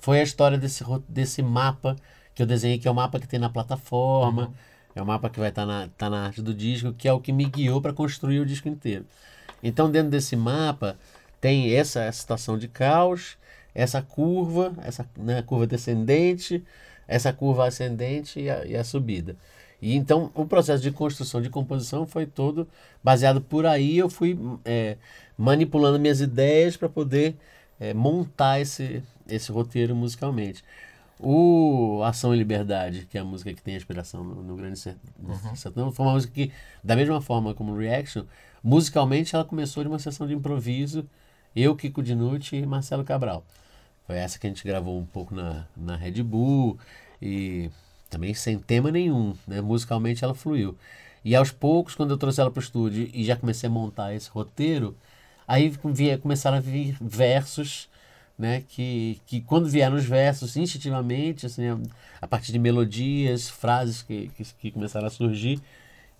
foi 0.00 0.18
a 0.18 0.24
história 0.24 0.58
desse, 0.58 0.82
desse 1.08 1.40
mapa 1.42 1.94
que 2.34 2.42
eu 2.42 2.46
desenhei, 2.46 2.76
que 2.76 2.88
é 2.88 2.90
o 2.90 2.94
mapa 2.94 3.20
que 3.20 3.28
tem 3.28 3.38
na 3.38 3.48
plataforma. 3.48 4.48
Uhum 4.48 4.54
é 4.94 5.02
o 5.02 5.06
mapa 5.06 5.28
que 5.28 5.40
vai 5.40 5.48
estar 5.48 5.62
tá 5.62 5.66
na, 5.66 5.88
tá 5.88 6.10
na 6.10 6.26
arte 6.26 6.40
do 6.40 6.54
disco, 6.54 6.92
que 6.92 7.08
é 7.08 7.12
o 7.12 7.20
que 7.20 7.32
me 7.32 7.44
guiou 7.46 7.80
para 7.80 7.92
construir 7.92 8.38
o 8.38 8.46
disco 8.46 8.68
inteiro. 8.68 9.04
Então, 9.62 9.90
dentro 9.90 10.10
desse 10.10 10.36
mapa, 10.36 10.96
tem 11.40 11.74
essa, 11.74 12.02
essa 12.02 12.20
situação 12.20 12.56
de 12.56 12.68
caos, 12.68 13.36
essa 13.74 14.00
curva, 14.00 14.72
essa 14.82 15.08
né, 15.16 15.42
curva 15.42 15.66
descendente, 15.66 16.62
essa 17.08 17.32
curva 17.32 17.66
ascendente 17.66 18.40
e 18.40 18.48
a, 18.48 18.64
e 18.64 18.76
a, 18.76 18.84
subida. 18.84 19.36
E 19.82 19.94
então, 19.94 20.30
o 20.34 20.46
processo 20.46 20.82
de 20.82 20.90
construção, 20.90 21.42
de 21.42 21.50
composição 21.50 22.06
foi 22.06 22.24
todo 22.24 22.66
baseado 23.02 23.40
por 23.40 23.66
aí. 23.66 23.98
Eu 23.98 24.08
fui 24.08 24.38
é, 24.64 24.96
manipulando 25.36 25.98
minhas 25.98 26.20
ideias 26.20 26.76
para 26.76 26.88
poder 26.88 27.36
é, 27.78 27.92
montar 27.92 28.60
esse, 28.60 29.02
esse 29.28 29.50
roteiro 29.52 29.94
musicalmente. 29.94 30.64
O 31.18 32.02
Ação 32.04 32.34
e 32.34 32.38
Liberdade, 32.38 33.06
que 33.08 33.16
é 33.16 33.20
a 33.20 33.24
música 33.24 33.52
que 33.52 33.62
tem 33.62 33.76
inspiração 33.76 34.24
no, 34.24 34.42
no 34.42 34.56
Grande 34.56 34.80
uhum. 35.22 35.56
Sertão, 35.56 35.92
foi 35.92 36.06
uma 36.06 36.12
música 36.12 36.32
que, 36.32 36.52
da 36.82 36.96
mesma 36.96 37.20
forma 37.20 37.54
como 37.54 37.76
Reaction, 37.76 38.24
musicalmente 38.62 39.34
ela 39.34 39.44
começou 39.44 39.82
de 39.82 39.88
uma 39.88 39.98
sessão 39.98 40.26
de 40.26 40.34
improviso, 40.34 41.06
eu, 41.54 41.76
Kiko 41.76 42.02
Dinucci 42.02 42.56
e 42.56 42.66
Marcelo 42.66 43.04
Cabral. 43.04 43.44
Foi 44.06 44.16
essa 44.16 44.38
que 44.38 44.46
a 44.46 44.50
gente 44.50 44.64
gravou 44.64 44.98
um 44.98 45.06
pouco 45.06 45.34
na, 45.34 45.66
na 45.76 45.96
Red 45.96 46.22
Bull 46.22 46.78
e 47.20 47.70
também 48.10 48.34
sem 48.34 48.58
tema 48.58 48.90
nenhum, 48.90 49.34
né? 49.46 49.60
musicalmente 49.60 50.22
ela 50.24 50.34
fluiu. 50.34 50.76
E 51.24 51.34
aos 51.34 51.50
poucos, 51.50 51.94
quando 51.94 52.10
eu 52.10 52.18
trouxe 52.18 52.40
ela 52.40 52.50
para 52.50 52.60
o 52.60 52.62
estúdio 52.62 53.08
e 53.12 53.24
já 53.24 53.34
comecei 53.34 53.66
a 53.68 53.72
montar 53.72 54.14
esse 54.14 54.28
roteiro, 54.28 54.96
aí 55.48 55.74
começaram 56.20 56.58
a 56.58 56.60
vir 56.60 56.96
versos 57.00 57.88
né, 58.38 58.62
que, 58.68 59.20
que 59.26 59.40
quando 59.40 59.68
vieram 59.68 59.96
os 59.96 60.04
versos, 60.04 60.56
instintivamente, 60.56 61.46
assim, 61.46 61.62
a, 62.20 62.26
partir 62.26 62.52
de 62.52 62.58
melodias, 62.58 63.48
frases 63.48 64.02
que, 64.02 64.28
que, 64.36 64.44
que, 64.44 64.70
começaram 64.72 65.06
a 65.06 65.10
surgir, 65.10 65.60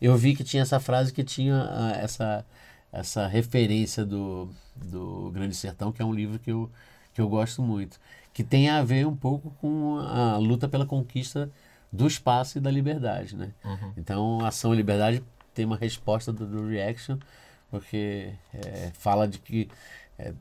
eu 0.01 0.17
vi 0.17 0.35
que 0.35 0.45
tinha 0.45 0.63
essa 0.63 0.79
frase 0.81 1.13
que 1.13 1.25
tinha 1.25 1.57
uh, 1.57 1.95
essa, 1.97 2.45
essa 2.93 3.27
referência 3.27 4.05
do, 4.05 4.49
do 4.77 5.31
Grande 5.33 5.55
Sertão, 5.57 5.93
que 5.93 6.03
é 6.03 6.05
um 6.05 6.15
livro 6.15 6.39
que 6.39 6.53
eu, 6.53 6.71
que 7.15 7.21
eu 7.21 7.29
gosto 7.29 7.63
muito, 7.63 7.99
que 8.33 8.43
tem 8.43 8.69
a 8.69 8.83
ver 8.83 9.07
um 9.07 9.17
pouco 9.17 9.51
com 9.61 9.99
a 9.99 10.37
luta 10.37 10.69
pela 10.69 10.85
conquista 10.85 11.51
do 11.93 12.07
espaço 12.07 12.59
e 12.59 12.61
da 12.61 12.71
liberdade. 12.71 13.37
Né? 13.37 13.53
Uhum. 13.65 13.93
Então, 13.97 14.45
Ação 14.45 14.75
e 14.75 14.77
Liberdade 14.77 15.23
tem 15.55 15.65
uma 15.65 15.77
resposta 15.77 16.33
do, 16.33 16.45
do 16.45 16.67
Reaction, 16.67 17.19
porque 17.71 18.33
é, 18.53 18.91
fala 18.95 19.29
de 19.29 19.39
que 19.39 19.69
é, 20.19 20.35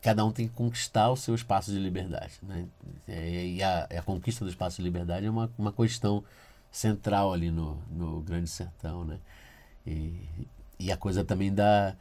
cada 0.00 0.24
um 0.24 0.30
tem 0.30 0.46
que 0.46 0.54
conquistar 0.54 1.10
o 1.10 1.16
seu 1.16 1.34
espaço 1.34 1.72
de 1.72 1.78
liberdade. 1.78 2.34
Né? 2.42 2.66
E 3.08 3.60
a, 3.60 3.84
a 3.84 4.02
conquista 4.02 4.44
do 4.44 4.50
espaço 4.50 4.76
de 4.76 4.82
liberdade 4.82 5.26
é 5.26 5.30
uma, 5.30 5.50
uma 5.58 5.72
questão 5.72 6.22
central 6.70 7.32
ali 7.32 7.50
no, 7.50 7.82
no 7.90 8.20
Grande 8.20 8.48
Sertão. 8.48 9.04
Né? 9.04 9.18
E, 9.84 10.28
e 10.78 10.92
a 10.92 10.96
coisa 10.96 11.24
também 11.24 11.52
da, 11.52 11.96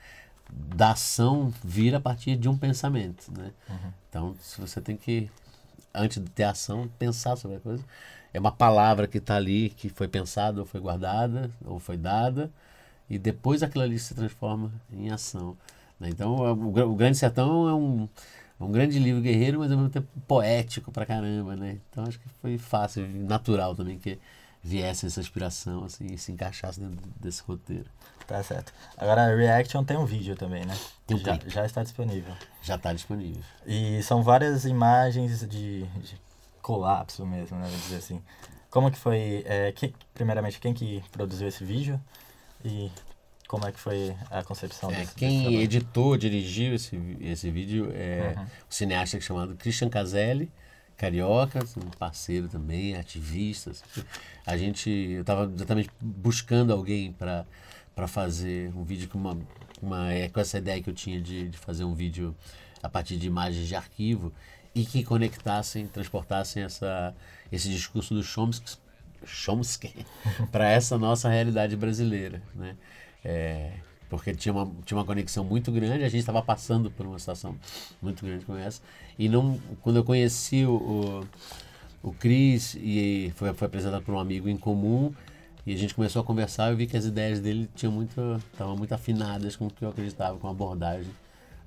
da 0.52 0.92
ação 0.92 1.54
vira 1.64 1.98
a 1.98 2.02
partir 2.02 2.36
de 2.36 2.50
um 2.50 2.58
pensamento. 2.58 3.32
Né? 3.32 3.52
Uhum. 3.70 3.92
Então, 4.10 4.36
se 4.42 4.60
você 4.60 4.82
tem 4.82 4.98
que, 4.98 5.30
antes 5.94 6.22
de 6.22 6.30
ter 6.30 6.44
ação, 6.44 6.90
pensar 7.00 7.36
sobre 7.36 7.58
a 7.58 7.60
coisa. 7.60 7.84
É 8.34 8.40
uma 8.40 8.52
palavra 8.52 9.08
que 9.08 9.18
está 9.18 9.36
ali, 9.36 9.70
que 9.70 9.90
foi 9.90 10.08
pensada, 10.08 10.62
ou 10.62 10.66
foi 10.66 10.80
guardada, 10.80 11.52
ou 11.66 11.80
foi 11.80 11.98
dada, 11.98 12.50
e 13.10 13.20
depois 13.20 13.62
aquilo 13.62 13.84
ali 13.84 14.00
se 14.00 14.14
transforma 14.14 14.72
em 14.92 15.12
ação. 15.12 15.58
Né? 16.00 16.10
Então, 16.10 16.36
o, 16.36 16.92
o 16.92 16.96
Grande 16.96 17.18
Sertão 17.18 17.68
é 17.68 17.74
um, 17.74 18.08
um 18.66 18.72
grande 18.72 19.00
livro 19.00 19.22
guerreiro, 19.22 19.60
mas 19.60 19.72
ao 19.72 19.78
mesmo 19.78 19.92
tempo 19.92 20.08
poético 20.28 20.92
pra 20.92 21.06
caramba, 21.06 21.56
né? 21.56 21.80
Então 21.90 22.04
acho 22.06 22.20
que 22.20 22.30
foi 22.42 22.58
fácil, 22.58 23.08
natural 23.08 23.76
também 23.76 23.98
que 23.98 24.20
viesse 24.64 25.06
essa 25.08 25.20
inspiração 25.20 25.84
assim, 25.86 26.06
e 26.08 26.18
se 26.18 26.32
encaixasse 26.32 26.80
dentro 26.80 26.98
desse 27.20 27.42
roteiro. 27.44 27.86
Tá 28.28 28.42
certo. 28.44 28.72
Agora, 28.98 29.24
a 29.24 29.36
Reaction 29.36 29.84
tem 29.84 29.98
um 29.98 30.06
vídeo 30.06 30.36
também, 30.36 30.66
né? 30.66 30.78
Tem 31.08 31.18
já, 31.18 31.38
clipe. 31.38 31.50
já 31.54 31.66
está 31.66 31.84
disponível. 31.84 32.34
Já 32.62 32.76
está 32.76 32.94
disponível. 32.94 33.42
E 33.66 34.02
são 34.04 34.24
várias 34.24 34.64
imagens 34.66 35.42
de, 35.50 35.84
de 35.84 36.16
colapso 36.62 37.26
mesmo, 37.26 37.58
né? 37.58 37.66
Vamos 37.66 37.82
dizer 37.84 37.98
assim. 37.98 38.22
Como 38.70 38.90
que 38.90 38.98
foi, 38.98 39.44
é, 39.46 39.72
que, 39.74 39.94
primeiramente, 40.14 40.60
quem 40.60 40.74
que 40.74 41.04
produziu 41.12 41.48
esse 41.48 41.64
vídeo 41.66 42.00
e 42.64 42.90
como 43.48 43.68
é 43.68 43.72
que 43.74 43.80
foi 43.80 44.16
a 44.30 44.42
concepção 44.44 44.90
É, 44.90 44.94
desse, 44.94 45.06
desse 45.08 45.16
quem 45.16 45.42
trabalho? 45.42 45.62
editou, 45.64 46.16
dirigiu 46.18 46.74
esse, 46.76 47.18
esse 47.20 47.52
vídeo 47.52 47.92
é 47.94 48.36
Uhum. 48.38 48.44
um 48.44 48.48
cineasta 48.70 49.20
chamado 49.20 49.56
Christian 49.58 49.90
Caselli, 49.90 50.50
carioca, 51.02 51.60
um 51.78 51.90
parceiro 51.98 52.48
também, 52.48 52.96
ativista. 52.96 53.72
assim. 53.72 53.84
A 54.46 54.56
gente, 54.56 54.88
eu 54.90 55.22
estava 55.22 55.52
exatamente 55.52 55.90
buscando 56.00 56.72
alguém 56.72 57.12
para 57.12 57.46
para 57.94 58.08
fazer 58.08 58.72
um 58.74 58.86
vídeo 58.86 59.10
com 59.10 59.18
uma, 59.18 59.38
uma 59.82 60.14
é, 60.14 60.30
com 60.30 60.40
essa 60.40 60.58
ideia 60.58 60.82
que 60.82 60.90
eu 60.90 60.94
tinha 60.94 61.20
de, 61.20 61.50
de 61.50 61.58
fazer 61.58 61.84
um 61.84 61.94
vídeo 61.94 62.34
a 62.82 62.88
partir 62.88 63.18
de 63.18 63.28
imagens 63.28 63.68
de 63.68 63.76
arquivo 63.76 64.32
e 64.74 64.86
que 64.86 65.04
conectassem, 65.04 65.86
transportassem 65.88 66.64
essa, 66.64 67.14
esse 67.52 67.70
discurso 67.70 68.14
do 68.14 68.24
Chomsky, 68.24 68.78
Chomsky 69.26 70.06
para 70.54 70.70
essa 70.70 70.98
nossa 70.98 71.28
realidade 71.28 71.76
brasileira, 71.76 72.42
né? 72.56 72.78
É, 73.26 73.74
porque 74.12 74.36
tinha 74.36 74.54
uma, 74.54 74.70
tinha 74.84 74.98
uma 74.98 75.06
conexão 75.06 75.42
muito 75.46 75.72
grande, 75.72 76.04
a 76.04 76.10
gente 76.10 76.20
estava 76.20 76.42
passando 76.42 76.92
por 76.92 77.06
uma 77.06 77.18
situação 77.18 77.56
muito 78.02 78.26
grande 78.26 78.44
como 78.44 78.58
essa. 78.58 78.82
E 79.18 79.30
não, 79.30 79.58
quando 79.82 79.96
eu 79.96 80.04
conheci 80.04 80.66
o, 80.66 81.24
o, 82.04 82.10
o 82.10 82.12
Cris 82.12 82.76
e 82.76 83.32
foi, 83.38 83.54
foi 83.54 83.68
apresentado 83.68 84.04
por 84.04 84.14
um 84.14 84.20
amigo 84.20 84.50
em 84.50 84.58
comum, 84.58 85.14
e 85.66 85.74
a 85.74 85.78
gente 85.78 85.96
começou 85.96 86.22
a 86.22 86.26
conversar, 86.26 86.72
eu 86.72 86.76
vi 86.76 86.88
que 86.88 86.98
as 86.98 87.06
ideias 87.06 87.40
dele 87.40 87.70
tinham 87.74 87.94
muito, 87.94 88.20
estavam 88.52 88.76
muito 88.76 88.94
afinadas 88.94 89.56
com 89.56 89.68
o 89.68 89.70
que 89.72 89.86
eu 89.86 89.90
acreditava, 89.90 90.38
com 90.38 90.48
a 90.50 90.52
abordagem 90.52 91.12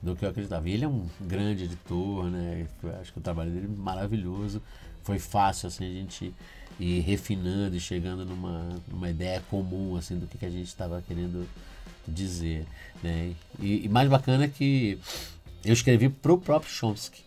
do 0.03 0.15
que 0.15 0.27
eu 0.27 0.29
acreditava. 0.29 0.69
E 0.69 0.73
ele 0.73 0.85
é 0.85 0.89
um 0.89 1.07
grande 1.23 1.65
editor, 1.65 2.25
né? 2.25 2.67
Acho 3.01 3.11
que 3.11 3.21
o 3.21 3.23
trabalho 3.23 3.53
dele 3.53 3.67
é 3.73 3.83
maravilhoso. 3.83 4.61
Foi 5.03 5.19
fácil 5.19 5.69
assim 5.69 5.87
a 5.87 5.95
gente 5.95 6.35
ir 6.79 7.01
refinando 7.01 7.75
e 7.75 7.81
chegando 7.81 8.27
numa, 8.27 8.69
numa 8.87 9.09
ideia 9.09 9.43
comum 9.49 9.97
assim 9.97 10.19
do 10.19 10.27
que, 10.27 10.37
que 10.37 10.45
a 10.45 10.51
gente 10.51 10.67
estava 10.67 11.01
querendo 11.07 11.49
dizer, 12.07 12.67
né? 13.03 13.33
E, 13.61 13.85
e 13.85 13.89
mais 13.89 14.09
bacana 14.09 14.45
é 14.45 14.49
que 14.49 14.99
eu 15.65 15.73
escrevi 15.73 16.09
pro 16.09 16.39
próprio 16.39 16.71
Chomsky. 16.71 17.23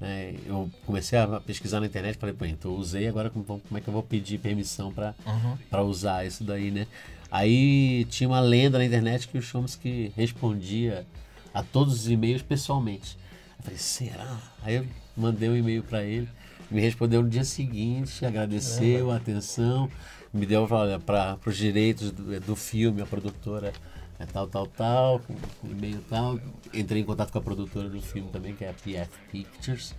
Né? 0.00 0.34
Eu 0.46 0.70
comecei 0.86 1.18
a 1.18 1.40
pesquisar 1.40 1.80
na 1.80 1.86
internet 1.86 2.18
falei, 2.18 2.34
pô, 2.34 2.44
então 2.44 2.70
eu 2.72 2.76
usei, 2.76 3.08
agora 3.08 3.30
como, 3.30 3.44
como 3.44 3.78
é 3.78 3.80
que 3.80 3.88
eu 3.88 3.92
vou 3.92 4.02
pedir 4.02 4.38
permissão 4.38 4.92
para 4.92 5.14
Uhum. 5.26 5.56
para 5.70 5.82
usar 5.82 6.24
isso 6.26 6.44
daí, 6.44 6.70
né? 6.70 6.86
Aí 7.30 8.06
tinha 8.06 8.28
uma 8.28 8.40
lenda 8.40 8.78
na 8.78 8.84
internet 8.84 9.28
que 9.28 9.36
o 9.36 9.42
Chomsky 9.42 10.12
respondia 10.16 11.06
a 11.52 11.62
todos 11.62 11.94
os 11.94 12.08
e-mails 12.08 12.42
pessoalmente. 12.42 13.18
Eu 13.58 13.64
falei, 13.64 13.78
será? 13.78 14.38
Aí 14.62 14.76
eu 14.76 14.86
mandei 15.16 15.48
um 15.48 15.56
e-mail 15.56 15.82
para 15.82 16.02
ele, 16.04 16.28
me 16.70 16.80
respondeu 16.80 17.22
no 17.22 17.28
dia 17.28 17.44
seguinte, 17.44 18.24
agradeceu 18.24 19.10
a 19.10 19.16
atenção, 19.16 19.90
me 20.32 20.46
deu 20.46 20.66
para 21.04 21.38
os 21.44 21.56
direitos 21.56 22.10
do, 22.12 22.40
do 22.40 22.56
filme, 22.56 23.02
a 23.02 23.06
produtora 23.06 23.72
é 24.18 24.26
tal, 24.26 24.48
tal, 24.48 24.66
tal, 24.66 25.20
com 25.20 25.34
com 25.34 25.68
e-mail 25.68 26.02
tal. 26.08 26.40
Entrei 26.74 27.02
em 27.02 27.04
contato 27.04 27.30
com 27.30 27.38
a 27.38 27.42
produtora 27.42 27.88
do 27.88 28.00
filme 28.00 28.28
também, 28.30 28.54
que 28.54 28.64
é 28.64 28.70
a 28.70 28.74
PF 28.74 29.10
Pictures. 29.30 29.94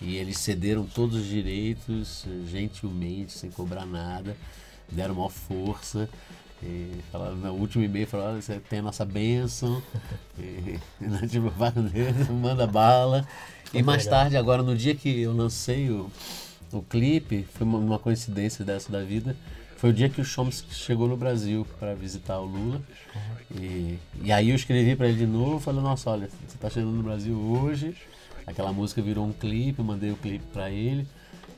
E 0.00 0.16
eles 0.16 0.38
cederam 0.38 0.86
todos 0.86 1.16
os 1.16 1.26
direitos, 1.26 2.24
gentilmente, 2.46 3.32
sem 3.32 3.50
cobrar 3.50 3.84
nada, 3.84 4.36
deram 4.90 5.14
maior 5.14 5.28
força. 5.28 6.08
E 6.62 6.90
falaram, 7.10 7.36
no 7.36 7.52
último 7.52 7.84
e-mail, 7.84 8.06
falaram, 8.06 8.32
"Olha, 8.32 8.42
você 8.42 8.58
tem 8.60 8.80
a 8.80 8.82
nossa 8.82 9.04
bênção, 9.04 9.82
e, 10.38 10.78
né, 11.00 11.26
tipo, 11.28 11.52
manda 12.32 12.66
bala. 12.66 13.26
E 13.72 13.82
mais 13.82 14.06
tarde, 14.06 14.36
agora, 14.36 14.62
no 14.62 14.76
dia 14.76 14.94
que 14.94 15.20
eu 15.20 15.32
lancei 15.32 15.90
o, 15.90 16.10
o 16.72 16.82
clipe, 16.82 17.46
foi 17.54 17.66
uma, 17.66 17.78
uma 17.78 17.98
coincidência 17.98 18.64
dessa 18.64 18.90
da 18.90 19.02
vida, 19.02 19.36
foi 19.80 19.88
o 19.88 19.92
dia 19.94 20.10
que 20.10 20.20
o 20.20 20.24
Chomsky 20.24 20.74
chegou 20.74 21.08
no 21.08 21.16
Brasil 21.16 21.66
para 21.78 21.94
visitar 21.94 22.38
o 22.38 22.44
Lula. 22.44 22.82
E, 23.50 23.98
e 24.22 24.30
aí 24.30 24.50
eu 24.50 24.54
escrevi 24.54 24.94
para 24.94 25.08
ele 25.08 25.16
de 25.16 25.26
novo, 25.26 25.58
falei, 25.58 25.80
nossa, 25.80 26.10
olha, 26.10 26.28
você 26.28 26.54
está 26.54 26.68
chegando 26.68 26.92
no 26.92 27.02
Brasil 27.02 27.34
hoje, 27.34 27.96
aquela 28.46 28.74
música 28.74 29.00
virou 29.00 29.24
um 29.24 29.32
clipe, 29.32 29.78
eu 29.78 29.84
mandei 29.84 30.10
o 30.10 30.16
clipe 30.16 30.44
para 30.52 30.70
ele. 30.70 31.08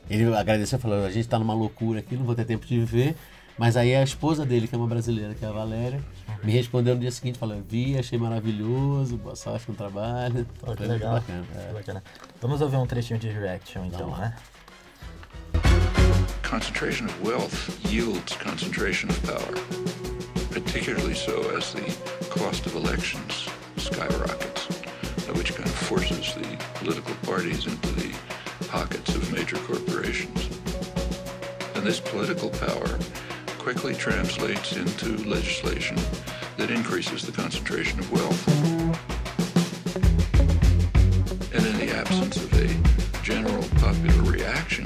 Ele 0.09 0.33
agradeceu, 0.33 0.79
falou, 0.79 1.03
a 1.03 1.09
gente 1.09 1.25
está 1.25 1.37
numa 1.37 1.53
loucura 1.53 1.99
aqui, 1.99 2.15
não 2.15 2.23
vou 2.23 2.33
ter 2.33 2.45
tempo 2.45 2.65
de 2.65 2.79
ver. 2.79 3.13
Mas 3.57 3.75
aí 3.75 3.93
a 3.93 4.01
esposa 4.01 4.45
dele, 4.45 4.69
que 4.69 4.73
é 4.73 4.77
uma 4.77 4.87
brasileira, 4.87 5.35
que 5.35 5.43
é 5.43 5.47
a 5.49 5.51
Valéria, 5.51 6.01
me 6.41 6.53
respondeu 6.53 6.95
no 6.95 7.01
dia 7.01 7.11
seguinte, 7.11 7.37
falou, 7.37 7.61
vi, 7.69 7.97
achei 7.97 8.17
maravilhoso, 8.17 9.17
boa 9.17 9.35
sorte 9.35 9.69
no 9.69 9.75
trabalho. 9.75 10.47
Pô, 10.61 10.73
que 10.73 10.83
legal. 10.83 11.15
bacana. 11.15 11.45
é. 11.55 11.73
Bacana. 11.73 12.03
Vamos 12.41 12.61
ouvir 12.61 12.77
um 12.77 12.87
trechinho 12.87 13.19
de 13.19 13.27
Reaction 13.27 13.83
então, 13.85 14.15
né? 14.15 14.33
Concentration 16.53 17.07
of 17.07 17.21
wealth 17.23 17.91
yields 17.91 18.35
concentration 18.35 19.09
of 19.09 19.23
power, 19.23 19.55
particularly 20.51 21.15
so 21.15 21.41
as 21.57 21.73
the 21.73 21.81
cost 22.29 22.67
of 22.67 22.75
elections 22.75 23.49
skyrockets, 23.77 24.67
which 25.35 25.55
kind 25.55 25.67
of 25.67 25.73
forces 25.73 26.35
the 26.35 26.63
political 26.75 27.15
parties 27.23 27.65
into 27.65 27.91
the 27.93 28.13
pockets 28.67 29.15
of 29.15 29.33
major 29.33 29.55
corporations. 29.55 30.47
And 31.73 31.83
this 31.83 31.99
political 31.99 32.51
power 32.51 32.99
quickly 33.57 33.95
translates 33.95 34.73
into 34.73 35.27
legislation 35.27 35.97
that 36.57 36.69
increases 36.69 37.23
the 37.23 37.31
concentration 37.31 37.97
of 37.97 38.11
wealth. 38.11 38.47
And 41.51 41.65
in 41.65 41.77
the 41.79 41.95
absence 41.97 42.37
of 42.37 42.53
a 42.53 43.23
general 43.23 43.63
popular 43.79 44.31
reaction, 44.31 44.85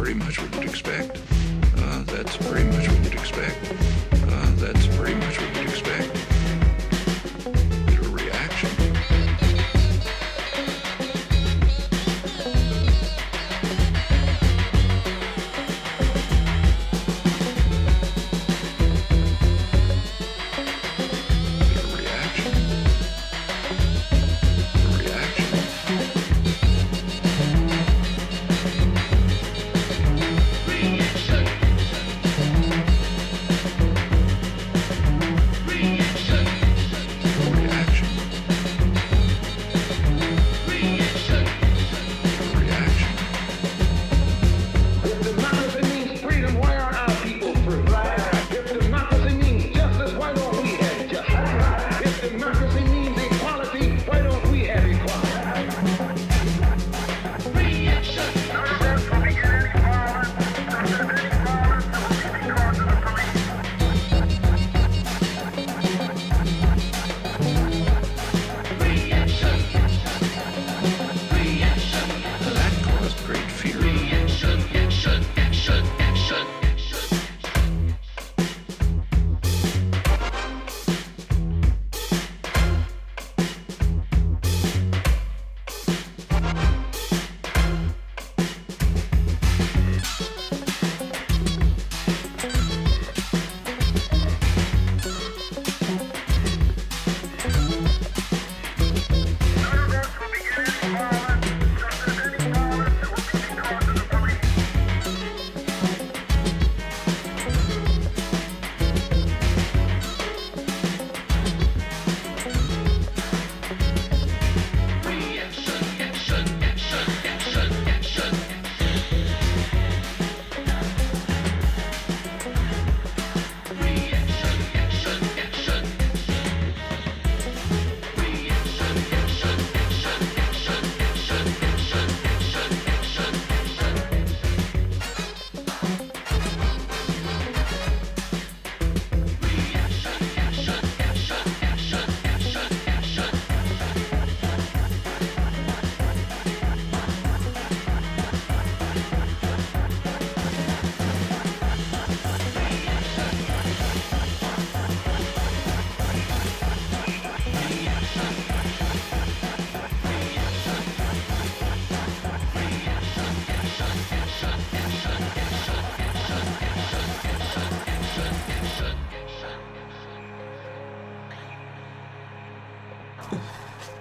pretty 0.00 0.18
much 0.18 0.40
what 0.40 0.54
you'd 0.54 0.64
expect. 0.64 1.20
Uh, 1.76 2.02
that's 2.04 2.34
pretty 2.38 2.64
much 2.70 2.88
what 2.88 3.04
you'd 3.04 3.12
expect. 3.12 3.89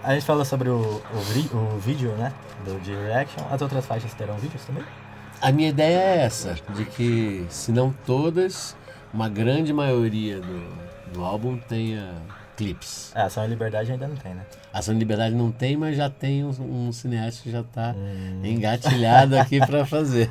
A 0.10 0.14
gente 0.16 0.26
falou 0.26 0.44
sobre 0.44 0.70
o, 0.70 0.76
o, 0.76 1.76
o 1.76 1.78
vídeo, 1.78 2.12
né? 2.14 2.34
Do 2.66 2.80
de 2.80 2.92
Reaction. 2.92 3.46
As 3.52 3.62
outras 3.62 3.86
faixas 3.86 4.12
terão 4.16 4.36
vídeos 4.40 4.66
também? 4.66 4.84
A 5.40 5.52
minha 5.52 5.70
ideia 5.70 6.00
é 6.00 6.18
essa, 6.22 6.56
de 6.74 6.84
que, 6.84 7.46
se 7.48 7.72
não 7.72 7.94
todas, 8.08 8.76
uma 9.14 9.30
grande 9.30 9.72
maioria 9.72 10.42
do, 10.42 11.14
do 11.14 11.24
álbum 11.24 11.60
tenha 11.60 12.16
clipes. 12.58 13.12
É, 13.14 13.22
Ação 13.22 13.46
e 13.46 13.48
Liberdade 13.50 13.92
ainda 13.92 14.08
não 14.08 14.16
tem, 14.16 14.34
né? 14.34 14.48
Ação 14.74 14.96
de 14.96 15.00
Liberdade 15.00 15.36
não 15.36 15.52
tem, 15.52 15.78
mas 15.78 15.96
já 15.96 16.10
tem 16.10 16.44
um, 16.44 16.88
um 16.88 16.92
cineasta 16.92 17.44
que 17.44 17.52
já 17.52 17.62
está 17.62 17.94
engatilhado 18.44 19.38
aqui 19.38 19.60
para 19.60 19.86
fazer. 19.86 20.28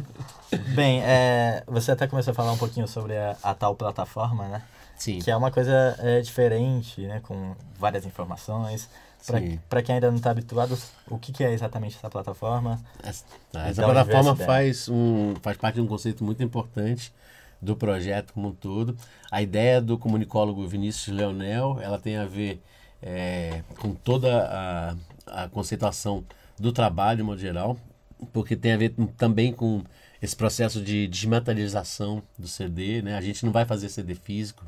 Bem, 0.74 1.02
é, 1.02 1.62
você 1.66 1.92
até 1.92 2.06
começou 2.06 2.32
a 2.32 2.34
falar 2.34 2.52
um 2.52 2.58
pouquinho 2.58 2.88
sobre 2.88 3.18
a, 3.18 3.36
a 3.42 3.52
tal 3.52 3.74
plataforma, 3.74 4.48
né? 4.48 4.62
Sim. 4.96 5.18
Que 5.18 5.30
é 5.30 5.36
uma 5.36 5.50
coisa 5.50 5.96
é, 5.98 6.20
diferente, 6.20 7.00
né? 7.02 7.20
Com 7.22 7.54
várias 7.78 8.06
informações. 8.06 8.88
Para 9.70 9.82
quem 9.82 9.94
ainda 9.94 10.10
não 10.10 10.18
está 10.18 10.30
habituado, 10.30 10.78
o 11.08 11.18
que, 11.18 11.32
que 11.32 11.42
é 11.42 11.52
exatamente 11.52 11.96
essa 11.96 12.10
plataforma? 12.10 12.78
Essa, 13.02 13.24
essa 13.54 13.82
plataforma 13.82 14.36
faz, 14.36 14.86
um, 14.88 15.34
faz 15.40 15.56
parte 15.56 15.76
de 15.76 15.80
um 15.80 15.86
conceito 15.86 16.22
muito 16.22 16.42
importante 16.42 17.10
do 17.60 17.74
projeto 17.74 18.34
como 18.34 18.48
um 18.48 18.52
todo. 18.52 18.94
A 19.30 19.40
ideia 19.40 19.80
do 19.80 19.96
comunicólogo 19.96 20.66
Vinícius 20.68 21.16
Leonel, 21.16 21.78
ela 21.80 21.98
tem 21.98 22.18
a 22.18 22.26
ver 22.26 22.62
é, 23.02 23.62
com 23.78 23.94
toda 23.94 24.46
a, 25.26 25.44
a 25.44 25.48
conceituação 25.48 26.22
do 26.58 26.70
trabalho, 26.70 27.18
de 27.18 27.22
modo 27.22 27.40
geral, 27.40 27.78
porque 28.30 28.54
tem 28.54 28.72
a 28.72 28.76
ver 28.76 28.94
também 29.16 29.52
com 29.52 29.82
esse 30.20 30.36
processo 30.36 30.82
de 30.82 31.08
desmaterialização 31.08 32.22
do 32.38 32.46
CD. 32.46 33.00
Né? 33.00 33.16
A 33.16 33.20
gente 33.22 33.44
não 33.44 33.52
vai 33.52 33.64
fazer 33.64 33.88
CD 33.88 34.14
físico, 34.14 34.64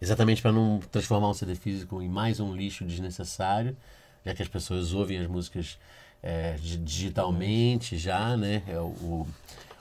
exatamente 0.00 0.42
para 0.42 0.52
não 0.52 0.80
transformar 0.90 1.28
um 1.30 1.34
CD 1.34 1.54
físico 1.54 2.00
em 2.02 2.08
mais 2.08 2.40
um 2.40 2.54
lixo 2.54 2.84
desnecessário, 2.84 3.76
já 4.24 4.34
que 4.34 4.42
as 4.42 4.48
pessoas 4.48 4.92
ouvem 4.92 5.18
as 5.18 5.26
músicas 5.26 5.78
é, 6.22 6.54
di- 6.54 6.76
digitalmente 6.78 7.96
já, 7.96 8.36
né? 8.36 8.62
É, 8.66 8.78
o, 8.78 9.26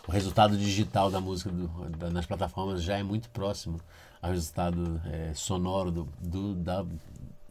o 0.07 0.11
resultado 0.11 0.57
digital 0.57 1.11
da 1.11 1.19
música 1.21 1.49
do- 1.51 1.89
da- 1.97 2.09
nas 2.09 2.25
plataformas 2.25 2.81
já 2.83 2.97
é 2.97 3.03
muito 3.03 3.29
próximo 3.29 3.79
ao 4.21 4.31
resultado 4.31 5.01
é, 5.05 5.33
sonoro 5.33 5.91
do, 5.91 6.07
do 6.19 6.53
da, 6.55 6.85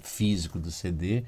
físico 0.00 0.58
do 0.58 0.70
CD. 0.70 1.24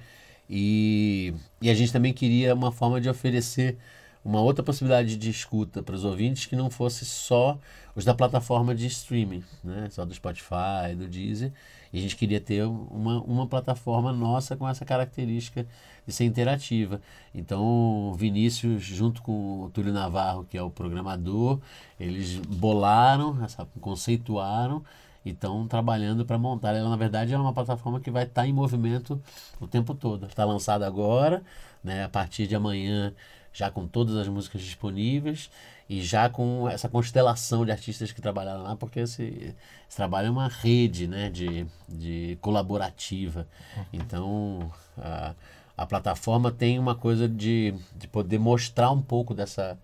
E, 0.49 1.33
e 1.63 1.71
a 1.71 1.75
gente 1.75 1.93
também 1.93 2.13
queria 2.13 2.55
uma 2.55 2.73
forma 2.73 3.01
de 3.01 3.09
oferecer 3.09 3.79
uma 4.25 4.41
outra 4.41 4.63
possibilidade 4.63 5.17
de 5.17 5.31
escuta 5.31 5.83
para 5.83 5.95
os 5.95 6.05
ouvintes 6.05 6.47
que 6.47 6.55
não 6.55 6.69
fosse 6.69 7.05
só 7.05 7.59
os 7.95 8.05
da 8.05 8.15
plataforma 8.15 8.75
de 8.75 8.87
streaming, 8.87 9.43
né? 9.65 9.89
só 9.91 10.05
do 10.05 10.15
Spotify, 10.15 10.95
do 10.97 11.09
Deezer. 11.09 11.53
E 11.93 11.99
a 11.99 12.01
gente 12.01 12.15
queria 12.15 12.41
ter 12.41 12.65
uma, 12.65 13.21
uma 13.23 13.47
plataforma 13.47 14.13
nossa 14.13 14.57
com 14.57 14.69
essa 14.69 14.85
característica 14.85 15.67
de 16.07 16.13
ser 16.13 16.25
interativa. 16.25 17.01
Então, 17.35 17.63
o 18.11 18.15
Vinícius, 18.15 18.83
junto 18.83 19.23
com 19.23 19.65
o 19.65 19.71
Túlio 19.71 19.93
Navarro, 19.93 20.45
que 20.45 20.57
é 20.57 20.63
o 20.63 20.71
programador, 20.71 21.59
eles 21.99 22.37
bolaram, 22.37 23.43
essa, 23.43 23.67
conceituaram 23.81 24.85
e 25.25 25.31
estão 25.31 25.67
trabalhando 25.67 26.25
para 26.25 26.39
montar. 26.39 26.75
Ela, 26.75 26.89
na 26.89 26.97
verdade, 26.97 27.35
é 27.35 27.39
uma 27.39 27.53
plataforma 27.53 28.01
que 28.01 28.11
vai 28.11 28.25
estar 28.25 28.47
em 28.47 28.53
movimento 28.53 29.21
o 29.61 29.67
tempo 29.67 29.95
todo. 29.95 30.27
Está 30.27 30.45
lançada 30.45 30.87
agora, 30.87 31.43
né? 31.83 32.05
a 32.05 32.09
partir 32.09 32.47
de 32.47 32.55
amanhã, 32.55 33.13
já 33.53 33.71
com 33.71 33.87
todas 33.87 34.17
as 34.17 34.29
músicas 34.29 34.63
disponíveis 34.63 35.51
e 35.89 36.01
já 36.03 36.29
com 36.29 36.69
essa 36.69 36.89
constelação 36.89 37.65
de 37.65 37.73
artistas 37.73 38.13
que 38.13 38.21
trabalharam 38.21 38.63
lá, 38.63 38.77
porque 38.77 39.01
esse, 39.01 39.55
esse 39.89 39.97
trabalho 39.97 40.29
é 40.29 40.31
uma 40.31 40.49
rede 40.49 41.09
né? 41.09 41.29
de, 41.29 41.67
de 41.89 42.39
colaborativa. 42.41 43.47
Então, 43.93 44.71
a, 44.97 45.35
a 45.77 45.87
plataforma 45.87 46.53
tem 46.53 46.79
uma 46.79 46.95
coisa 46.95 47.29
de, 47.29 47.75
de 47.97 48.07
poder 48.07 48.39
mostrar 48.39 48.91
um 48.93 49.03
pouco 49.03 49.35
dessa, 49.35 49.77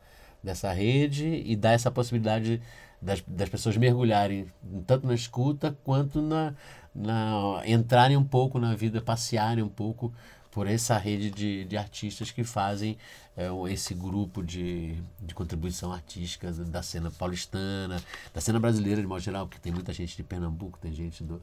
dessa 0.43 0.73
rede 0.73 1.43
e 1.45 1.57
dar 1.57 1.73
essa 1.73 1.91
possibilidade 1.91 2.63
das, 3.03 3.23
das 3.27 3.49
pessoas 3.49 3.77
mergulharem 3.77 4.47
tanto 4.87 5.07
na 5.07 5.15
escuta 5.15 5.77
quanto 5.83 6.23
na, 6.23 6.55
na 6.95 7.63
entrarem 7.67 8.17
um 8.17 8.25
pouco 8.25 8.59
na 8.59 8.75
vida, 8.75 9.01
passearem 9.01 9.63
um 9.63 9.69
pouco 9.69 10.13
por 10.57 10.67
essa 10.67 10.97
rede 10.97 11.31
de, 11.31 11.67
de 11.67 11.77
artistas 11.77 12.31
que 12.31 12.43
fazem 12.43 12.97
é, 13.37 13.47
esse 13.71 13.93
grupo 13.93 14.43
de, 14.43 14.97
de 15.21 15.35
contribuição 15.35 15.93
artística 15.93 16.51
da 16.51 16.83
cena 16.83 17.11
paulistana, 17.11 18.03
da 18.33 18.41
cena 18.41 18.59
brasileira 18.59 19.03
de 19.03 19.07
modo 19.07 19.21
geral, 19.21 19.47
porque 19.47 19.61
tem 19.61 19.71
muita 19.71 19.93
gente 19.93 20.17
de 20.17 20.23
Pernambuco, 20.23 20.79
tem 20.79 20.95
gente 20.95 21.23
do, 21.23 21.39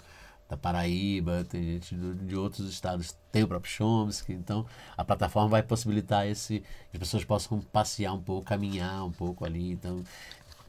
da 0.50 0.58
Paraíba, 0.58 1.46
tem 1.48 1.62
gente 1.62 1.94
do, 1.94 2.16
de 2.16 2.36
outros 2.36 2.68
estados, 2.68 3.16
tem 3.32 3.44
o 3.44 3.48
próprio 3.48 3.72
Chomsky, 3.72 4.34
então 4.34 4.66
a 4.98 5.06
plataforma 5.06 5.48
vai 5.48 5.62
possibilitar 5.62 6.26
esse 6.26 6.62
que 6.90 6.98
as 6.98 7.00
pessoas 7.00 7.24
possam 7.24 7.62
passear 7.62 8.14
um 8.14 8.20
pouco, 8.20 8.48
caminhar 8.48 9.06
um 9.06 9.12
pouco 9.12 9.46
ali, 9.46 9.74
então 9.74 10.04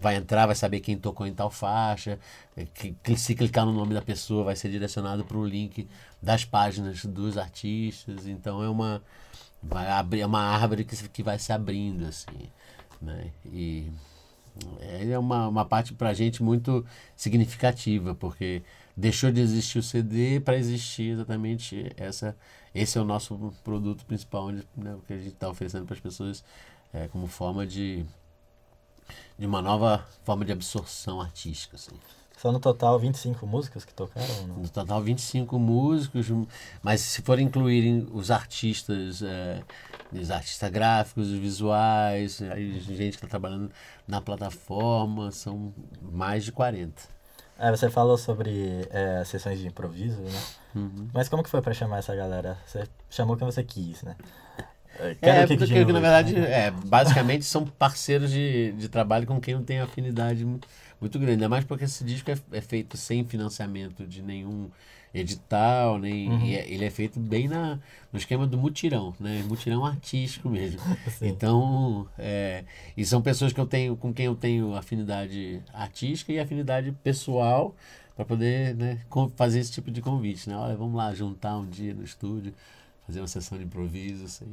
vai 0.04 0.16
entrar, 0.16 0.44
vai 0.44 0.54
saber 0.54 0.80
quem 0.80 0.98
tocou 0.98 1.26
em 1.26 1.32
tal 1.32 1.50
faixa, 1.50 2.18
eh, 2.54 2.66
que, 2.74 2.92
que 3.02 3.16
se 3.16 3.34
clicar 3.34 3.64
no 3.64 3.72
nome 3.72 3.94
da 3.94 4.02
pessoa 4.02 4.44
vai 4.44 4.54
ser 4.54 4.70
direcionado 4.70 5.24
para 5.24 5.38
o 5.38 5.46
link 5.46 5.88
das 6.20 6.44
páginas 6.44 7.04
dos 7.06 7.38
artistas, 7.38 8.26
então 8.26 8.62
é 8.62 8.68
uma 8.68 9.02
vai 9.62 9.88
abrir 9.90 10.20
é 10.20 10.26
uma 10.26 10.42
árvore 10.42 10.84
que, 10.84 11.08
que 11.08 11.22
vai 11.22 11.38
se 11.38 11.52
abrindo 11.52 12.04
assim, 12.06 12.50
né? 13.00 13.30
E 13.46 13.90
é 15.10 15.18
uma, 15.18 15.48
uma 15.48 15.64
parte 15.64 15.94
para 15.94 16.10
a 16.10 16.14
gente 16.14 16.42
muito 16.42 16.84
significativa, 17.16 18.14
porque 18.14 18.62
deixou 18.96 19.32
de 19.32 19.40
existir 19.40 19.78
o 19.78 19.82
CD 19.82 20.38
para 20.38 20.56
existir 20.56 21.12
exatamente 21.14 21.90
essa. 21.96 22.36
Esse 22.74 22.98
é 22.98 23.00
o 23.00 23.04
nosso 23.04 23.54
produto 23.64 24.04
principal, 24.04 24.48
onde, 24.48 24.64
né, 24.76 24.96
que 25.06 25.12
a 25.14 25.16
gente 25.16 25.34
está 25.34 25.48
oferecendo 25.48 25.86
para 25.86 25.94
as 25.94 26.00
pessoas 26.00 26.44
é, 26.92 27.08
como 27.08 27.26
forma 27.26 27.66
de, 27.66 28.04
de 29.38 29.46
uma 29.46 29.60
nova 29.60 30.04
forma 30.24 30.44
de 30.44 30.52
absorção 30.52 31.20
artística. 31.20 31.76
Assim. 31.76 31.92
São 32.36 32.52
no 32.52 32.60
total 32.60 32.98
25 32.98 33.46
músicas 33.46 33.84
que 33.84 33.94
tocaram 33.94 34.46
não? 34.46 34.56
No 34.56 34.68
total, 34.68 35.00
25 35.00 35.58
músicos, 35.58 36.26
mas 36.82 37.00
se 37.00 37.22
for 37.22 37.38
incluírem 37.38 38.06
os 38.12 38.30
artistas, 38.30 39.22
é, 39.22 39.62
os 40.12 40.30
artistas 40.30 40.70
gráficos, 40.70 41.28
os 41.30 41.38
visuais, 41.38 42.42
aí 42.42 42.78
gente 42.80 43.16
que 43.16 43.24
está 43.24 43.28
trabalhando 43.28 43.70
na 44.06 44.20
plataforma, 44.20 45.30
são 45.30 45.72
mais 46.02 46.44
de 46.44 46.52
40. 46.52 47.14
É, 47.58 47.70
você 47.70 47.88
falou 47.88 48.18
sobre 48.18 48.86
é, 48.90 49.22
sessões 49.24 49.60
de 49.60 49.66
improviso, 49.66 50.20
né? 50.20 50.42
Uhum. 50.74 51.08
Mas 51.12 51.28
como 51.28 51.42
que 51.42 51.48
foi 51.48 51.62
pra 51.62 51.72
chamar 51.72 51.98
essa 51.98 52.14
galera? 52.14 52.58
Você 52.66 52.86
chamou 53.08 53.36
quem 53.36 53.46
você 53.46 53.62
quis, 53.62 54.02
né? 54.02 54.16
É, 55.20 55.46
que 55.46 55.56
porque 55.56 55.84
de 55.84 55.92
na 55.92 55.92
novo, 55.92 56.00
verdade, 56.00 56.36
é, 56.36 56.70
basicamente 56.70 57.44
são 57.44 57.64
parceiros 57.66 58.30
de, 58.30 58.72
de 58.72 58.88
trabalho 58.88 59.26
com 59.26 59.40
quem 59.40 59.54
não 59.54 59.64
tem 59.64 59.80
afinidade 59.80 60.44
mu- 60.44 60.60
muito 61.00 61.18
grande. 61.18 61.32
Ainda 61.34 61.48
mais 61.48 61.64
porque 61.64 61.84
esse 61.84 62.04
disco 62.04 62.30
é, 62.30 62.38
é 62.52 62.60
feito 62.60 62.96
sem 62.96 63.24
financiamento 63.24 64.06
de 64.06 64.22
nenhum 64.22 64.70
edital, 65.14 65.98
nem, 65.98 66.30
Uhum. 66.30 66.54
é- 66.56 66.68
ele 66.68 66.84
é 66.84 66.90
feito 66.90 67.18
bem 67.20 67.48
na, 67.48 67.76
no 68.12 68.18
esquema 68.18 68.46
do 68.46 68.58
mutirão, 68.58 69.14
né? 69.18 69.42
Mutirão 69.44 69.84
artístico 69.86 70.48
mesmo. 70.50 70.80
Sim. 71.08 71.28
Então, 71.30 72.08
é, 72.18 72.64
e 72.96 73.04
são 73.04 73.22
pessoas 73.22 73.52
que 73.52 73.60
eu 73.60 73.66
tenho, 73.66 73.96
com 73.96 74.12
quem 74.12 74.26
eu 74.26 74.34
tenho 74.34 74.74
afinidade 74.76 75.62
artística 75.72 76.32
e 76.32 76.38
afinidade 76.40 76.92
pessoal 77.02 77.74
para 78.16 78.24
poder 78.24 78.74
né, 78.76 79.00
fazer 79.36 79.60
esse 79.60 79.72
tipo 79.72 79.90
de 79.90 80.00
convite, 80.02 80.48
né? 80.48 80.56
Olha, 80.56 80.76
vamos 80.76 80.94
lá 80.96 81.14
juntar 81.14 81.56
um 81.58 81.66
dia 81.68 81.94
no 81.94 82.04
estúdio, 82.04 82.52
fazer 83.06 83.20
uma 83.20 83.28
sessão 83.28 83.58
de 83.58 83.64
improviso, 83.64 84.28
sem, 84.28 84.48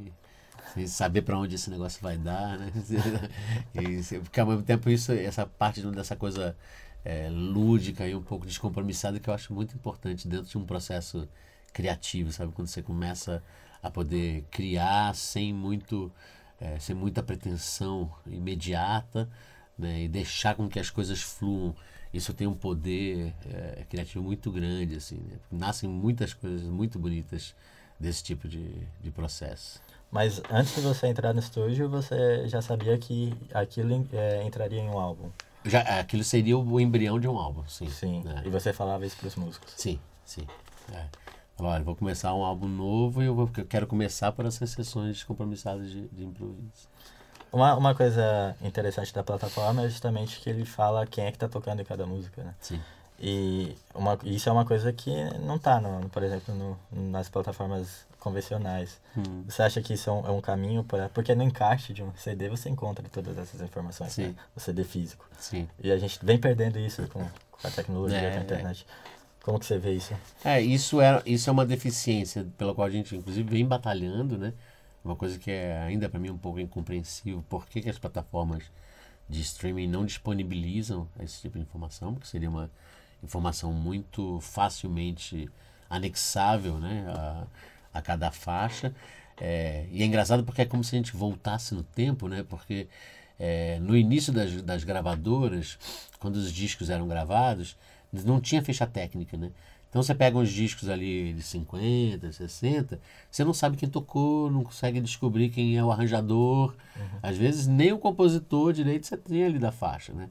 sem 0.74 0.86
saber 0.86 1.22
para 1.22 1.38
onde 1.38 1.54
esse 1.54 1.70
negócio 1.70 2.00
vai 2.02 2.16
dar, 2.16 2.58
né? 2.58 2.72
E, 3.74 4.20
porque 4.20 4.40
ao 4.40 4.46
mesmo 4.46 4.62
tempo 4.62 4.88
isso, 4.90 5.12
essa 5.12 5.46
parte 5.46 5.82
dessa 5.82 6.16
coisa 6.16 6.56
é, 7.04 7.28
lúdica 7.30 8.06
e 8.06 8.14
um 8.14 8.22
pouco 8.22 8.46
descompromissada 8.46 9.18
que 9.18 9.28
eu 9.28 9.34
acho 9.34 9.52
muito 9.52 9.74
importante 9.74 10.28
dentro 10.28 10.46
de 10.48 10.58
um 10.58 10.64
processo 10.64 11.28
criativo, 11.72 12.32
sabe? 12.32 12.52
Quando 12.52 12.68
você 12.68 12.82
começa 12.82 13.42
a 13.82 13.90
poder 13.90 14.44
criar 14.50 15.14
sem 15.14 15.52
muito, 15.52 16.12
é, 16.60 16.78
sem 16.78 16.94
muita 16.94 17.22
pretensão 17.22 18.10
imediata, 18.26 19.28
né? 19.78 20.02
E 20.02 20.08
deixar 20.08 20.54
com 20.54 20.68
que 20.68 20.78
as 20.78 20.90
coisas 20.90 21.20
fluam. 21.20 21.74
Isso 22.12 22.34
tem 22.34 22.46
um 22.46 22.54
poder 22.54 23.34
é, 23.46 23.84
criativo 23.88 24.22
muito 24.22 24.50
grande, 24.52 24.96
assim. 24.96 25.16
Né? 25.16 25.38
Nascem 25.50 25.88
muitas 25.88 26.34
coisas 26.34 26.62
muito 26.62 26.98
bonitas 26.98 27.54
desse 27.98 28.22
tipo 28.22 28.48
de, 28.48 28.86
de 29.00 29.10
processo. 29.10 29.80
Mas 30.12 30.42
antes 30.50 30.74
de 30.74 30.82
você 30.82 31.06
entrar 31.06 31.32
no 31.32 31.40
estúdio, 31.40 31.88
você 31.88 32.46
já 32.46 32.60
sabia 32.60 32.98
que 32.98 33.34
aquilo 33.54 34.06
é, 34.12 34.44
entraria 34.44 34.78
em 34.78 34.90
um 34.90 34.98
álbum. 34.98 35.30
Já, 35.64 35.80
aquilo 35.80 36.22
seria 36.22 36.58
o 36.58 36.78
embrião 36.78 37.18
de 37.18 37.26
um 37.26 37.38
álbum, 37.38 37.66
sim. 37.66 37.88
Sim. 37.88 38.22
né? 38.22 38.42
E 38.44 38.50
você 38.50 38.74
falava 38.74 39.06
isso 39.06 39.16
pros 39.16 39.36
músicos. 39.36 39.72
Sim, 39.74 39.98
sim. 40.22 40.46
É. 40.92 41.06
Falou, 41.56 41.72
olha, 41.72 41.82
vou 41.82 41.96
começar 41.96 42.34
um 42.34 42.44
álbum 42.44 42.68
novo 42.68 43.22
e 43.22 43.26
eu, 43.26 43.34
vou, 43.34 43.48
eu 43.56 43.64
quero 43.64 43.86
começar 43.86 44.32
por 44.32 44.44
essas 44.44 44.68
sessões 44.68 45.14
descompromissadas 45.14 45.90
de, 45.90 46.06
de 46.08 46.24
improviso. 46.24 46.88
Uma, 47.50 47.74
uma 47.74 47.94
coisa 47.94 48.54
interessante 48.60 49.14
da 49.14 49.22
plataforma 49.22 49.82
é 49.82 49.88
justamente 49.88 50.40
que 50.40 50.50
ele 50.50 50.66
fala 50.66 51.06
quem 51.06 51.24
é 51.24 51.32
que 51.32 51.38
tá 51.38 51.48
tocando 51.48 51.80
em 51.80 51.84
cada 51.84 52.04
música, 52.04 52.44
né? 52.44 52.54
Sim. 52.60 52.80
E 53.18 53.74
uma, 53.94 54.18
isso 54.24 54.48
é 54.48 54.52
uma 54.52 54.66
coisa 54.66 54.92
que 54.92 55.10
não 55.38 55.56
está, 55.56 55.80
no, 55.80 56.06
por 56.10 56.22
exemplo, 56.22 56.54
no, 56.54 56.78
nas 57.10 57.30
plataformas 57.30 58.06
convencionais. 58.22 59.00
Hum. 59.16 59.42
Você 59.48 59.62
acha 59.62 59.82
que 59.82 59.92
isso 59.94 60.08
é 60.08 60.12
um, 60.12 60.26
é 60.26 60.30
um 60.30 60.40
caminho 60.40 60.84
para... 60.84 61.08
Porque 61.08 61.34
no 61.34 61.42
encarte 61.42 61.92
de 61.92 62.02
um 62.02 62.14
CD 62.14 62.48
você 62.48 62.68
encontra 62.68 63.06
todas 63.08 63.36
essas 63.36 63.60
informações, 63.60 64.12
Sim. 64.12 64.28
né? 64.28 64.34
O 64.54 64.60
CD 64.60 64.84
físico. 64.84 65.28
Sim. 65.38 65.68
E 65.82 65.90
a 65.90 65.98
gente 65.98 66.24
vem 66.24 66.38
perdendo 66.38 66.78
isso 66.78 67.02
com, 67.08 67.20
com 67.24 67.68
a 67.68 67.70
tecnologia, 67.70 68.18
É, 68.18 68.30
com 68.30 68.38
a 68.38 68.42
internet. 68.42 68.86
Como 69.42 69.58
que 69.58 69.66
você 69.66 69.76
vê 69.76 69.94
isso? 69.94 70.14
É, 70.44 70.60
isso 70.60 71.00
é, 71.00 71.20
isso 71.26 71.50
é 71.50 71.52
uma 71.52 71.66
deficiência 71.66 72.46
pela 72.56 72.72
qual 72.72 72.86
a 72.86 72.90
gente, 72.90 73.16
inclusive, 73.16 73.48
vem 73.50 73.66
batalhando, 73.66 74.38
né? 74.38 74.52
Uma 75.04 75.16
coisa 75.16 75.36
que 75.36 75.50
é 75.50 75.82
ainda 75.82 76.08
para 76.08 76.20
mim 76.20 76.30
um 76.30 76.38
pouco 76.38 76.60
incompreensível. 76.60 77.44
Por 77.48 77.66
que, 77.66 77.80
que 77.80 77.90
as 77.90 77.98
plataformas 77.98 78.62
de 79.28 79.40
streaming 79.40 79.88
não 79.88 80.06
disponibilizam 80.06 81.08
esse 81.18 81.40
tipo 81.40 81.58
de 81.58 81.64
informação? 81.64 82.14
Porque 82.14 82.28
seria 82.28 82.48
uma 82.48 82.70
informação 83.20 83.72
muito 83.72 84.38
facilmente 84.40 85.50
anexável, 85.90 86.78
né? 86.78 87.04
A, 87.08 87.44
a 87.92 88.00
cada 88.00 88.30
faixa. 88.30 88.94
É, 89.40 89.86
e 89.90 90.02
é 90.02 90.06
engraçado 90.06 90.44
porque 90.44 90.62
é 90.62 90.64
como 90.64 90.84
se 90.84 90.94
a 90.94 90.98
gente 90.98 91.16
voltasse 91.16 91.74
no 91.74 91.82
tempo, 91.82 92.28
né? 92.28 92.44
Porque 92.48 92.86
é, 93.38 93.78
no 93.80 93.96
início 93.96 94.32
das, 94.32 94.62
das 94.62 94.84
gravadoras, 94.84 95.78
quando 96.18 96.36
os 96.36 96.52
discos 96.52 96.90
eram 96.90 97.08
gravados, 97.08 97.76
não 98.12 98.40
tinha 98.40 98.62
ficha 98.62 98.86
técnica, 98.86 99.36
né? 99.36 99.50
Então 99.92 100.02
você 100.02 100.14
pega 100.14 100.38
uns 100.38 100.50
discos 100.50 100.88
ali 100.88 101.34
de 101.34 101.42
50, 101.42 102.32
60, 102.32 102.98
você 103.30 103.44
não 103.44 103.52
sabe 103.52 103.76
quem 103.76 103.88
tocou, 103.88 104.50
não 104.50 104.64
consegue 104.64 105.00
descobrir 105.00 105.50
quem 105.50 105.76
é 105.76 105.84
o 105.84 105.90
arranjador. 105.92 106.74
Às 107.22 107.36
vezes 107.36 107.66
nem 107.66 107.92
o 107.92 107.98
compositor 107.98 108.72
direito 108.72 109.06
você 109.06 109.18
tem 109.18 109.44
ali 109.44 109.58
da 109.58 109.70
faixa, 109.70 110.14
né? 110.14 110.30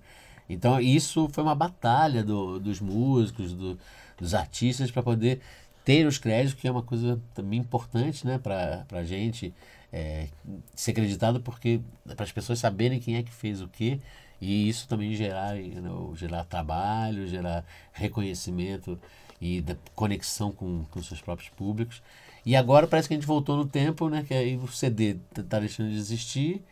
Então 0.50 0.82
isso 0.82 1.30
foi 1.32 1.44
uma 1.44 1.54
batalha 1.54 2.24
do, 2.24 2.60
dos 2.60 2.80
músicos, 2.80 3.54
do, 3.54 3.78
dos 4.18 4.34
artistas 4.34 4.90
para 4.90 5.04
poder 5.04 5.42
ter 5.84 6.06
os 6.06 6.18
créditos, 6.18 6.60
que 6.60 6.68
é 6.68 6.72
uma 6.72 6.84
coisa 6.84 7.20
também 7.34 7.60
importante, 7.60 8.26
né, 8.26 8.38
para 8.38 8.86
a 8.92 9.04
gente 9.04 9.54
é, 9.92 10.28
ser 10.76 10.92
acreditado, 10.92 11.42
porque 11.42 11.82
para 12.16 12.24
as 12.24 12.32
pessoas 12.32 12.60
saberem 12.60 13.00
quem 13.00 13.16
é 13.16 13.24
que 13.24 13.32
fez 13.32 13.62
o 13.62 13.68
quê 13.68 14.00
e 14.40 14.68
isso 14.68 14.88
também 14.88 15.14
gerar, 15.14 15.56
you 15.56 15.82
know, 15.82 16.16
gerar 16.16 16.44
trabalho, 16.46 17.28
gerar 17.28 17.64
reconhecimento 17.94 19.00
e 19.40 19.64
conexão 19.96 20.52
com, 20.52 20.86
com 20.86 21.02
seus 21.04 21.22
próprios 21.22 21.50
públicos. 21.50 22.02
E 22.46 22.56
agora 22.56 22.88
parece 22.88 23.08
que 23.08 23.14
a 23.14 23.18
gente 23.18 23.28
voltou 23.28 23.56
no 23.56 23.66
tempo, 23.66 24.10
né, 24.10 24.24
que 24.28 24.34
aí 24.34 24.58
o 24.58 24.68
CD 24.68 25.18
está 25.38 25.60
deixando 25.60 25.90
de 25.90 25.98
existir 25.98 26.64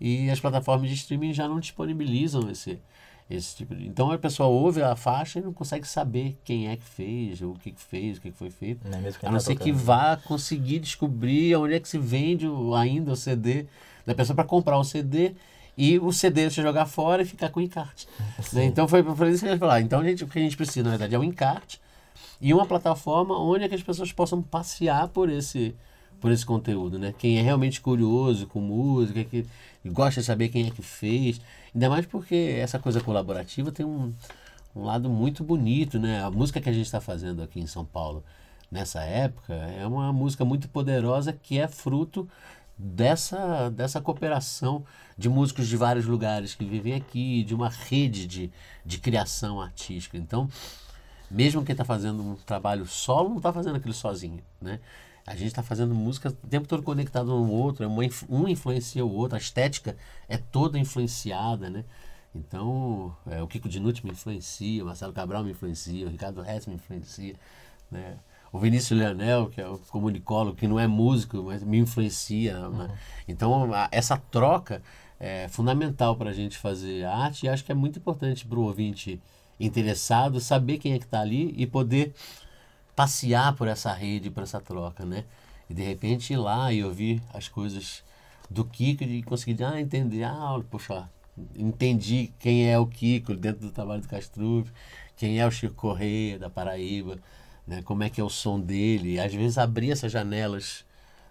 e 0.00 0.28
as 0.30 0.40
plataformas 0.40 0.88
de 0.88 0.96
streaming 0.96 1.32
já 1.32 1.46
não 1.46 1.60
disponibilizam 1.60 2.50
esse 2.50 2.80
esse 3.30 3.56
tipo 3.56 3.74
de... 3.74 3.86
Então 3.86 4.10
a 4.10 4.18
pessoa 4.18 4.48
ouve 4.48 4.82
a 4.82 4.94
faixa 4.94 5.38
e 5.38 5.42
não 5.42 5.52
consegue 5.52 5.86
saber 5.86 6.36
quem 6.44 6.68
é 6.68 6.76
que 6.76 6.84
fez, 6.84 7.40
o 7.40 7.54
que, 7.54 7.72
que 7.72 7.80
fez, 7.80 8.18
o 8.18 8.20
que, 8.20 8.30
que 8.30 8.36
foi 8.38 8.50
feito. 8.50 8.86
Não 8.88 8.98
é 8.98 9.00
A 9.00 9.26
não 9.26 9.32
tá 9.34 9.40
ser 9.40 9.54
que 9.56 9.70
tocando. 9.70 9.84
vá 9.84 10.16
conseguir 10.16 10.78
descobrir 10.80 11.54
onde 11.56 11.74
é 11.74 11.80
que 11.80 11.88
se 11.88 11.98
vende 11.98 12.46
o- 12.46 12.74
ainda 12.74 13.12
o 13.12 13.16
CD 13.16 13.66
da 14.06 14.14
pessoa 14.14 14.34
para 14.34 14.44
comprar 14.44 14.78
o 14.78 14.84
CD 14.84 15.32
e 15.76 15.98
o 15.98 16.12
CD 16.12 16.50
você 16.50 16.60
jogar 16.60 16.86
fora 16.86 17.22
e 17.22 17.24
ficar 17.24 17.48
com 17.48 17.60
o 17.60 17.62
encarte. 17.62 18.06
né? 18.52 18.64
Então 18.66 18.86
foi 18.86 19.02
por 19.02 19.26
isso 19.28 19.40
que 19.42 19.48
a 19.48 19.52
gente 19.52 19.60
falar. 19.60 19.80
Então 19.80 20.00
a 20.00 20.04
gente, 20.04 20.24
o 20.24 20.28
que 20.28 20.38
a 20.38 20.42
gente 20.42 20.56
precisa, 20.56 20.82
na 20.84 20.90
verdade, 20.90 21.14
é 21.14 21.18
o 21.18 21.24
encarte 21.24 21.80
e 22.40 22.52
uma 22.52 22.66
plataforma 22.66 23.38
onde 23.38 23.64
é 23.64 23.68
que 23.68 23.74
as 23.74 23.82
pessoas 23.82 24.12
possam 24.12 24.42
passear 24.42 25.08
por 25.08 25.30
esse 25.30 25.74
por 26.22 26.30
esse 26.30 26.46
conteúdo, 26.46 27.00
né? 27.00 27.12
Quem 27.18 27.38
é 27.38 27.42
realmente 27.42 27.80
curioso 27.80 28.46
com 28.46 28.60
música, 28.60 29.24
que 29.24 29.44
gosta 29.84 30.20
de 30.20 30.26
saber 30.26 30.48
quem 30.50 30.68
é 30.68 30.70
que 30.70 30.80
fez, 30.80 31.40
ainda 31.74 31.90
mais 31.90 32.06
porque 32.06 32.56
essa 32.60 32.78
coisa 32.78 33.00
colaborativa 33.00 33.72
tem 33.72 33.84
um, 33.84 34.14
um 34.74 34.84
lado 34.84 35.10
muito 35.10 35.42
bonito, 35.42 35.98
né? 35.98 36.22
A 36.22 36.30
música 36.30 36.60
que 36.60 36.68
a 36.68 36.72
gente 36.72 36.86
está 36.86 37.00
fazendo 37.00 37.42
aqui 37.42 37.58
em 37.58 37.66
São 37.66 37.84
Paulo 37.84 38.22
nessa 38.70 39.02
época 39.02 39.52
é 39.52 39.84
uma 39.84 40.12
música 40.12 40.44
muito 40.44 40.68
poderosa 40.68 41.32
que 41.32 41.58
é 41.58 41.66
fruto 41.66 42.28
dessa, 42.78 43.68
dessa 43.70 44.00
cooperação 44.00 44.84
de 45.18 45.28
músicos 45.28 45.66
de 45.66 45.76
vários 45.76 46.06
lugares 46.06 46.54
que 46.54 46.64
vivem 46.64 46.94
aqui, 46.94 47.42
de 47.42 47.52
uma 47.52 47.68
rede 47.68 48.28
de, 48.28 48.50
de 48.86 48.98
criação 48.98 49.60
artística. 49.60 50.16
Então, 50.16 50.48
mesmo 51.28 51.64
quem 51.64 51.72
está 51.72 51.84
fazendo 51.84 52.22
um 52.22 52.36
trabalho 52.36 52.86
solo 52.86 53.28
não 53.28 53.38
está 53.38 53.52
fazendo 53.52 53.74
aquilo 53.74 53.92
sozinho, 53.92 54.40
né? 54.60 54.78
A 55.26 55.34
gente 55.34 55.48
está 55.48 55.62
fazendo 55.62 55.94
música 55.94 56.30
o 56.30 56.46
tempo 56.48 56.66
todo 56.66 56.82
conectado 56.82 57.30
um 57.32 57.44
ao 57.44 57.50
outro, 57.50 57.84
é 57.84 57.88
um 57.88 58.48
influencia 58.48 59.04
o 59.04 59.12
outro, 59.14 59.36
a 59.36 59.40
estética 59.40 59.96
é 60.28 60.36
toda 60.36 60.78
influenciada, 60.78 61.70
né? 61.70 61.84
Então, 62.34 63.14
é, 63.26 63.42
o 63.42 63.46
Kiko 63.46 63.68
Dinucci 63.68 64.04
me 64.04 64.12
influencia, 64.12 64.82
o 64.82 64.86
Marcelo 64.86 65.12
Cabral 65.12 65.44
me 65.44 65.50
influencia, 65.52 66.06
o 66.06 66.10
Ricardo 66.10 66.42
Hess 66.44 66.66
me 66.66 66.74
influencia, 66.74 67.34
né? 67.90 68.16
O 68.52 68.58
Vinícius 68.58 68.98
Leonel, 68.98 69.48
que 69.48 69.60
é 69.60 69.66
o 69.68 69.78
comunicólogo, 69.78 70.56
que 70.56 70.66
não 70.68 70.78
é 70.78 70.86
músico, 70.86 71.42
mas 71.42 71.62
me 71.62 71.78
influencia. 71.78 72.68
né? 72.68 72.90
Então, 73.26 73.72
a- 73.72 73.88
essa 73.90 74.16
troca 74.16 74.82
é 75.18 75.48
fundamental 75.48 76.16
para 76.16 76.30
a 76.30 76.32
gente 76.32 76.58
fazer 76.58 77.04
arte 77.04 77.46
e 77.46 77.48
acho 77.48 77.64
que 77.64 77.72
é 77.72 77.74
muito 77.74 77.98
importante 77.98 78.44
para 78.46 78.58
o 78.58 78.62
ouvinte 78.64 79.20
interessado 79.58 80.40
saber 80.40 80.78
quem 80.78 80.92
é 80.94 80.98
que 80.98 81.04
está 81.04 81.20
ali 81.20 81.54
e 81.56 81.66
poder 81.66 82.12
passear 82.94 83.54
por 83.54 83.68
essa 83.68 83.92
rede, 83.92 84.30
por 84.30 84.42
essa 84.42 84.60
troca, 84.60 85.04
né? 85.04 85.24
E 85.68 85.74
de 85.74 85.82
repente 85.82 86.32
ir 86.32 86.36
lá 86.36 86.72
e 86.72 86.84
ouvir 86.84 87.22
as 87.32 87.48
coisas 87.48 88.02
do 88.50 88.64
Kiko 88.64 89.04
e 89.04 89.22
conseguir 89.22 89.62
ah, 89.64 89.80
entender, 89.80 90.24
ah, 90.24 90.60
poxa, 90.70 91.08
entendi 91.56 92.32
quem 92.38 92.70
é 92.70 92.78
o 92.78 92.86
Kiko 92.86 93.34
dentro 93.34 93.62
do 93.62 93.72
trabalho 93.72 94.02
do 94.02 94.08
Castrup, 94.08 94.68
quem 95.16 95.40
é 95.40 95.46
o 95.46 95.50
Chico 95.50 95.74
Correia 95.74 96.38
da 96.38 96.50
Paraíba, 96.50 97.18
né? 97.66 97.82
Como 97.82 98.02
é 98.02 98.10
que 98.10 98.20
é 98.20 98.24
o 98.24 98.30
som 98.30 98.60
dele, 98.60 99.14
e 99.14 99.20
às 99.20 99.32
vezes 99.32 99.56
abrir 99.56 99.90
essas 99.90 100.12
janelas 100.12 100.84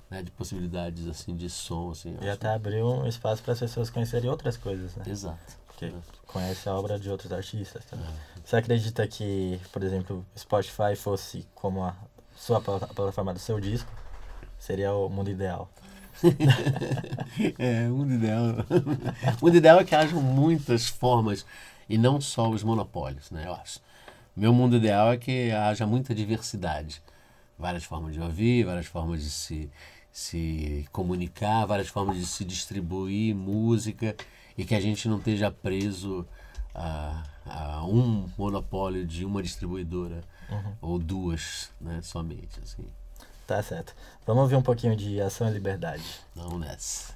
né, 0.10 0.22
de 0.22 0.30
possibilidades 0.32 1.08
assim 1.08 1.36
de 1.36 1.50
som, 1.50 1.92
assim. 1.92 2.18
E 2.22 2.30
até 2.30 2.50
abriu 2.50 2.86
um 2.86 3.08
espaço 3.08 3.42
para 3.42 3.54
as 3.54 3.60
pessoas 3.60 3.90
conhecerem 3.90 4.30
outras 4.30 4.58
coisas, 4.58 4.94
né? 4.96 5.06
Exato. 5.08 5.40
Porque 5.68 5.94
conhece 6.28 6.68
a 6.68 6.76
obra 6.76 7.00
de 7.00 7.10
outros 7.10 7.32
artistas 7.32 7.86
também. 7.86 8.08
Você 8.44 8.56
acredita 8.56 9.08
que, 9.08 9.60
por 9.72 9.84
exemplo, 9.84 10.26
Spotify 10.38 10.96
fosse 10.96 11.48
como 11.54 11.84
a 11.84 11.96
sua 12.36 12.60
plataforma 12.60 13.34
do 13.34 13.40
seu 13.40 13.60
disco? 13.60 13.92
Seria 14.58 14.94
o 14.94 15.10
mundo 15.10 15.30
ideal. 15.30 15.70
É, 17.58 17.88
o 17.88 17.96
mundo 17.96 18.14
ideal. 18.14 18.44
o 19.42 19.46
mundo 19.46 19.58
ideal 19.58 19.80
é 19.80 19.84
que 19.84 19.96
hajam 19.96 20.22
muitas 20.22 20.88
formas 20.88 21.46
e 21.88 21.98
não 21.98 22.20
só 22.20 22.50
os 22.50 22.64
monopólios, 22.64 23.32
né? 23.32 23.44
Eu 23.46 23.54
acho. 23.54 23.80
Meu 24.36 24.54
mundo 24.54 24.76
ideal 24.76 25.12
é 25.12 25.18
que 25.18 25.52
haja 25.52 25.86
muita 25.86 26.14
diversidade. 26.14 27.02
Várias 27.58 27.84
formas 27.84 28.14
de 28.14 28.22
ouvir, 28.22 28.66
várias 28.66 28.86
formas 28.86 29.24
de 29.24 29.30
se, 29.30 29.72
se 30.12 30.86
comunicar, 30.92 31.66
várias 31.66 31.88
formas 31.88 32.18
de 32.18 32.26
se 32.26 32.44
distribuir 32.44 33.36
música 33.36 34.16
e 34.58 34.66
que 34.66 34.76
a 34.76 34.80
gente 34.80 35.08
não 35.08 35.18
esteja 35.18 35.52
preso 35.52 36.28
a, 36.74 37.24
a 37.46 37.86
um 37.86 38.30
monopólio 38.38 39.06
de 39.06 39.26
uma 39.26 39.42
distribuidora 39.42 40.22
ou 40.82 41.00
duas, 41.00 41.70
né? 41.80 42.02
Somente, 42.02 42.60
assim. 42.62 42.86
Tá 43.48 43.62
certo. 43.62 43.94
Vamos 44.26 44.44
ouvir 44.44 44.56
um 44.56 44.62
pouquinho 44.62 44.96
de 44.96 45.20
Ação 45.22 45.50
e 45.50 45.52
Liberdade. 45.52 46.04
Não 46.36 46.58
nessa. 46.58 47.14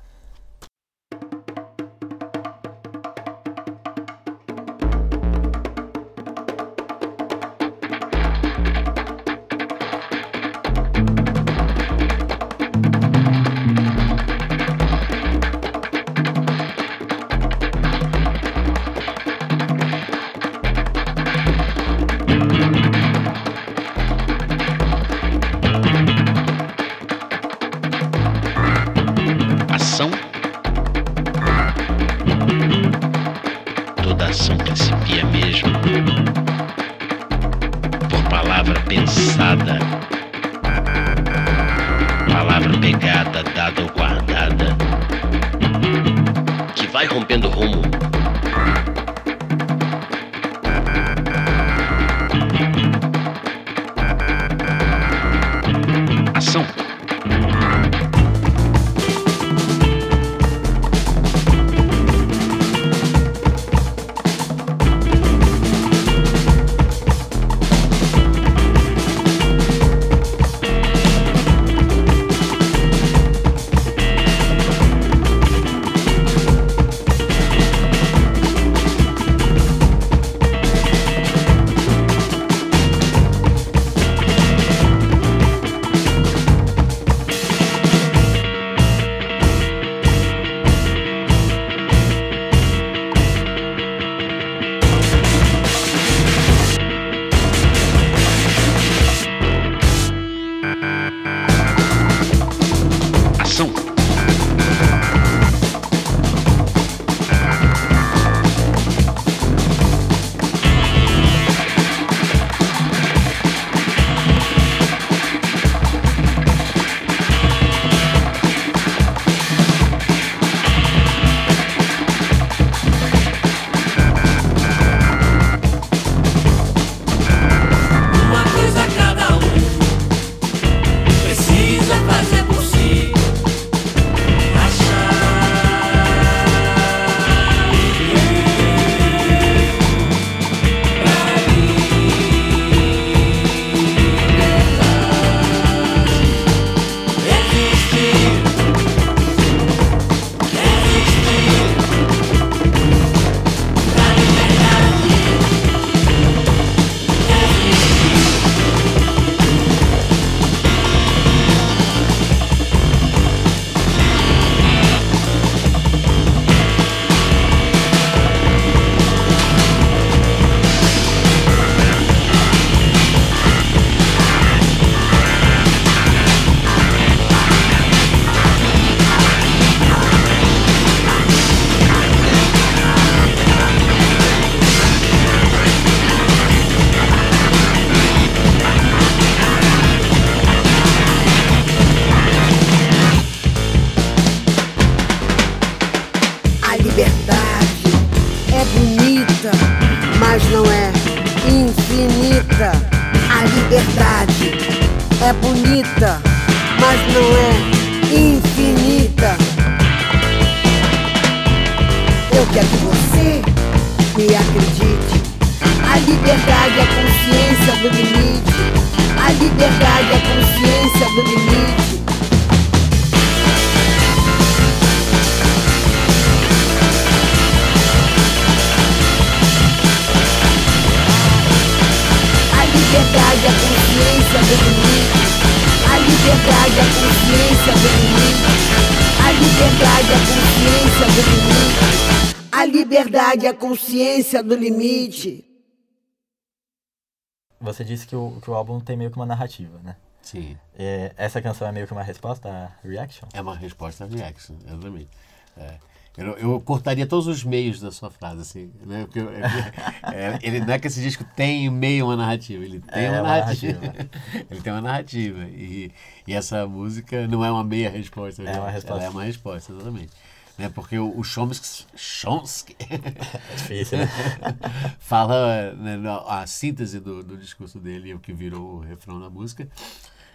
Você 247.76 247.84
disse 247.84 248.08
que 248.08 248.16
o, 248.16 248.40
que 248.42 248.50
o 248.50 248.54
álbum 248.54 248.80
tem 248.80 248.96
meio 248.96 249.12
que 249.12 249.18
uma 249.18 249.26
narrativa, 249.26 249.78
né? 249.84 249.98
Sim. 250.22 250.58
É, 250.78 251.12
essa 251.18 251.42
canção 251.42 251.68
é 251.68 251.72
meio 251.74 251.86
que 251.86 251.92
uma 251.92 252.04
resposta 252.04 252.48
à 252.50 252.88
Reaction? 252.88 253.28
É 253.34 253.42
uma 253.42 253.54
resposta 253.56 254.06
à 254.06 254.08
reaction, 254.08 254.56
exatamente. 254.66 255.10
É. 255.58 255.74
Eu, 256.18 256.28
eu 256.38 256.62
cortaria 256.62 257.06
todos 257.06 257.28
os 257.28 257.44
meios 257.44 257.82
da 257.82 257.92
sua 257.92 258.10
frase, 258.10 258.40
assim, 258.40 258.72
né? 258.86 259.02
Porque 259.04 259.20
eu- 259.20 259.30
é- 259.30 260.40
ele 260.42 260.62
não 260.62 260.74
é 260.74 260.80
que 260.80 260.88
esse 260.88 261.02
disco 261.02 261.26
tem 261.36 261.70
meio 261.70 262.06
uma 262.06 262.16
narrativa, 262.16 262.64
ele 262.64 262.80
tem 262.80 263.04
É 263.04 263.10
uma 263.12 263.20
uma 263.22 263.28
narrativa. 263.40 263.82
narrativa. 263.82 264.10
ele 264.50 264.62
tem 264.62 264.72
uma 264.74 264.82
narrativa. 264.82 265.40
E, 265.50 265.92
e 266.26 266.34
essa 266.34 266.66
música 266.66 267.28
não 267.28 267.44
é 267.44 267.52
uma 267.52 267.64
meia 267.66 267.90
resposta. 267.90 268.42
É 268.44 268.58
uma 268.58 268.70
resposta. 268.72 268.98
Ela 268.98 269.04
é 269.04 269.10
uma 269.10 269.24
resposta, 269.26 269.74
exatamente. 269.74 270.14
Né? 270.58 270.70
Porque 270.70 270.98
o, 270.98 271.18
o 271.18 271.24
Chomsky, 271.24 271.86
Chomsky 271.96 272.76
É 272.80 273.56
difícil, 273.56 273.98
né? 274.00 274.08
fala 275.00 275.74
né, 275.74 275.98
a 276.28 276.48
síntese 276.48 277.00
do, 277.00 277.24
do 277.24 277.38
discurso 277.38 277.80
dele, 277.80 278.14
o 278.14 278.20
que 278.20 278.34
virou 278.34 278.76
o 278.76 278.80
refrão 278.80 279.20
da 279.20 279.30
música. 279.30 279.68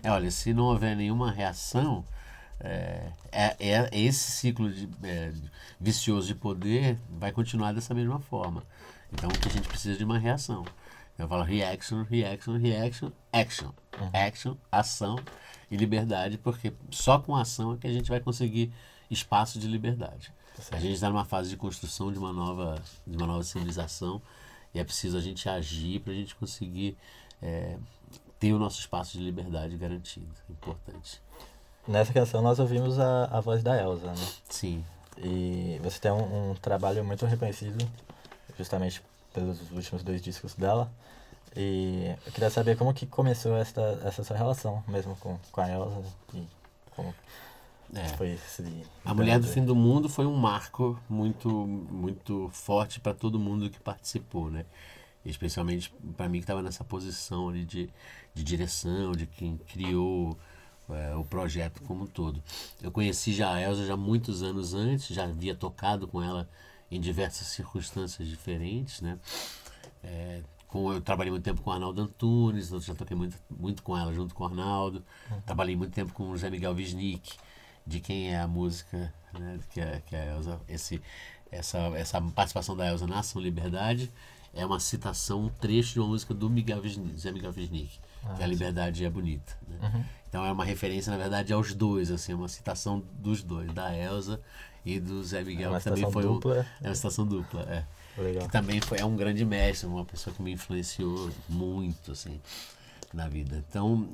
É, 0.03 0.11
olha, 0.11 0.31
se 0.31 0.53
não 0.53 0.64
houver 0.64 0.97
nenhuma 0.97 1.31
reação, 1.31 2.05
é, 2.61 3.12
é- 3.33 3.57
é- 3.59 3.89
esse 3.93 4.31
ciclo 4.33 4.71
de, 4.71 4.89
é, 5.03 5.33
vicioso 5.79 6.27
de 6.27 6.35
poder 6.35 6.99
vai 7.09 7.33
continuar 7.33 7.73
dessa 7.73 7.95
mesma 7.95 8.18
forma. 8.21 8.62
Então, 9.12 9.29
o 9.29 9.33
que 9.33 9.49
a 9.49 9.51
gente 9.51 9.68
precisa 9.68 9.97
de 9.97 10.05
uma 10.05 10.18
reação. 10.18 10.64
Eu 11.18 11.29
falo 11.29 11.43
reaction, 11.43 12.03
reaction, 12.03 12.57
reaction, 12.57 13.11
action. 13.33 13.71
Action, 14.12 14.55
ação 14.73 15.16
e 15.71 15.77
liberdade, 15.77 16.39
porque 16.39 16.73
só 16.91 17.18
com 17.18 17.37
ação 17.37 17.75
é 17.75 17.77
que 17.77 17.87
a 17.87 17.93
gente 17.93 18.09
vai 18.09 18.21
conseguir 18.21 18.73
espaço 19.11 19.59
de 19.59 19.67
liberdade. 19.67 20.33
A 20.71 20.79
gente 20.79 20.95
está 20.95 21.09
numa 21.09 21.25
fase 21.25 21.49
de 21.49 21.57
construção 21.57 22.13
de 22.13 22.19
uma 22.19 22.33
nova, 22.33 22.81
de 23.07 23.17
uma 23.17 23.27
nova 23.27 23.43
civilização 23.43 24.21
e 24.75 24.79
é 24.79 24.85
preciso 24.85 25.17
a 25.17 25.21
gente 25.21 25.49
agir 25.49 26.01
para 26.01 26.13
a 26.13 26.17
gente 26.17 26.35
conseguir 26.35 26.97
é, 27.43 27.77
ter 28.39 28.53
o 28.53 28.59
nosso 28.59 28.79
espaço 28.79 29.13
de 29.13 29.25
liberdade 29.25 29.77
garantido. 29.77 30.29
Importante. 30.49 31.21
Nessa 31.89 32.13
canção 32.13 32.43
nós 32.43 32.59
ouvimos 32.59 32.99
a, 32.99 33.25
a 33.25 33.41
voz 33.41 33.63
da 33.63 33.81
Elsa, 33.81 34.07
né? 34.07 34.29
Sim. 34.49 34.85
E 35.19 35.81
você 35.83 35.99
tem 35.99 36.11
um, 36.11 36.51
um 36.51 36.55
trabalho 36.55 37.05
muito 37.05 37.27
reconhecido, 37.27 37.87
justamente 38.57 39.03
pelos 39.33 39.71
últimos 39.71 40.03
dois 40.03 40.23
discos 40.23 40.55
dela. 40.55 40.91
E 41.57 42.15
eu 42.27 42.33
queria 42.33 42.51
saber 42.51 42.77
como 42.77 42.95
que 42.95 43.07
começou 43.07 43.57
essa, 43.57 44.01
essa 44.05 44.23
sua 44.23 44.37
relação 44.37 44.85
mesmo 44.87 45.17
com, 45.17 45.37
com 45.51 45.61
a 45.61 45.69
Elsa 45.69 46.03
e 46.35 46.47
como 46.95 47.13
É. 47.95 48.09
foi 48.16 48.32
esse... 48.32 48.84
A 49.05 49.12
Mulher 49.12 49.38
do 49.41 49.47
Fim 49.47 49.64
do 49.64 49.74
Mundo 49.74 50.09
foi 50.09 50.26
um 50.26 50.36
marco 50.36 50.99
muito, 51.09 51.49
muito 51.49 52.49
forte 52.53 53.01
para 53.01 53.12
todo 53.14 53.38
mundo 53.38 53.68
que 53.68 53.80
participou, 53.80 54.51
né? 54.51 54.64
Especialmente 55.24 55.93
para 56.16 56.28
mim 56.28 56.38
que 56.38 56.45
estava 56.45 56.62
nessa 56.62 56.84
posição 56.84 57.49
ali 57.49 57.64
de, 57.64 57.91
de 58.32 58.43
direção, 58.45 59.12
de 59.12 59.26
quem 59.26 59.57
criou 59.57 60.36
é, 60.88 61.14
o 61.14 61.24
projeto 61.24 61.82
como 61.82 62.05
um 62.05 62.07
todo. 62.07 62.43
Eu 62.82 62.91
conheci 62.91 63.32
já 63.32 63.53
a 63.53 63.61
Elsa 63.61 63.84
já 63.84 63.97
muitos 63.97 64.43
anos 64.43 64.72
antes, 64.72 65.14
já 65.14 65.24
havia 65.24 65.55
tocado 65.55 66.07
com 66.07 66.22
ela 66.22 66.49
em 66.91 67.01
diversas 67.01 67.49
circunstâncias 67.49 68.26
diferentes, 68.26 69.01
né? 69.01 69.18
É, 70.03 70.43
com, 70.66 70.93
eu 70.93 71.01
trabalhei 71.01 71.30
muito 71.30 71.45
tempo 71.45 71.61
com 71.62 71.70
o 71.70 71.72
Arnaldo 71.72 72.01
Antunes, 72.03 72.70
eu 72.70 72.80
já 72.80 72.95
toquei 72.95 73.16
muito, 73.16 73.36
muito 73.51 73.82
com 73.82 73.97
ela 73.97 74.12
junto 74.12 74.34
com 74.34 74.45
o 74.45 74.47
Arnaldo. 74.47 75.05
Trabalhei 75.45 75.76
muito 75.76 75.93
tempo 75.93 76.12
com 76.12 76.30
o 76.30 76.32
José 76.32 76.49
Miguel 76.49 76.72
Wisnik, 76.72 77.36
de 77.87 78.01
quem 78.01 78.33
é 78.33 78.39
a 78.41 78.47
música, 78.49 79.12
né, 79.39 79.59
que 79.72 79.81
é, 79.81 80.03
que 80.07 80.14
é 80.16 80.20
a 80.22 80.37
Elza, 80.37 80.61
esse, 80.68 81.01
essa, 81.51 81.78
essa 81.97 82.20
participação 82.20 82.76
da 82.76 82.87
Elza 82.89 83.07
na 83.07 83.18
Ação 83.20 83.41
Liberdade 83.41 84.11
é 84.53 84.66
uma 84.66 84.81
citação, 84.81 85.45
um 85.45 85.49
trecho 85.49 85.93
de 85.95 86.01
uma 86.01 86.09
música 86.09 86.35
do 86.35 86.51
Miguel 86.51 86.81
Wisnik, 86.83 87.12
José 87.12 87.31
Miguel 87.33 87.53
Wisnik, 87.57 87.99
que 88.37 88.43
é 88.43 88.45
A 88.45 88.47
Liberdade 88.49 89.05
é 89.05 89.11
Bonita. 89.11 89.57
né? 89.68 90.05
Então 90.28 90.45
é 90.45 90.51
uma 90.53 90.64
referência, 90.64 91.11
na 91.11 91.16
verdade, 91.18 91.53
aos 91.53 91.72
dois, 91.74 92.11
assim, 92.11 92.33
é 92.33 92.35
uma 92.35 92.49
citação 92.49 93.03
dos 93.18 93.43
dois, 93.43 93.72
da 93.72 93.97
Elza 93.97 94.41
e 94.85 94.99
do 95.01 95.22
Zé 95.24 95.43
Miguel, 95.45 95.70
uma 95.70 95.78
que 95.78 95.85
também 95.85 96.11
foi 96.11 96.26
um- 96.26 96.35
dupla. 96.35 96.66
é 96.83 96.89
uma 96.89 96.95
citação 96.95 97.26
dupla, 97.26 97.62
é 97.62 97.85
Legal. 98.20 98.43
que 98.47 98.53
também 98.53 98.81
foi 98.81 98.99
é 98.99 99.05
um 99.05 99.14
grande 99.16 99.45
mestre, 99.45 99.87
uma 99.89 100.05
pessoa 100.05 100.35
que 100.35 100.43
me 100.43 100.53
influenciou 100.53 101.31
muito 101.49 102.12
assim 102.12 102.41
na 103.13 103.29
vida. 103.29 103.63
Então, 103.69 104.09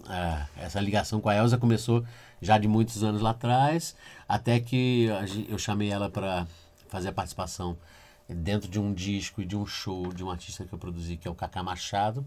essa 0.56 0.80
ligação 0.80 1.20
com 1.20 1.28
a 1.28 1.36
Elsa 1.36 1.58
começou 1.58 2.04
já 2.40 2.58
de 2.58 2.68
muitos 2.68 3.02
anos 3.02 3.20
lá 3.20 3.30
atrás, 3.30 3.94
até 4.28 4.60
que 4.60 5.08
eu 5.48 5.58
chamei 5.58 5.90
ela 5.90 6.10
para 6.10 6.46
fazer 6.88 7.08
a 7.08 7.12
participação 7.12 7.76
dentro 8.28 8.68
de 8.68 8.78
um 8.78 8.92
disco 8.92 9.40
e 9.40 9.44
de 9.44 9.56
um 9.56 9.66
show 9.66 10.12
de 10.12 10.24
um 10.24 10.30
artista 10.30 10.64
que 10.64 10.72
eu 10.72 10.78
produzi, 10.78 11.16
que 11.16 11.28
é 11.28 11.30
o 11.30 11.34
Cacá 11.34 11.62
Machado, 11.62 12.26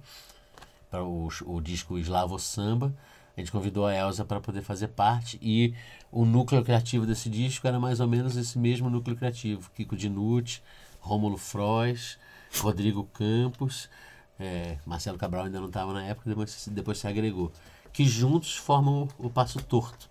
para 0.90 1.04
o, 1.04 1.30
o 1.46 1.62
disco 1.62 1.98
Eslavo 1.98 2.40
Samba. 2.40 2.94
A 3.36 3.40
gente 3.40 3.52
convidou 3.52 3.86
a 3.86 3.96
Elsa 3.96 4.26
para 4.26 4.40
poder 4.40 4.62
fazer 4.62 4.90
parte 4.90 5.40
e 5.42 5.74
o 6.12 6.26
núcleo 6.26 6.64
criativo 6.64 7.06
desse 7.06 7.30
disco 7.30 7.68
era 7.68 7.80
mais 7.80 8.00
ou 8.00 8.08
menos 8.08 8.36
esse 8.36 8.58
mesmo 8.58 8.90
núcleo 8.90 9.16
criativo. 9.16 9.72
Kiko 9.76 9.96
Dinucci, 9.96 10.62
Rômulo 11.00 11.38
Frois, 11.38 12.18
Rodrigo 12.60 13.06
Campos, 13.14 13.90
é, 14.40 14.78
Marcelo 14.86 15.18
Cabral 15.18 15.46
ainda 15.46 15.60
não 15.60 15.68
estava 15.68 15.94
na 15.94 16.04
época, 16.04 16.30
depois, 16.30 16.70
depois 16.72 16.98
se 16.98 17.08
agregou. 17.08 17.52
Que 17.92 18.06
juntos 18.06 18.56
formam 18.56 19.08
o, 19.18 19.28
o 19.28 19.30
Passo 19.30 19.62
Torto, 19.62 20.10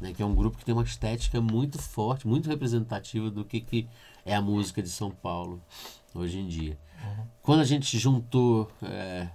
né, 0.00 0.12
que 0.12 0.22
é 0.22 0.26
um 0.26 0.34
grupo 0.34 0.56
que 0.56 0.64
tem 0.64 0.74
uma 0.74 0.84
estética 0.84 1.40
muito 1.40 1.80
forte, 1.80 2.26
muito 2.26 2.48
representativa 2.48 3.30
do 3.30 3.44
que, 3.44 3.60
que 3.60 3.88
é 4.24 4.34
a 4.34 4.40
música 4.40 4.82
de 4.82 4.88
São 4.88 5.10
Paulo 5.10 5.60
hoje 6.14 6.38
em 6.38 6.46
dia. 6.46 6.78
Quando 7.42 7.60
a 7.60 7.64
gente 7.64 7.98
juntou 7.98 8.70
é, 8.82 9.28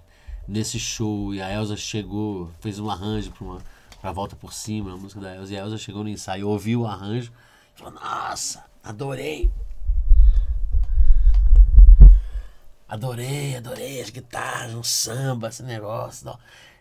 nesse 0.46 0.78
show 0.78 1.34
e 1.34 1.40
a 1.40 1.50
Elsa 1.52 1.76
chegou, 1.76 2.50
fez 2.60 2.78
um 2.78 2.90
arranjo 2.90 3.30
para 3.30 3.44
uma 3.44 3.62
pra 4.00 4.10
volta 4.10 4.34
por 4.34 4.52
cima, 4.52 4.92
a 4.92 4.96
música 4.96 5.20
da 5.20 5.36
Elsa, 5.36 5.52
e 5.52 5.56
a 5.56 5.60
Elsa 5.60 5.78
chegou 5.78 6.02
no 6.02 6.10
ensaio, 6.10 6.48
ouviu 6.48 6.80
o 6.80 6.86
arranjo, 6.86 7.32
falou: 7.74 7.94
Nossa, 7.94 8.64
adorei! 8.82 9.48
Adorei, 12.92 13.56
adorei 13.56 14.02
as 14.02 14.10
guitarras, 14.10 14.74
um 14.74 14.82
samba, 14.82 15.48
esse 15.48 15.62
negócio. 15.62 16.26
Tal. 16.26 16.38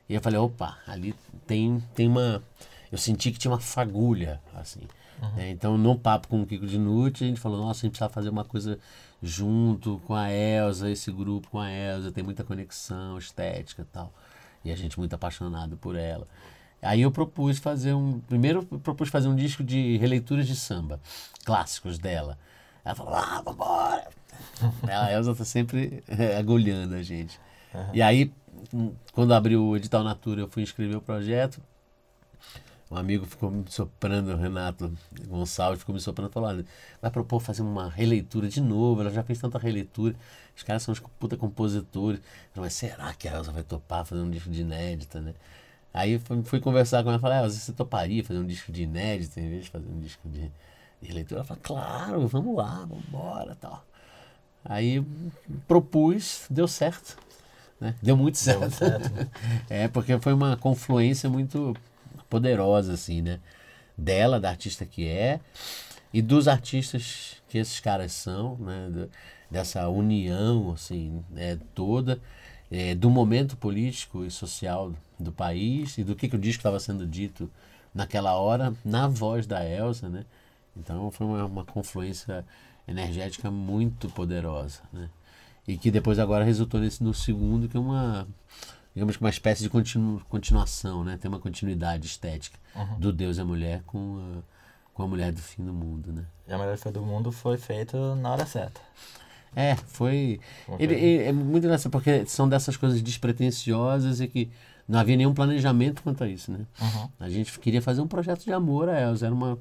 E 0.09 0.13
eu 0.13 0.19
falei, 0.19 0.37
opa, 0.37 0.77
ali 0.85 1.15
tem, 1.47 1.81
tem 1.95 2.05
uma. 2.05 2.43
Eu 2.91 2.97
senti 2.97 3.31
que 3.31 3.39
tinha 3.39 3.49
uma 3.49 3.61
fagulha, 3.61 4.41
assim. 4.53 4.81
né? 5.37 5.51
Então, 5.51 5.77
no 5.77 5.97
papo 5.97 6.27
com 6.27 6.41
o 6.41 6.45
Kiko 6.45 6.67
Dinucci, 6.67 7.23
a 7.23 7.27
gente 7.27 7.39
falou, 7.39 7.59
nossa, 7.59 7.79
a 7.79 7.81
gente 7.83 7.91
precisava 7.91 8.11
fazer 8.11 8.27
uma 8.27 8.43
coisa 8.43 8.77
junto 9.23 10.01
com 10.05 10.13
a 10.13 10.29
Elsa, 10.29 10.89
esse 10.89 11.09
grupo 11.13 11.49
com 11.49 11.57
a 11.57 11.71
Elsa, 11.71 12.11
tem 12.11 12.25
muita 12.25 12.43
conexão 12.43 13.17
estética 13.17 13.83
e 13.83 13.85
tal. 13.85 14.11
E 14.65 14.71
a 14.71 14.75
gente 14.75 14.99
muito 14.99 15.13
apaixonado 15.13 15.77
por 15.77 15.95
ela. 15.95 16.27
Aí 16.81 17.03
eu 17.03 17.11
propus 17.11 17.57
fazer 17.57 17.93
um. 17.93 18.19
Primeiro 18.19 18.67
eu 18.69 18.79
propus 18.79 19.07
fazer 19.07 19.29
um 19.29 19.35
disco 19.35 19.63
de 19.63 19.95
releituras 19.95 20.45
de 20.45 20.57
samba, 20.57 20.99
clássicos 21.45 21.97
dela. 21.97 22.37
Ela 22.83 22.95
falou, 22.95 23.13
ah, 23.15 23.41
vambora! 23.45 24.09
A 24.87 25.11
Elza 25.11 25.35
tá 25.35 25.45
sempre 25.45 26.03
é, 26.07 26.37
agulhando 26.37 26.95
a 26.95 27.03
gente. 27.03 27.39
E 27.93 28.01
aí, 28.01 28.31
hum, 28.73 28.93
quando 29.13 29.33
abriu 29.33 29.63
o 29.63 29.77
edital 29.77 30.03
Natura, 30.03 30.41
eu 30.41 30.47
fui 30.47 30.63
inscrever 30.63 30.97
o 30.97 31.01
projeto. 31.01 31.61
Um 32.89 32.97
amigo 32.97 33.25
ficou 33.25 33.49
me 33.49 33.63
soprando, 33.69 34.33
o 34.33 34.35
Renato 34.35 34.93
Gonçalves 35.25 35.79
ficou 35.79 35.95
me 35.95 36.01
soprando, 36.01 36.29
falou, 36.29 36.49
olha, 36.49 36.65
vai 37.01 37.09
propor 37.09 37.39
fazer 37.39 37.61
uma 37.61 37.89
releitura 37.89 38.49
de 38.49 38.59
novo, 38.59 38.99
ela 38.99 39.09
já 39.09 39.23
fez 39.23 39.39
tanta 39.39 39.57
releitura, 39.57 40.13
os 40.53 40.61
caras 40.61 40.83
são 40.83 40.91
uns 40.91 40.99
puta 41.17 41.37
compositores. 41.37 42.19
Mas 42.53 42.73
será 42.73 43.13
que 43.13 43.29
a 43.29 43.35
Elza 43.35 43.51
vai 43.53 43.63
topar 43.63 44.05
fazer 44.05 44.21
um 44.21 44.29
disco 44.29 44.49
de 44.49 44.61
inédita, 44.61 45.21
né? 45.21 45.33
Aí 45.93 46.19
fui, 46.19 46.43
fui 46.43 46.59
conversar 46.59 47.01
com 47.03 47.09
ela 47.09 47.19
falei, 47.19 47.39
Elza, 47.39 47.57
você 47.59 47.71
toparia 47.71 48.23
fazer 48.25 48.39
um 48.39 48.45
disco 48.45 48.71
de 48.73 48.83
inédita 48.83 49.39
em 49.39 49.49
vez 49.49 49.65
de 49.65 49.71
fazer 49.71 49.87
um 49.87 49.99
disco 49.99 50.27
de, 50.27 50.51
de 51.01 51.07
releitura? 51.07 51.39
Ela 51.41 51.45
falou, 51.47 51.63
claro, 51.63 52.27
vamos 52.27 52.57
lá, 52.57 52.85
vamos 52.89 53.05
embora, 53.07 53.55
tal. 53.55 53.85
Aí 54.63 55.03
propus, 55.67 56.45
deu 56.49 56.67
certo. 56.67 57.17
Né? 57.79 57.95
Deu 58.01 58.15
muito 58.15 58.37
certo. 58.37 58.61
muito 58.61 58.75
certo. 58.75 59.11
é, 59.69 59.87
porque 59.87 60.17
foi 60.19 60.33
uma 60.33 60.55
confluência 60.55 61.29
muito 61.29 61.75
poderosa, 62.29 62.93
assim, 62.93 63.21
né? 63.21 63.39
Dela, 63.97 64.39
da 64.39 64.49
artista 64.49 64.85
que 64.85 65.07
é, 65.07 65.39
e 66.13 66.21
dos 66.21 66.47
artistas 66.47 67.37
que 67.49 67.57
esses 67.57 67.79
caras 67.79 68.11
são, 68.11 68.55
né? 68.57 69.07
Dessa 69.49 69.89
união, 69.89 70.71
assim, 70.71 71.21
né? 71.29 71.59
toda, 71.75 72.21
é, 72.71 72.95
do 72.95 73.09
momento 73.09 73.57
político 73.57 74.23
e 74.23 74.31
social 74.31 74.93
do 75.19 75.31
país 75.31 75.97
e 75.97 76.03
do 76.03 76.15
que, 76.15 76.29
que 76.29 76.35
o 76.35 76.39
disco 76.39 76.59
estava 76.59 76.79
sendo 76.79 77.05
dito 77.05 77.51
naquela 77.93 78.35
hora, 78.35 78.73
na 78.85 79.07
voz 79.07 79.45
da 79.45 79.65
Elsa, 79.65 80.07
né? 80.07 80.23
Então 80.77 81.11
foi 81.11 81.27
uma, 81.27 81.45
uma 81.45 81.65
confluência 81.65 82.45
energética 82.91 83.49
muito 83.49 84.09
poderosa, 84.09 84.79
né? 84.93 85.09
E 85.67 85.77
que 85.77 85.89
depois 85.91 86.19
agora 86.19 86.43
resultou 86.45 86.79
nesse 86.79 87.03
no 87.03 87.13
segundo, 87.13 87.67
que 87.69 87.77
é 87.77 87.79
uma 87.79 88.27
digamos 88.93 89.15
que 89.15 89.23
uma 89.23 89.29
espécie 89.29 89.63
de 89.63 89.69
continu, 89.69 90.21
continuação, 90.29 91.03
né? 91.03 91.17
Tem 91.19 91.29
uma 91.29 91.39
continuidade 91.39 92.05
estética 92.07 92.57
do 92.99 93.11
Deus 93.13 93.37
e 93.37 93.41
a 93.41 93.45
mulher 93.45 93.81
com 93.85 94.17
a, 94.19 94.41
com 94.93 95.03
a 95.03 95.07
mulher 95.07 95.31
do 95.31 95.41
fim 95.41 95.63
do 95.63 95.73
mundo, 95.73 96.11
né? 96.11 96.25
E 96.47 96.53
a 96.53 96.57
melhor 96.57 96.77
foi 96.77 96.91
do 96.91 97.01
mundo 97.01 97.31
foi 97.31 97.57
feito 97.57 98.15
na 98.15 98.31
hora 98.31 98.45
certa. 98.45 98.81
É, 99.55 99.75
foi. 99.75 100.39
Uma 100.67 100.77
Ele, 100.81 100.93
ele- 100.93 101.23
é 101.23 101.31
muito 101.31 101.63
engraçado, 101.65 101.91
porque 101.91 102.25
são 102.25 102.47
dessas 102.47 102.75
coisas 102.77 103.01
despretensiosas 103.01 104.19
e 104.21 104.27
que 104.27 104.49
não 104.87 104.97
havia 104.99 105.15
nenhum 105.15 105.33
planejamento 105.33 106.01
quanto 106.03 106.23
a 106.23 106.27
isso, 106.27 106.51
né? 106.51 106.65
Uhum. 106.81 107.09
A 107.19 107.29
gente 107.29 107.57
queria 107.59 107.81
fazer 107.81 108.01
um 108.01 108.07
projeto 108.07 108.43
de 108.43 108.51
amor 108.53 108.89
a 108.89 108.99
Elsa. 108.99 109.25
Era 109.25 109.35
uma, 109.35 109.57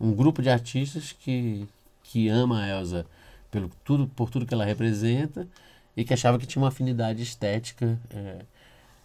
um 0.00 0.12
grupo 0.12 0.40
de 0.42 0.48
artistas 0.50 1.12
que, 1.12 1.66
que 2.14 2.28
ama 2.28 2.62
a 2.62 2.68
Elsa 2.68 3.04
pelo 3.50 3.68
tudo, 3.82 4.06
por 4.06 4.30
tudo 4.30 4.46
que 4.46 4.54
ela 4.54 4.64
representa 4.64 5.48
e 5.96 6.04
que 6.04 6.14
achava 6.14 6.38
que 6.38 6.46
tinha 6.46 6.62
uma 6.62 6.68
afinidade 6.68 7.20
estética 7.20 7.98
é, 8.08 8.44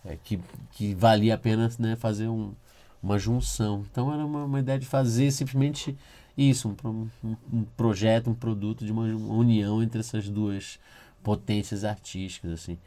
é, 0.06 0.18
que, 0.24 0.40
que 0.74 0.94
valia 0.94 1.34
a 1.34 1.38
pena 1.38 1.68
né, 1.80 1.96
fazer 1.96 2.28
um, 2.28 2.54
uma 3.02 3.18
junção. 3.18 3.84
Então 3.90 4.14
era 4.14 4.24
uma, 4.24 4.46
uma 4.46 4.60
ideia 4.60 4.78
de 4.78 4.86
fazer 4.86 5.32
simplesmente 5.32 5.98
isso, 6.38 6.78
um, 6.84 7.10
um, 7.24 7.36
um 7.52 7.64
projeto, 7.76 8.30
um 8.30 8.36
produto 8.36 8.86
de 8.86 8.92
uma, 8.92 9.06
uma 9.06 9.34
união 9.34 9.82
entre 9.82 10.02
essas 10.02 10.30
duas 10.30 10.80
potências 11.24 11.84
artísticas. 11.84 12.52
Assim. 12.52 12.78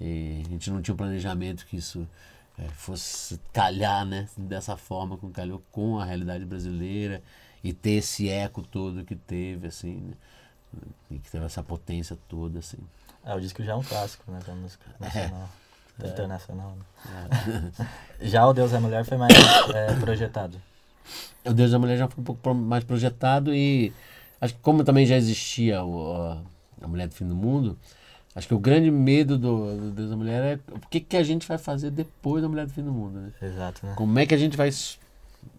E 0.00 0.42
a 0.46 0.50
gente 0.50 0.68
não 0.68 0.82
tinha 0.82 0.94
um 0.94 0.98
planejamento 0.98 1.64
que 1.64 1.76
isso 1.76 2.08
é, 2.58 2.64
fosse 2.70 3.40
calhar 3.52 4.04
né, 4.04 4.28
dessa 4.36 4.76
forma 4.76 5.16
como 5.16 5.32
calhou 5.32 5.62
com 5.70 6.00
a 6.00 6.04
realidade 6.04 6.44
brasileira 6.44 7.22
e 7.62 7.72
ter 7.72 7.92
esse 7.92 8.28
eco 8.28 8.62
todo 8.62 9.04
que 9.04 9.14
teve, 9.14 9.68
assim, 9.68 9.96
né? 9.96 10.14
e 11.10 11.18
que 11.18 11.30
teve 11.30 11.44
essa 11.44 11.62
potência 11.62 12.16
toda, 12.28 12.58
assim. 12.58 12.78
É, 13.24 13.34
o 13.34 13.40
disco 13.40 13.62
já 13.62 13.72
é 13.72 13.74
um 13.74 13.82
clássico, 13.82 14.30
né? 14.30 14.40
Da 14.46 14.54
música 14.54 14.86
nacional. 14.98 15.48
É. 15.98 16.02
da 16.02 16.08
Internacional. 16.08 16.76
né? 17.04 17.72
Já 18.22 18.46
o 18.46 18.54
Deus 18.54 18.72
é 18.72 18.78
Mulher 18.78 19.04
foi 19.04 19.18
mais 19.18 19.32
é, 19.74 19.94
projetado. 19.96 20.60
O 21.44 21.52
Deus 21.52 21.70
da 21.70 21.78
Mulher 21.78 21.98
já 21.98 22.08
foi 22.08 22.20
um 22.20 22.24
pouco 22.24 22.54
mais 22.54 22.84
projetado 22.84 23.54
e 23.54 23.92
acho 24.40 24.54
que 24.54 24.60
como 24.60 24.84
também 24.84 25.04
já 25.04 25.16
existia 25.16 25.82
o, 25.82 26.14
a, 26.14 26.42
a 26.82 26.88
Mulher 26.88 27.08
do 27.08 27.14
Fim 27.14 27.26
do 27.26 27.34
Mundo, 27.34 27.78
acho 28.34 28.46
que 28.46 28.54
o 28.54 28.58
grande 28.58 28.90
medo 28.90 29.36
do, 29.36 29.76
do 29.76 29.90
Deus 29.90 30.10
da 30.10 30.16
Mulher 30.16 30.42
é 30.42 30.74
o 30.74 30.80
que, 30.88 31.00
que 31.00 31.16
a 31.16 31.22
gente 31.22 31.46
vai 31.46 31.58
fazer 31.58 31.90
depois 31.90 32.42
da 32.42 32.48
Mulher 32.48 32.66
do 32.66 32.72
Fim 32.72 32.82
do 32.82 32.92
Mundo, 32.92 33.20
né? 33.20 33.32
Exato, 33.42 33.84
né? 33.84 33.94
Como 33.96 34.18
é 34.18 34.26
que 34.26 34.34
a 34.34 34.38
gente 34.38 34.56
vai 34.56 34.70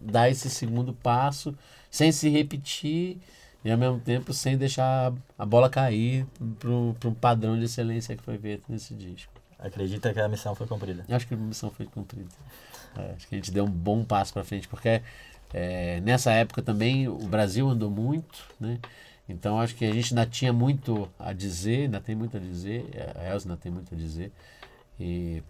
dar 0.00 0.30
esse 0.30 0.48
segundo 0.48 0.92
passo 0.92 1.54
sem 1.92 2.10
se 2.10 2.30
repetir 2.30 3.18
e 3.62 3.70
ao 3.70 3.76
mesmo 3.76 4.00
tempo 4.00 4.32
sem 4.32 4.56
deixar 4.56 5.12
a 5.38 5.46
bola 5.46 5.68
cair 5.68 6.26
para 6.58 7.08
um 7.08 7.14
padrão 7.14 7.56
de 7.56 7.66
excelência 7.66 8.16
que 8.16 8.22
foi 8.22 8.38
feito 8.38 8.64
nesse 8.68 8.94
disco. 8.94 9.30
Acredita 9.58 10.12
que 10.12 10.18
a 10.18 10.28
missão 10.28 10.54
foi 10.54 10.66
cumprida. 10.66 11.04
Eu 11.06 11.14
acho 11.14 11.28
que 11.28 11.34
a 11.34 11.36
missão 11.36 11.70
foi 11.70 11.86
cumprida. 11.86 12.30
É, 12.96 13.12
acho 13.14 13.28
que 13.28 13.34
a 13.34 13.38
gente 13.38 13.52
deu 13.52 13.64
um 13.64 13.70
bom 13.70 14.02
passo 14.02 14.32
para 14.32 14.42
frente, 14.42 14.66
porque 14.66 15.02
é, 15.52 16.00
nessa 16.00 16.32
época 16.32 16.62
também 16.62 17.06
o 17.06 17.28
Brasil 17.28 17.68
andou 17.68 17.90
muito, 17.90 18.42
né? 18.58 18.78
Então 19.28 19.60
acho 19.60 19.76
que 19.76 19.84
a 19.84 19.92
gente 19.92 20.12
ainda 20.12 20.26
tinha 20.26 20.52
muito 20.52 21.08
a 21.18 21.32
dizer, 21.32 21.82
ainda 21.82 22.00
tem 22.00 22.14
muito 22.14 22.36
a 22.38 22.40
dizer, 22.40 22.86
a 23.14 23.32
Elza 23.32 23.48
ainda 23.48 23.60
tem 23.60 23.70
muito 23.70 23.94
a 23.94 23.96
dizer. 23.96 24.32
E 24.98 25.42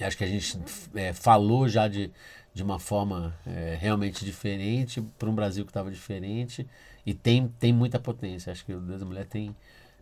acho 0.00 0.16
que 0.16 0.24
a 0.24 0.28
gente 0.28 0.58
é, 0.94 1.12
falou 1.12 1.68
já 1.68 1.88
de, 1.88 2.10
de 2.54 2.62
uma 2.62 2.78
forma 2.78 3.34
é, 3.46 3.76
realmente 3.80 4.24
diferente 4.24 5.00
para 5.18 5.28
um 5.28 5.34
Brasil 5.34 5.64
que 5.64 5.70
estava 5.70 5.90
diferente 5.90 6.66
e 7.04 7.14
tem, 7.14 7.48
tem 7.58 7.72
muita 7.72 7.98
potência. 7.98 8.52
Acho 8.52 8.64
que 8.64 8.72
o 8.74 8.80
Deus 8.80 9.00
da 9.00 9.06
Mulher 9.06 9.26
tem, 9.26 9.54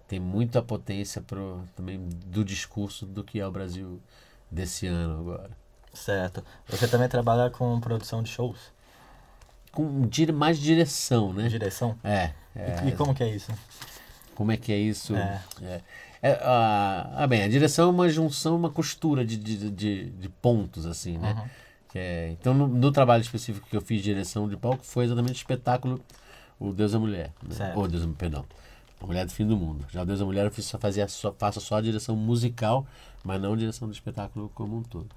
tem 0.09 0.19
muita 0.21 0.63
potência 0.63 1.21
pro, 1.23 1.63
também 1.77 1.99
do 2.27 2.45
discurso 2.45 3.07
do 3.07 3.23
que 3.25 3.41
é 3.41 3.47
o 3.47 3.51
Brasil 3.53 4.01
desse 4.51 4.87
ano 4.87 5.21
agora. 5.21 5.51
Certo. 5.93 6.45
Você 6.69 6.89
também 6.89 7.09
trabalha 7.09 7.51
com 7.51 7.79
produção 7.81 8.23
de 8.23 8.29
shows? 8.29 8.73
Com 9.71 10.07
dire, 10.07 10.33
mais 10.33 10.59
direção, 10.59 11.33
né? 11.33 11.49
Direção? 11.49 11.99
É. 12.03 12.31
E- 12.55 12.61
é 12.61 12.89
E, 12.89 12.93
como 12.93 13.15
que 13.15 13.23
é 13.23 13.29
isso? 13.29 13.53
Como 14.35 14.51
é 14.51 14.57
que 14.57 14.73
é 14.73 14.77
isso? 14.79 15.15
É. 15.15 15.41
É. 16.25 16.31
É, 16.31 16.41
ah, 16.43 17.11
ah, 17.17 17.27
bem, 17.27 17.43
a 17.43 17.49
direção 17.49 17.89
é 17.89 17.91
uma 17.93 18.09
junção, 18.09 18.57
uma 18.57 18.71
costura 18.71 19.25
de, 19.27 19.37
de, 19.37 19.71
de, 19.71 20.11
de 20.11 20.29
pontos, 20.29 20.87
assim, 20.87 21.19
né? 21.19 21.35
Uhum. 21.39 21.51
É- 21.95 22.31
então, 22.33 22.55
no, 22.55 22.67
no 22.67 22.91
trabalho 22.91 23.21
específico 23.21 23.69
que 23.69 23.77
eu 23.77 23.81
fiz 23.83 23.99
de 23.99 24.05
direção 24.05 24.49
de 24.49 24.57
palco, 24.57 24.85
foi 24.85 25.05
exatamente 25.05 25.35
o 25.35 25.37
espetáculo 25.37 26.01
O 26.59 26.73
Deus 26.73 26.93
da 26.93 26.99
Mulher. 26.99 27.31
Né? 27.43 27.73
Ou 27.77 27.87
Deus, 27.87 28.07
perdão. 28.17 28.45
A 29.01 29.07
Mulher 29.07 29.27
do 29.27 29.33
Fim 29.33 29.47
do 29.47 29.57
Mundo. 29.57 29.87
Já 29.93 30.03
o 30.03 30.07
Deus 30.07 30.19
da 30.19 30.25
Mulher 30.25 30.47
eu 30.47 30.51
fiz, 30.51 30.65
só 30.65 30.79
fazia, 30.79 31.07
só, 31.09 31.31
faço 31.33 31.61
só 31.61 31.77
a 31.77 31.81
direção 31.83 32.17
musical, 32.17 32.87
mas 33.23 33.41
não 33.41 33.53
a 33.53 33.57
direção 33.57 33.87
do 33.87 33.93
espetáculo 33.93 34.51
como 34.55 34.79
um 34.79 34.83
todo. 34.83 35.09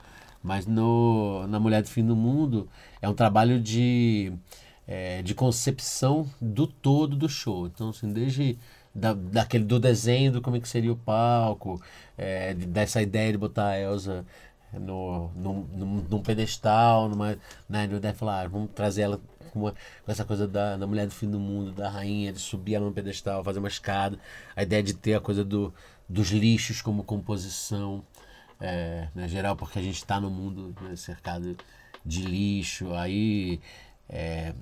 Mas 0.43 0.67
no, 0.67 1.47
na 1.47 1.59
Mulher 1.59 1.81
do 1.81 1.89
Fim 1.89 2.05
do 2.05 2.15
Mundo 2.15 2.69
é 3.01 3.07
um 3.07 3.13
trabalho 3.13 3.59
de, 3.59 4.33
é, 4.85 5.21
de 5.21 5.33
concepção 5.33 6.29
do 6.39 6.67
todo 6.67 7.15
do 7.15 7.29
show. 7.29 7.65
Então, 7.65 7.89
assim, 7.89 8.11
desde 8.11 8.57
da, 8.97 9.13
daquele, 9.13 9.63
do 9.63 9.79
desenho 9.79 10.31
do 10.31 10.41
como 10.41 10.57
é 10.57 10.59
que 10.59 10.67
seria 10.67 10.91
o 10.91 10.97
palco, 10.97 11.81
é, 12.17 12.53
de- 12.53 12.65
dessa 12.65 13.01
ideia 13.01 13.31
de 13.31 13.37
botar 13.37 13.69
a 13.69 13.79
Elsa 13.79 14.25
no, 14.73 15.29
num, 15.35 15.53
num, 15.73 16.05
num 16.09 16.21
pedestal, 16.21 17.07
numa, 17.09 17.37
né, 17.69 17.87
de 17.87 18.13
falar, 18.13 18.41
ah, 18.45 18.47
vamos 18.47 18.69
trazer 18.73 19.03
ela 19.03 19.21
com, 19.51 19.59
uma- 19.61 19.71
com 20.05 20.11
essa 20.11 20.25
coisa 20.25 20.47
da, 20.47 20.77
da 20.77 20.87
mulher 20.87 21.07
do 21.07 21.13
fim 21.13 21.29
do 21.29 21.39
mundo, 21.39 21.71
da 21.71 21.89
rainha, 21.89 22.33
de 22.33 22.39
subir 22.39 22.75
ela 22.75 22.85
no 22.85 22.91
pedestal, 22.91 23.43
fazer 23.43 23.59
uma 23.59 23.67
escada, 23.67 24.19
a 24.55 24.63
ideia 24.63 24.83
de 24.83 24.93
ter 24.93 25.13
a 25.15 25.19
coisa 25.21 25.43
do, 25.43 25.73
dos 26.09 26.29
lixos 26.31 26.81
como 26.81 27.03
composição, 27.03 28.03
é, 28.59 29.07
né, 29.15 29.27
geral, 29.27 29.55
porque 29.55 29.79
a 29.79 29.81
gente 29.81 29.97
está 29.97 30.19
no 30.19 30.29
mundo 30.29 30.75
né, 30.81 30.95
cercado 30.95 31.55
de 32.05 32.23
lixo, 32.23 32.93
aí 32.93 33.59
é, 34.09 34.53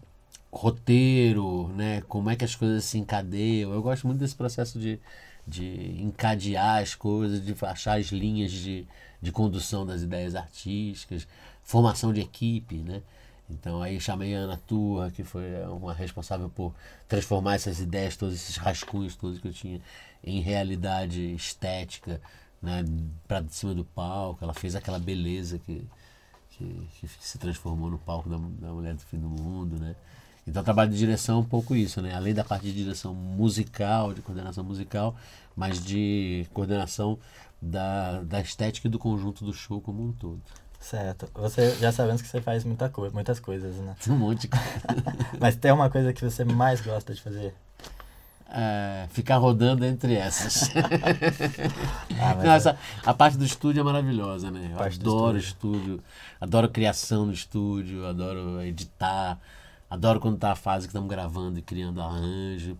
roteiro, 0.56 1.68
né, 1.70 2.02
como 2.08 2.30
é 2.30 2.36
que 2.36 2.46
as 2.46 2.56
coisas 2.56 2.86
se 2.86 2.98
encadeiam. 2.98 3.74
Eu 3.74 3.82
gosto 3.82 4.08
muito 4.08 4.20
desse 4.20 4.36
processo 4.36 4.80
de, 4.80 5.00
de 5.46 6.02
encadear 6.02 6.82
as 6.82 6.96
coisas, 6.96 7.46
de 7.46 7.54
achar 7.66 8.00
as 8.00 8.08
linhas 8.08 8.52
de, 8.52 8.88
de 9.22 9.32
condução 9.32 9.86
das 9.86 10.02
ideias 10.02 10.34
artísticas, 10.34 11.28
formação 11.64 12.14
de 12.14 12.22
equipe, 12.22 12.78
né? 12.78 13.02
Então 13.50 13.82
aí 13.82 14.00
chamei 14.00 14.36
a 14.36 14.40
Ana 14.40 14.58
Turra, 14.58 15.12
que 15.12 15.24
foi 15.24 15.44
uma 15.66 15.94
responsável 15.94 16.50
por 16.50 16.74
transformar 17.08 17.56
essas 17.56 17.80
ideias, 17.80 18.16
todos 18.18 18.34
esses 18.34 18.58
rascunhos 18.58 19.16
todos 19.16 19.40
que 19.40 19.48
eu 19.48 19.54
tinha 19.54 19.80
em 20.24 20.42
realidade 20.42 21.36
estética, 21.36 22.20
né, 22.62 22.84
para 23.28 23.44
cima 23.50 23.76
do 23.76 23.86
palco. 23.86 24.44
Ela 24.44 24.54
fez 24.54 24.76
aquela 24.76 24.98
beleza 24.98 25.60
que, 25.60 25.88
que, 26.52 26.88
que 27.00 27.08
se 27.08 27.38
transformou 27.38 27.90
no 27.90 28.00
palco 28.00 28.30
da, 28.30 28.38
da 28.38 28.74
Mulher 28.74 28.96
do 28.96 29.02
Fim 29.02 29.20
do 29.20 29.30
Mundo, 29.30 29.78
né? 29.78 29.96
Então, 30.48 30.62
o 30.62 30.66
trabalho 30.66 30.92
de 30.92 30.98
direção 30.98 31.38
é 31.38 31.40
um 31.40 31.44
pouco 31.44 31.76
isso, 31.76 32.02
né? 32.02 32.14
Além 32.16 32.34
da 32.34 32.44
parte 32.44 32.64
de 32.66 32.74
direção 32.74 33.14
musical, 33.14 34.14
de 34.14 34.22
coordenação 34.22 34.64
musical, 34.64 35.16
mas 35.56 35.84
de 35.84 36.46
coordenação 36.54 37.18
da, 37.62 38.22
da 38.22 38.40
estética 38.42 38.88
e 38.88 38.92
do 38.92 39.00
conjunto 39.00 39.44
do 39.44 39.52
show 39.54 39.82
como 39.82 40.04
um 40.04 40.12
todo. 40.12 40.40
Certo. 40.80 41.28
Você 41.34 41.76
já 41.78 41.92
sabemos 41.92 42.22
que 42.22 42.28
você 42.28 42.42
faz 42.42 42.64
muita 42.64 42.88
coisa, 42.90 43.12
muitas 43.14 43.40
coisas, 43.40 43.76
né? 43.78 43.96
Um 44.08 44.16
monte 44.18 44.42
de 44.42 44.48
coisa. 44.50 44.66
Mas 45.42 45.56
tem 45.56 45.72
uma 45.72 45.90
coisa 45.90 46.14
que 46.14 46.24
você 46.24 46.44
mais 46.44 46.80
gosta 46.80 47.12
de 47.14 47.22
fazer? 47.22 47.56
É, 48.48 49.08
ficar 49.10 49.38
rodando 49.38 49.84
entre 49.84 50.14
essas. 50.14 50.70
Ah, 52.22 52.36
Não, 52.36 52.52
essa- 52.54 52.78
a 53.04 53.14
parte 53.14 53.36
do 53.38 53.44
estúdio 53.46 53.82
é 53.82 53.84
maravilhosa, 53.84 54.50
né? 54.52 54.70
Eu 54.72 54.80
adoro 54.80 55.38
estúdio, 55.38 56.00
adoro 56.40 56.70
criação 56.70 57.26
no 57.26 57.34
estúdio, 57.34 58.06
adoro 58.06 58.62
editar, 58.62 59.40
adoro 59.90 60.20
quando 60.20 60.38
tá 60.38 60.52
a 60.52 60.56
fase 60.56 60.88
que 60.88 60.92
estamos 60.92 61.10
gravando 61.10 61.60
e 61.60 61.62
criando 61.62 62.02
arranjo. 62.02 62.78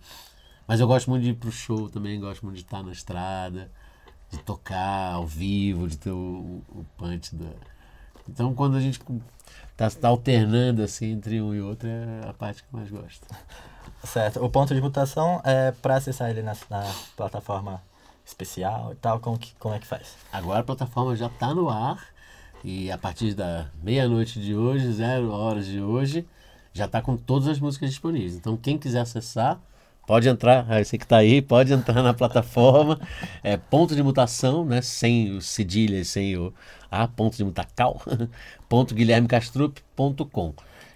Mas 0.66 0.80
eu 0.80 0.86
gosto 0.86 1.08
muito 1.10 1.22
de 1.22 1.30
ir 1.30 1.34
pro 1.34 1.50
show 1.50 1.88
também, 1.88 2.18
gosto 2.18 2.44
muito 2.44 2.56
de 2.56 2.62
estar 2.62 2.82
na 2.82 2.92
estrada, 2.92 3.70
de 4.30 4.38
tocar 4.38 5.12
ao 5.14 5.26
vivo, 5.26 5.86
de 5.86 5.96
ter 5.96 6.10
o, 6.10 6.62
o 6.68 6.84
punch 6.96 7.34
da. 7.34 7.46
Então 8.28 8.54
quando 8.54 8.76
a 8.76 8.80
gente 8.80 9.00
tá, 9.76 9.88
tá 9.90 10.08
alternando 10.08 10.82
assim 10.82 11.12
entre 11.12 11.40
um 11.40 11.54
e 11.54 11.60
outro 11.60 11.88
é 11.88 12.28
a 12.28 12.32
parte 12.32 12.62
que 12.62 12.68
eu 12.74 12.78
mais 12.78 12.90
gosto. 12.90 13.26
Certo. 14.04 14.44
O 14.44 14.50
ponto 14.50 14.74
de 14.74 14.80
mutação 14.80 15.40
é 15.44 15.72
para 15.72 15.96
acessar 15.96 16.30
ele 16.30 16.42
na, 16.42 16.56
na 16.70 16.94
plataforma 17.16 17.82
especial 18.24 18.92
e 18.92 18.96
tal, 18.96 19.20
como, 19.20 19.38
que, 19.38 19.54
como 19.58 19.74
é 19.74 19.78
que 19.78 19.86
faz? 19.86 20.16
Agora 20.32 20.60
a 20.60 20.64
plataforma 20.64 21.14
já 21.14 21.26
está 21.26 21.54
no 21.54 21.68
ar. 21.70 22.04
E 22.64 22.90
a 22.90 22.98
partir 22.98 23.34
da 23.34 23.70
meia-noite 23.80 24.40
de 24.40 24.54
hoje, 24.54 24.92
zero 24.92 25.30
horas 25.30 25.66
de 25.66 25.80
hoje, 25.80 26.26
já 26.76 26.84
está 26.84 27.00
com 27.00 27.16
todas 27.16 27.48
as 27.48 27.58
músicas 27.58 27.90
disponíveis. 27.90 28.34
Então, 28.34 28.56
quem 28.56 28.78
quiser 28.78 29.00
acessar, 29.00 29.58
pode 30.06 30.28
entrar. 30.28 30.66
Ah, 30.68 30.82
Você 30.82 30.98
que 30.98 31.04
está 31.04 31.16
aí, 31.18 31.40
pode 31.42 31.72
entrar 31.72 32.02
na 32.02 32.12
plataforma. 32.14 33.00
É 33.42 33.56
ponto 33.56 33.94
de 33.94 34.02
mutação, 34.02 34.64
né? 34.64 34.82
Sem 34.82 35.32
o 35.36 35.40
cedilha, 35.40 36.04
sem 36.04 36.36
o 36.36 36.52
A, 36.90 37.08
ponto 37.08 37.36
de 37.36 37.44
mutacal, 37.44 38.00
ponto 38.68 38.94
guilhermecastrup.com. 38.94 40.54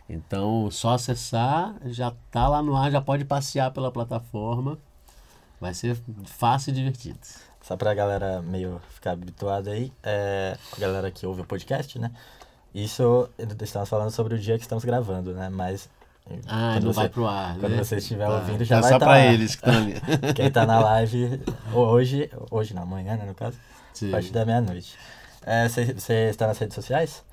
Então, 0.09 0.71
só 0.71 0.95
acessar, 0.95 1.75
já 1.87 2.13
tá 2.31 2.49
lá 2.49 2.63
no 2.63 2.77
ar, 2.77 2.91
já 2.91 3.01
pode 3.01 3.25
passear 3.25 3.71
pela 3.71 3.93
plataforma. 3.93 4.77
Vai 5.61 5.73
ser 5.75 5.97
fácil 6.25 6.71
e 6.71 6.75
divertido. 6.75 7.19
Só 7.63 7.77
pra 7.77 7.95
galera 7.95 8.41
meio 8.43 8.81
ficar 8.91 9.13
habituada 9.13 9.71
aí, 9.71 9.93
é, 10.03 10.57
a 10.77 10.81
galera 10.81 11.11
que 11.11 11.27
ouve 11.27 11.43
o 11.43 11.45
podcast, 11.45 11.99
né? 11.99 12.11
Isso, 12.75 13.29
estamos 13.63 13.89
falando 13.89 14.11
sobre 14.11 14.35
o 14.35 14.39
dia 14.39 14.57
que 14.57 14.63
estamos 14.65 14.85
gravando, 14.85 15.33
né? 15.35 15.49
Mas. 15.49 15.89
Ah, 16.47 16.73
quando 16.75 16.85
não 16.85 16.93
você- 16.93 17.01
vai 17.01 17.09
pro 17.09 17.27
ar, 17.27 17.57
Quando 17.59 17.73
né? 17.73 17.83
você 17.83 17.97
estiver 17.97 18.27
Tá. 18.27 18.35
ouvindo, 18.37 18.65
já 18.65 18.77
É 18.77 18.81
vai 18.81 18.93
só 18.93 18.99
tá 19.01 19.07
pra 19.07 19.15
lá. 19.15 19.27
eles 19.27 19.57
que 19.57 19.67
estão 19.69 19.83
ali. 19.83 19.95
Quem 20.37 20.51
tá 20.51 20.65
na 20.65 20.79
live 20.79 21.41
hoje, 21.75 22.31
hoje 22.51 22.73
não, 22.75 22.83
amanhã, 22.83 23.17
né, 23.17 23.25
no 23.27 23.35
caso, 23.35 23.57
Sim. 23.93 24.09
a 24.09 24.13
partir 24.13 24.31
da 24.31 24.45
meia-noite. 24.45 24.97
É, 25.45 25.69
Você 25.69 25.93
você 25.93 26.13
está 26.31 26.47
nas 26.47 26.59
redes 26.59 26.75
sociais? 26.77 27.25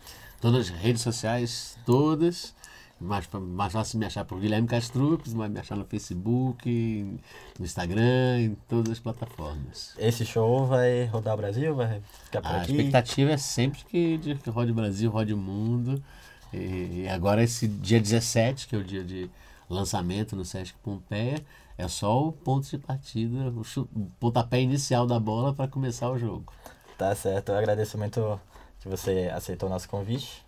Todas 0.42 0.62
as 0.62 0.70
redes 0.70 1.02
sociais, 1.04 1.78
todas. 1.86 2.56
Mais, 3.00 3.30
mais 3.32 3.72
fácil 3.72 4.00
me 4.00 4.06
achar 4.06 4.26
por 4.26 4.40
Guilherme 4.40 4.68
Castrup, 4.68 5.28
vai 5.30 5.48
me 5.48 5.60
achar 5.60 5.76
no 5.76 5.86
Facebook, 5.86 7.20
no 7.60 7.66
Instagram, 7.66 8.40
em 8.40 8.56
todas 8.68 8.94
as 8.94 9.00
plataformas. 9.00 9.94
Esse 10.00 10.26
show 10.26 10.66
vai 10.66 11.06
rodar 11.06 11.36
o 11.36 11.38
Brasil? 11.38 11.76
Vai 11.76 12.02
ficar 12.24 12.42
por 12.42 12.48
A 12.52 12.62
aqui? 12.62 12.72
expectativa 12.72 13.32
é 13.32 13.38
sempre 13.38 13.84
que, 13.86 14.18
que 14.18 14.50
rode 14.50 14.72
o 14.72 14.76
Brasil, 14.76 15.12
rode 15.12 15.32
o 15.34 15.38
mundo. 15.38 16.04
E, 16.52 17.04
e 17.04 17.10
agora 17.10 17.44
esse 17.44 17.68
dia 17.68 18.00
17, 18.00 18.68
que 18.68 18.76
é 18.76 18.80
o 18.80 18.84
dia 18.84 19.04
de 19.04 19.30
lançamento 19.70 20.36
no 20.36 20.44
Sesc 20.44 20.74
Pompeia, 20.82 21.44
é 21.78 21.88
só 21.88 22.28
o 22.28 22.32
ponto 22.32 22.68
de 22.68 22.80
partida, 22.80 23.52
o, 23.52 23.62
o 23.80 24.12
pontapé 24.20 24.60
inicial 24.60 25.06
da 25.06 25.20
bola 25.20 25.54
para 25.54 25.68
começar 25.68 26.10
o 26.10 26.18
jogo. 26.18 26.52
Tá 26.98 27.14
certo, 27.14 27.50
eu 27.50 27.58
agradeço 27.58 27.96
muito 27.98 28.40
que 28.80 28.90
você 28.90 29.30
aceitou 29.32 29.70
o 29.70 29.72
nosso 29.72 29.88
convite. 29.88 30.44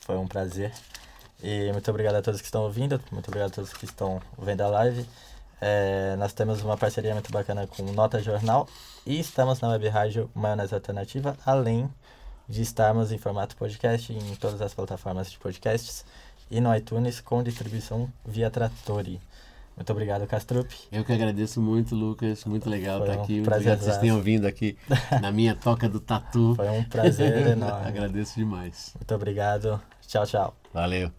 Foi 0.00 0.16
um 0.18 0.26
prazer. 0.26 0.72
E 1.42 1.70
muito 1.72 1.88
obrigado 1.90 2.16
a 2.16 2.22
todos 2.22 2.40
que 2.40 2.46
estão 2.46 2.62
ouvindo, 2.62 3.00
muito 3.12 3.28
obrigado 3.28 3.50
a 3.50 3.54
todos 3.54 3.72
que 3.72 3.84
estão 3.84 4.20
vendo 4.38 4.60
a 4.62 4.68
live. 4.68 5.06
É, 5.60 6.16
nós 6.16 6.32
temos 6.32 6.62
uma 6.62 6.76
parceria 6.76 7.12
muito 7.14 7.30
bacana 7.32 7.66
com 7.66 7.82
Nota 7.92 8.20
Jornal 8.20 8.68
e 9.04 9.18
estamos 9.18 9.60
na 9.60 9.68
web 9.70 9.88
rádio 9.88 10.30
Maionese 10.34 10.74
Alternativa, 10.74 11.36
além 11.44 11.88
de 12.48 12.62
estarmos 12.62 13.12
em 13.12 13.18
formato 13.18 13.56
podcast 13.56 14.12
em 14.12 14.34
todas 14.36 14.62
as 14.62 14.72
plataformas 14.72 15.30
de 15.30 15.38
podcasts 15.38 16.04
e 16.50 16.60
no 16.60 16.74
iTunes 16.74 17.20
com 17.20 17.42
distribuição 17.42 18.10
via 18.24 18.50
Trattori. 18.50 19.20
Muito 19.76 19.92
obrigado, 19.92 20.26
Castrup. 20.26 20.68
Eu 20.90 21.04
que 21.04 21.12
agradeço 21.12 21.60
muito, 21.60 21.94
Lucas. 21.94 22.44
Muito 22.44 22.68
legal 22.68 22.98
Foi 22.98 23.08
estar 23.08 23.20
um 23.20 23.22
aqui. 23.22 23.34
Muito 23.34 23.52
obrigado 23.52 23.78
que 23.78 23.84
vocês 23.84 23.98
tenham 23.98 24.20
vindo 24.20 24.44
aqui 24.44 24.76
na 25.22 25.30
minha 25.30 25.54
toca 25.54 25.88
do 25.88 26.00
tatu. 26.00 26.54
Foi 26.56 26.68
um 26.68 26.82
prazer 26.82 27.46
enorme. 27.46 27.86
agradeço 27.86 28.34
demais. 28.34 28.92
Muito 28.96 29.14
obrigado. 29.14 29.80
Tchau, 30.08 30.24
tchau. 30.24 30.54
Valeu. 30.72 31.10